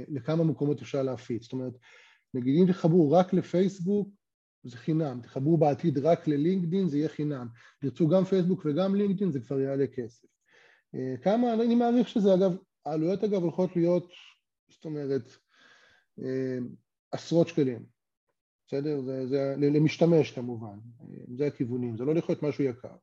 לכמה 0.08 0.44
מקומות 0.44 0.82
אפשר 0.82 1.04
להפיץ, 1.04 1.44
זאת 1.44 1.54
אומרת 1.54 1.74
נגיד 2.34 2.56
אם 2.62 2.72
תחברו 2.72 3.12
רק 3.12 3.34
לפייסבוק 3.34 4.10
זה 4.64 4.78
חינם, 4.78 5.20
תחברו 5.24 5.58
בעתיד 5.58 5.98
רק 5.98 6.28
ללינקדין 6.28 6.88
זה 6.88 6.98
יהיה 6.98 7.10
חינם, 7.10 7.48
תרצו 7.82 8.08
גם 8.08 8.26
פייסבוק 8.26 8.66
וגם 8.66 8.96
לינקדין 8.96 9.32
זה 9.32 9.40
כבר 9.40 9.60
יעלה 9.60 9.88
כסף. 9.88 10.28
אה, 10.96 11.18
כמה, 11.24 11.54
אני 11.54 11.76
מעריך 11.76 12.08
שזה 12.08 12.34
אגב, 12.34 12.58
העלויות 12.86 13.24
אגב 13.24 13.42
הולכות 13.42 13.76
להיות, 13.76 14.12
זאת 14.70 14.86
אומרת, 14.86 15.32
אה, 16.20 16.58
עשרות 17.12 17.48
שקלים, 17.48 17.86
בסדר? 18.68 19.02
זה, 19.02 19.28
זה 19.28 19.56
למשתמש 19.60 20.32
כמובן, 20.32 20.78
אה, 21.02 21.06
זה 21.38 21.48
הכיוונים, 21.48 21.98
זה 21.98 22.06
לא 22.06 22.20
יכול 22.20 22.34
להיות 22.34 22.44
משהו 22.44 22.64
יקר. 22.64 22.96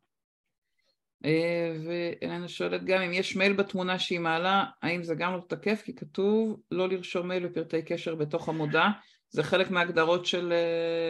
ואלנה 1.87 2.49
שואלת 2.49 2.85
גם 2.85 3.03
אם 3.03 3.13
יש 3.13 3.37
מייל 3.37 3.53
בתמונה 3.53 3.99
שהיא 3.99 4.21
מעלה, 4.21 4.65
האם 4.83 5.03
זה 5.03 5.15
גם 5.15 5.33
לא 5.33 5.41
תקף? 5.49 5.83
כי 5.85 5.95
כתוב 5.95 6.61
לא 6.71 6.89
לרשום 6.89 7.29
מייל 7.29 7.47
ופרטי 7.47 7.83
קשר 7.83 8.15
בתוך 8.15 8.49
המודעה. 8.49 8.93
זה 9.37 9.43
חלק 9.43 9.71
מההגדרות 9.71 10.27
של, 10.27 10.53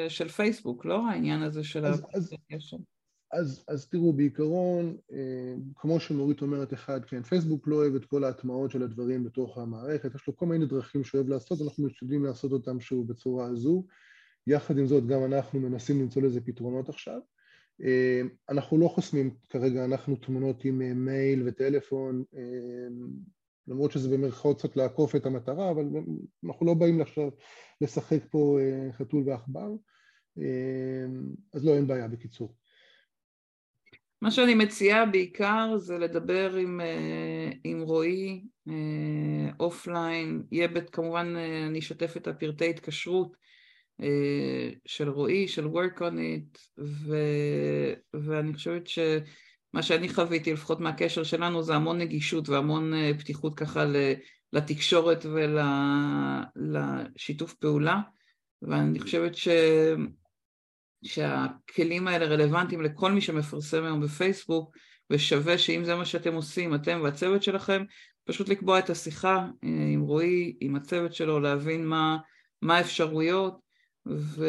של 0.08 0.28
פייסבוק, 0.28 0.84
לא? 0.84 1.08
העניין 1.08 1.42
הזה 1.42 1.64
של 1.64 1.86
אז, 1.86 2.02
אז, 2.14 2.34
קשר. 2.52 2.76
אז, 3.32 3.64
אז 3.68 3.88
תראו, 3.88 4.12
בעיקרון, 4.12 4.96
אה, 5.12 5.54
כמו 5.76 6.00
שנורית 6.00 6.42
אומרת 6.42 6.72
אחד, 6.72 7.04
כן, 7.04 7.22
פייסבוק 7.22 7.68
לא 7.68 7.76
אוהב 7.76 7.94
את 7.94 8.04
כל 8.04 8.24
ההטמעות 8.24 8.70
של 8.70 8.82
הדברים 8.82 9.24
בתוך 9.24 9.58
המערכת, 9.58 10.14
יש 10.14 10.26
לו 10.26 10.36
כל 10.36 10.46
מיני 10.46 10.66
דרכים 10.66 11.04
שהוא 11.04 11.18
אוהב 11.18 11.28
לעשות, 11.28 11.62
אנחנו 11.62 11.86
משתדלים 11.86 12.24
לעשות 12.24 12.52
אותם 12.52 12.80
שוב 12.80 13.08
בצורה 13.08 13.46
הזו. 13.46 13.84
יחד 14.46 14.78
עם 14.78 14.86
זאת, 14.86 15.06
גם 15.06 15.24
אנחנו 15.24 15.60
מנסים 15.60 16.00
למצוא 16.00 16.22
לזה 16.22 16.40
פתרונות 16.40 16.88
עכשיו. 16.88 17.20
אה, 17.82 18.20
אנחנו 18.48 18.78
לא 18.78 18.88
חוסמים 18.88 19.30
כרגע, 19.48 19.84
אנחנו 19.84 20.16
תמונות 20.16 20.64
עם 20.64 20.82
אה, 20.82 20.94
מייל 20.94 21.42
וטלפון, 21.46 22.24
למרות 23.68 23.92
שזה 23.92 24.16
במרכאות 24.16 24.58
קצת 24.58 24.76
לעקוף 24.76 25.16
את 25.16 25.26
המטרה, 25.26 25.70
אבל 25.70 25.84
אנחנו 26.44 26.66
לא 26.66 26.74
באים 26.74 27.00
עכשיו 27.00 27.28
לשחק 27.80 28.20
פה 28.30 28.58
חתול 28.92 29.22
ועכבר, 29.26 29.68
אז 31.54 31.64
לא, 31.64 31.74
אין 31.74 31.86
בעיה 31.86 32.08
בקיצור. 32.08 32.54
מה 34.22 34.30
שאני 34.30 34.54
מציעה 34.54 35.06
בעיקר 35.06 35.76
זה 35.76 35.98
לדבר 35.98 36.56
עם, 36.56 36.80
אה, 36.80 37.50
עם 37.64 37.80
רועי 37.80 38.44
אופליין, 39.60 40.36
אה, 40.36 40.46
יהיה 40.52 40.68
בית, 40.68 40.90
כמובן 40.90 41.34
אה, 41.36 41.66
אני 41.66 41.78
אשתף 41.78 42.16
את 42.16 42.28
הפרטי 42.28 42.70
התקשרות 42.70 43.36
של 44.86 45.08
רועי, 45.08 45.48
של 45.48 45.66
work 45.66 45.98
on 45.98 46.14
it, 46.14 46.58
ו, 46.78 47.16
ואני 48.14 48.54
חושבת 48.54 48.86
שמה 49.72 49.82
שאני 49.82 50.08
חוויתי, 50.08 50.52
לפחות 50.52 50.80
מהקשר 50.80 51.22
שלנו, 51.22 51.62
זה 51.62 51.74
המון 51.74 51.98
נגישות 51.98 52.48
והמון 52.48 52.92
פתיחות 53.18 53.54
ככה 53.54 53.84
לתקשורת 54.52 55.26
ולשיתוף 56.56 57.54
פעולה, 57.54 58.00
ואני 58.62 59.00
חושבת 59.00 59.34
ש... 59.34 59.48
שהכלים 61.02 62.08
האלה 62.08 62.26
רלוונטיים 62.26 62.82
לכל 62.82 63.12
מי 63.12 63.20
שמפרסם 63.20 63.84
היום 63.84 64.00
בפייסבוק, 64.00 64.76
ושווה 65.10 65.58
שאם 65.58 65.84
זה 65.84 65.94
מה 65.94 66.04
שאתם 66.04 66.34
עושים, 66.34 66.74
אתם 66.74 67.00
והצוות 67.02 67.42
שלכם, 67.42 67.84
פשוט 68.24 68.48
לקבוע 68.48 68.78
את 68.78 68.90
השיחה 68.90 69.36
אה, 69.64 69.68
עם 69.92 70.00
רועי, 70.00 70.56
עם 70.60 70.76
הצוות 70.76 71.14
שלו, 71.14 71.40
להבין 71.40 71.86
מה, 71.86 72.18
מה 72.62 72.76
האפשרויות, 72.76 73.60
ו... 74.08 74.46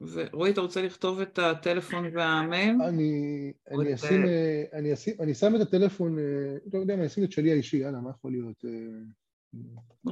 ורועי, 0.00 0.52
אתה 0.52 0.60
רוצה 0.60 0.82
לכתוב 0.82 1.20
את 1.20 1.38
הטלפון 1.38 2.04
והמייל? 2.16 2.76
אני, 2.88 3.52
אני, 3.70 3.94
אשים, 3.94 4.24
אה, 4.24 4.64
אני, 4.72 4.94
אשים, 4.94 5.14
אני 5.20 5.34
שם 5.34 5.56
את 5.56 5.60
הטלפון, 5.60 6.18
אה, 6.18 6.56
לא 6.72 6.78
יודע 6.78 6.94
מה, 6.94 7.00
אני 7.00 7.06
אשים 7.06 7.24
את 7.24 7.32
שלי 7.32 7.52
האישי, 7.52 7.76
יאללה, 7.76 8.00
מה 8.00 8.10
יכול 8.10 8.30
להיות? 8.30 8.64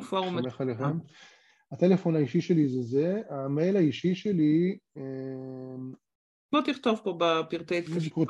סומך 0.05 0.61
עליכם. 0.61 0.99
הטלפון 1.72 2.16
האישי 2.16 2.41
שלי 2.41 2.68
זה 2.68 2.82
זה, 2.82 3.22
המייל 3.28 3.76
האישי 3.76 4.14
שלי... 4.14 4.78
בוא 6.53 6.61
תכתוב 6.61 7.01
פה 7.05 7.18
בפרטי 7.20 7.78
התקשרות 7.78 8.28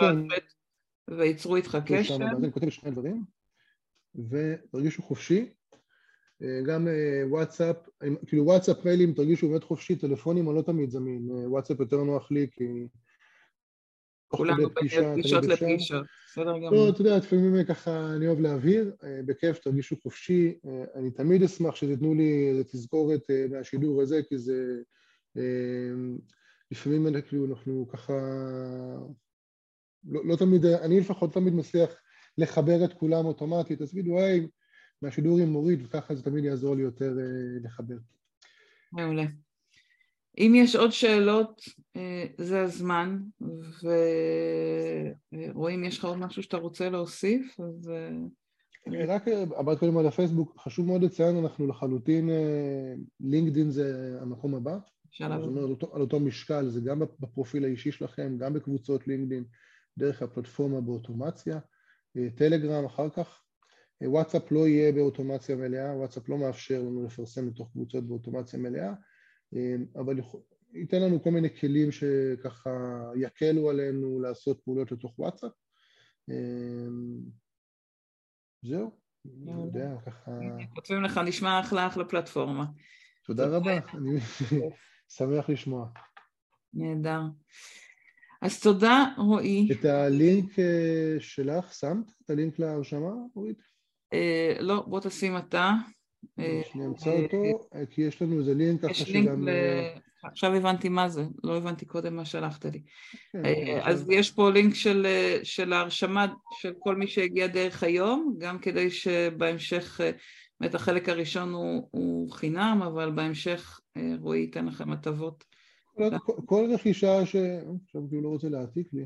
וייצרו 1.11 1.57
איתך 1.57 1.79
קשר. 1.87 2.17
אני 2.17 2.53
כותב 2.53 2.69
שני 2.69 2.91
דברים, 2.91 3.25
ותרגישו 4.15 5.03
חופשי. 5.03 5.51
אה, 6.43 6.61
גם 6.67 6.89
אה, 6.89 7.23
וואטסאפ, 7.29 7.77
כאילו 8.27 8.45
וואטסאפ 8.45 8.85
מיילים 8.85 9.13
תרגישו 9.13 9.49
באמת 9.49 9.65
חופשי, 9.65 9.97
טלפונים 9.97 10.49
אני 10.49 10.57
לא 10.57 10.63
תמיד 10.63 10.91
זמין, 10.91 11.29
אה, 11.31 11.51
וואטסאפ 11.51 11.81
יותר 11.81 11.97
נוח 11.97 12.31
לי 12.31 12.47
כי 12.53 12.65
כולנו 14.29 14.69
בפגישות 14.69 15.45
לפגישות, 15.45 16.07
בסדר 16.27 16.59
גמור. 16.59 16.71
לא, 16.71 16.89
אתה 16.89 17.01
יודע, 17.01 17.17
לפעמים 17.17 17.65
ככה 17.65 18.13
אני 18.17 18.27
אוהב 18.27 18.41
להבהיר, 18.41 18.97
בכיף, 19.27 19.59
תרגישו 19.59 19.97
חופשי, 20.03 20.59
אני 20.95 21.11
תמיד 21.11 21.43
אשמח 21.43 21.77
שתיתנו 21.77 22.15
לי 22.15 22.49
איזה 22.51 22.65
תזכורת 22.65 23.23
מהשידור 23.51 24.03
הזה, 24.03 24.21
כי 24.29 24.39
זה... 24.39 24.77
לפעמים 26.71 27.23
כאילו 27.29 27.47
אנחנו 27.47 27.89
ככה... 27.89 28.13
לא, 30.05 30.21
לא 30.25 30.37
תמיד, 30.37 30.65
אני 30.65 31.01
לפחות 31.01 31.35
תמיד 31.35 31.55
מצליח 31.55 31.91
לחבר 32.39 32.85
את 32.85 32.93
כולם 32.93 33.27
אוטומטית, 33.27 33.83
אז 33.83 33.91
תגידו, 33.91 34.19
היי, 34.19 34.47
מהשידור 35.03 35.39
עם 35.39 35.49
מוריד, 35.49 35.83
וככה 35.85 36.15
זה 36.15 36.23
תמיד 36.23 36.45
יעזור 36.45 36.77
לי 36.77 36.83
יותר 36.83 37.15
לחבר. 37.63 37.97
מעולה. 38.93 39.25
אם 40.39 40.53
יש 40.57 40.77
עוד 40.77 40.91
שאלות, 40.91 41.63
אה, 41.97 42.27
זה 42.39 42.63
הזמן, 42.63 43.19
ורואים, 45.33 45.85
יש 45.85 45.99
לך 45.99 46.05
עוד 46.05 46.19
משהו 46.19 46.43
שאתה 46.43 46.57
רוצה 46.57 46.91
להוסיף, 46.91 47.61
אז... 47.61 47.91
אה, 47.91 48.11
רק 49.07 49.29
אמרת 49.59 49.79
קודם 49.79 49.99
על 49.99 50.07
הפייסבוק, 50.07 50.61
חשוב 50.61 50.87
מאוד 50.87 51.03
לציין, 51.03 51.37
אנחנו 51.37 51.67
לחלוטין, 51.67 52.31
לינקדין 53.21 53.67
אה, 53.67 53.71
זה 53.71 54.19
המקום 54.21 54.55
הבא. 54.55 54.79
זאת 55.19 55.21
אומרת, 55.31 55.65
על 55.65 55.71
אותו, 55.71 55.95
על 55.95 56.01
אותו 56.01 56.21
משקל, 56.21 56.69
זה 56.69 56.81
גם 56.81 56.99
בפרופיל 57.21 57.65
האישי 57.65 57.93
שלכם, 57.93 58.37
גם 58.39 58.55
בקבוצות 58.55 59.09
לינקדין, 59.09 59.45
דרך 59.99 60.23
הפלטפורמה 60.23 60.81
באוטומציה, 60.81 61.59
טלגרם 62.37 62.85
אחר 62.85 63.11
כך. 63.11 63.43
וואטסאפ 64.03 64.53
לא 64.53 64.69
יהיה 64.69 64.93
באוטומציה 64.93 65.57
מלאה, 65.57 65.97
וואטסאפ 65.97 66.29
לא 66.29 66.39
מאפשר 66.39 66.81
לנו 66.81 67.05
לפרסם 67.07 67.51
בתוך 67.51 67.71
קבוצות 67.73 68.09
באוטומציה 68.09 68.59
מלאה, 68.59 68.93
אמ, 69.53 69.87
אבל 69.97 70.17
ייתן 70.73 71.03
לנו 71.03 71.23
כל 71.23 71.31
מיני 71.31 71.57
כלים 71.61 71.93
שככה 71.93 72.71
יקלו 73.17 73.71
עלינו 73.71 74.21
לעשות 74.21 74.61
פעולות 74.65 74.93
לתוך 74.93 75.19
וואטסאפ. 75.19 75.53
אמ, 76.31 77.21
זהו, 78.63 78.91
אני 79.27 79.63
יודע, 79.65 79.97
ככה... 80.07 80.31
כותבים 80.75 81.03
לך, 81.03 81.21
נשמע 81.27 81.61
אחלה 81.61 81.87
אחלה 81.87 82.05
פלטפורמה. 82.05 82.65
תודה 83.25 83.47
רבה, 83.47 83.79
אני 83.95 84.21
שמח 85.17 85.49
לשמוע. 85.49 85.89
נהדר. 86.75 87.21
אז 88.43 88.61
תודה, 88.61 89.05
רועי. 89.19 89.69
את 89.73 89.85
הלינק 89.85 90.59
אה, 90.59 91.17
שלך, 91.19 91.75
שמת? 91.75 92.11
את 92.25 92.31
הלינק 92.31 92.59
להרשמה, 92.59 93.13
אורית? 93.37 93.76
אה, 94.13 94.57
לא, 94.61 94.85
בוא 94.87 95.01
תשים 95.01 95.37
אתה. 95.37 95.73
נמצא 96.75 97.11
אה, 97.11 97.23
אותו, 97.23 97.69
כי 97.91 98.03
יש 98.03 98.23
לנו 98.23 98.39
איזה 98.39 98.55
לינק 98.55 98.83
ככה 98.83 98.95
שגם... 98.95 99.49
עכשיו 100.25 100.55
הבנתי 100.55 100.89
מה 100.89 101.09
זה, 101.09 101.25
לא 101.45 101.57
הבנתי 101.57 101.87
קודם 101.87 102.17
מה 102.17 102.25
שלחת 102.25 102.65
לי. 102.65 102.83
כן, 103.33 103.45
אה, 103.45 103.91
אז 103.91 104.11
יש 104.11 104.31
פה 104.31 104.51
לינק 104.51 104.75
של, 104.75 105.07
של 105.43 105.73
ההרשמה 105.73 106.27
של 106.61 106.73
כל 106.79 106.97
מי 106.97 107.07
שהגיע 107.07 107.47
דרך 107.47 107.83
היום, 107.83 108.37
גם 108.39 108.59
כדי 108.59 108.91
שבהמשך, 108.91 110.01
באמת 110.61 110.75
החלק 110.75 111.09
הראשון 111.09 111.53
הוא, 111.53 111.89
הוא 111.91 112.33
חינם, 112.33 112.81
אבל 112.87 113.11
בהמשך 113.11 113.81
רועי 114.21 114.41
ייתן 114.41 114.67
לכם 114.67 114.93
הטבות. 114.93 115.45
כל, 115.97 116.11
כל 116.47 116.71
רכישה 116.75 117.27
ש... 117.27 117.37
עכשיו 117.37 118.03
הוא 118.11 118.23
לא 118.23 118.29
רוצה 118.29 118.49
להעתיק 118.49 118.89
לי, 118.93 119.05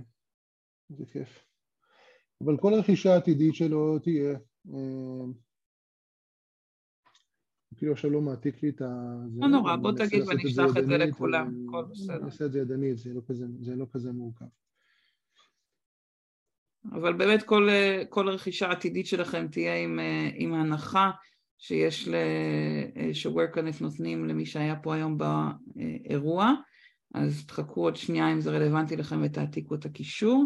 זה 0.88 1.04
כיף. 1.12 1.44
אבל 2.44 2.56
כל 2.56 2.74
רכישה 2.74 3.16
עתידית 3.16 3.54
שלו 3.54 3.98
תהיה 3.98 4.38
כאילו 7.76 7.92
עכשיו 7.92 8.10
לא 8.10 8.20
מעתיק 8.20 8.62
לי 8.62 8.68
את 8.68 8.82
ה... 8.82 9.16
לא 9.36 9.48
נורא, 9.48 9.76
בוא 9.76 9.92
תגיד 9.92 10.22
ונשלח 10.28 10.76
את 10.76 10.86
זה 10.86 10.98
לכולם, 10.98 11.66
הכל 11.68 11.84
בסדר. 11.90 12.16
אני 12.16 12.24
אעשה 12.24 12.44
את 12.44 12.52
זה 12.52 12.58
ידנית, 12.58 12.96
לא 13.06 13.20
זה 13.60 13.76
לא 13.76 13.86
כזה 13.92 14.12
מורכב. 14.12 14.44
אבל 16.92 17.12
באמת 17.12 17.42
כל, 17.42 17.68
כל 18.08 18.28
רכישה 18.28 18.70
עתידית 18.70 19.06
שלכם 19.06 19.48
תהיה 19.48 19.76
עם, 19.76 19.98
עם 20.34 20.54
הנחה 20.54 21.10
שיש, 21.58 22.08
ל, 22.08 22.14
ש-Workconnect 23.12 23.80
נותנים 23.80 24.28
למי 24.28 24.46
שהיה 24.46 24.76
פה 24.76 24.94
היום 24.94 25.18
באירוע, 25.18 26.52
אז 27.14 27.46
תחכו 27.46 27.82
עוד 27.82 27.96
שנייה 27.96 28.32
אם 28.32 28.40
זה 28.40 28.50
רלוונטי 28.50 28.96
לכם 28.96 29.22
ותעתיקו 29.24 29.74
את 29.74 29.84
הקישור. 29.84 30.44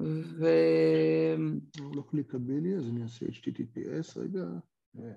ו... 0.00 0.46
לא 1.94 2.02
קליקבילי, 2.10 2.74
אז 2.74 2.88
אני 2.88 3.02
אעשה 3.02 3.26
HTTPS 3.26 4.18
רגע. 4.20 4.44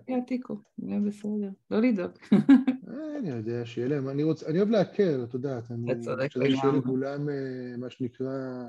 יעתיקו, 0.07 0.57
יהיה 0.79 0.99
בסדר, 0.99 1.49
לא 1.71 1.79
לדאוג. 1.79 2.11
אה, 2.33 3.17
אני 3.19 3.29
יודע, 3.29 3.65
שיהיה 3.65 3.87
להם, 3.87 4.09
אני 4.09 4.23
רוצה, 4.23 4.47
אני 4.47 4.57
אוהב 4.57 4.69
להקל, 4.69 5.23
את 5.23 5.33
יודעת, 5.33 5.71
אני 5.71 5.87
לגמרי. 5.87 6.29
שיהיה 6.29 6.73
לכולם 6.73 7.29
אה, 7.29 7.77
מה 7.77 7.89
שנקרא, 7.89 8.67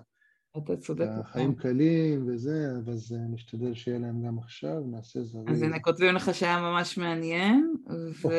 אתה 0.59 0.77
צודק. 0.77 1.07
החיים 1.21 1.55
קלים 1.55 2.29
וזה, 2.29 2.71
אז 2.89 3.15
נשתדל 3.31 3.75
שיהיה 3.75 3.99
להם 3.99 4.27
גם 4.27 4.39
עכשיו, 4.39 4.83
נעשה 4.87 5.23
זריז. 5.23 5.49
אז 5.49 5.63
הנה 5.63 5.81
כותבים 5.81 6.15
לך 6.15 6.35
שהיה 6.35 6.61
ממש 6.61 6.99
מעניין, 6.99 7.75
עכשיו. 7.87 8.31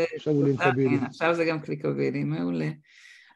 עכשיו 1.06 1.34
זה 1.34 1.46
גם 1.46 1.60
קליקבילי, 1.60 2.24
מעולה. 2.24 2.70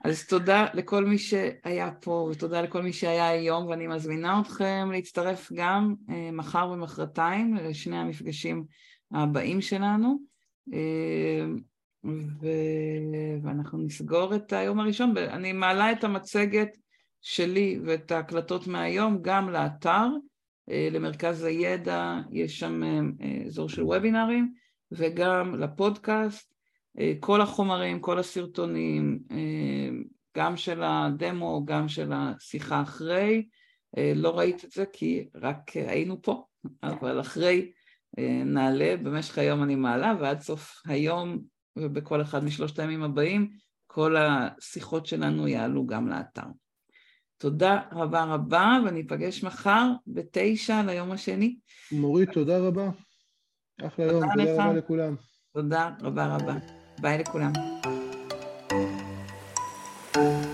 אז 0.04 0.28
תודה 0.28 0.66
לכל 0.74 1.06
מי 1.06 1.18
שהיה 1.18 1.92
פה 2.02 2.30
ותודה 2.32 2.62
לכל 2.62 2.82
מי 2.82 2.94
שהיה 2.94 3.28
היום 3.30 3.68
ואני 3.68 3.88
מזמינה 3.88 4.42
אתכם 4.42 4.90
להצטרף 4.92 5.52
גם 5.54 5.96
מחר 6.34 6.70
ומחרתיים 6.74 7.56
לשני 7.56 7.98
המפגשים 7.98 8.66
הבאים 9.12 9.62
שלנו, 9.62 10.18
אה, 10.74 11.46
ו... 12.06 12.48
ואנחנו 13.44 13.78
נסגור 13.78 14.36
את 14.36 14.54
היום 14.54 14.80
הראשון. 14.80 15.18
אני 15.18 15.54
מעלה 15.54 15.92
את 15.92 16.04
המצגת 16.04 16.78
שלי 17.22 17.80
ואת 17.86 18.12
ההקלטות 18.12 18.68
מהיום 18.68 19.18
גם 19.22 19.50
לאתר, 19.50 20.08
למרכז 20.92 21.44
הידע, 21.44 22.20
יש 22.32 22.60
שם 22.60 22.82
אזור 23.48 23.70
של 23.70 23.84
וובינארים, 23.84 24.54
וגם 24.92 25.56
לפודקאסט, 25.56 26.54
כל 27.20 27.42
החומרים, 27.42 28.00
כל 28.00 28.20
הסרטונים, 28.20 29.20
גם 30.38 30.58
של 30.58 30.84
הדמו, 30.84 31.66
גם 31.66 31.88
של 31.88 32.12
השיחה 32.14 32.82
אחרי, 32.82 33.48
לא 34.16 34.38
ראית 34.38 34.66
את 34.66 34.72
זה 34.72 34.84
כי 34.94 35.28
רק 35.36 35.72
היינו 35.74 36.22
פה, 36.22 36.44
אבל 36.84 37.22
אחרי 37.22 37.72
נעלה, 38.46 38.96
במשך 38.98 39.38
היום 39.38 39.64
אני 39.64 39.76
מעלה 39.76 40.16
ועד 40.20 40.42
סוף 40.42 40.82
היום 40.86 41.40
ובכל 41.76 42.22
אחד 42.22 42.44
משלושת 42.44 42.80
הימים 42.80 43.04
הבאים 43.04 43.50
כל 43.88 44.16
השיחות 44.18 45.06
שלנו 45.06 45.48
יעלו 45.48 45.86
גם 45.86 46.08
לאתר. 46.08 46.48
תודה 47.38 47.82
רבה 47.92 48.24
רבה 48.24 48.78
וניפגש 48.86 49.44
מחר 49.44 49.92
בתשע 50.08 50.84
ליום 50.84 51.12
השני. 51.12 51.56
מורית, 51.92 52.30
תודה 52.30 52.60
רבה. 52.60 52.90
אחלה 53.82 54.06
יום, 54.06 54.24
תודה 54.32 54.54
רבה 54.54 54.74
לכולם. 54.74 55.16
תודה 55.54 55.90
רבה 56.02 56.36
רבה. 56.36 56.81
ביי 57.01 57.19
לכולם. 57.19 57.53
thank 60.17 60.45
you 60.47 60.50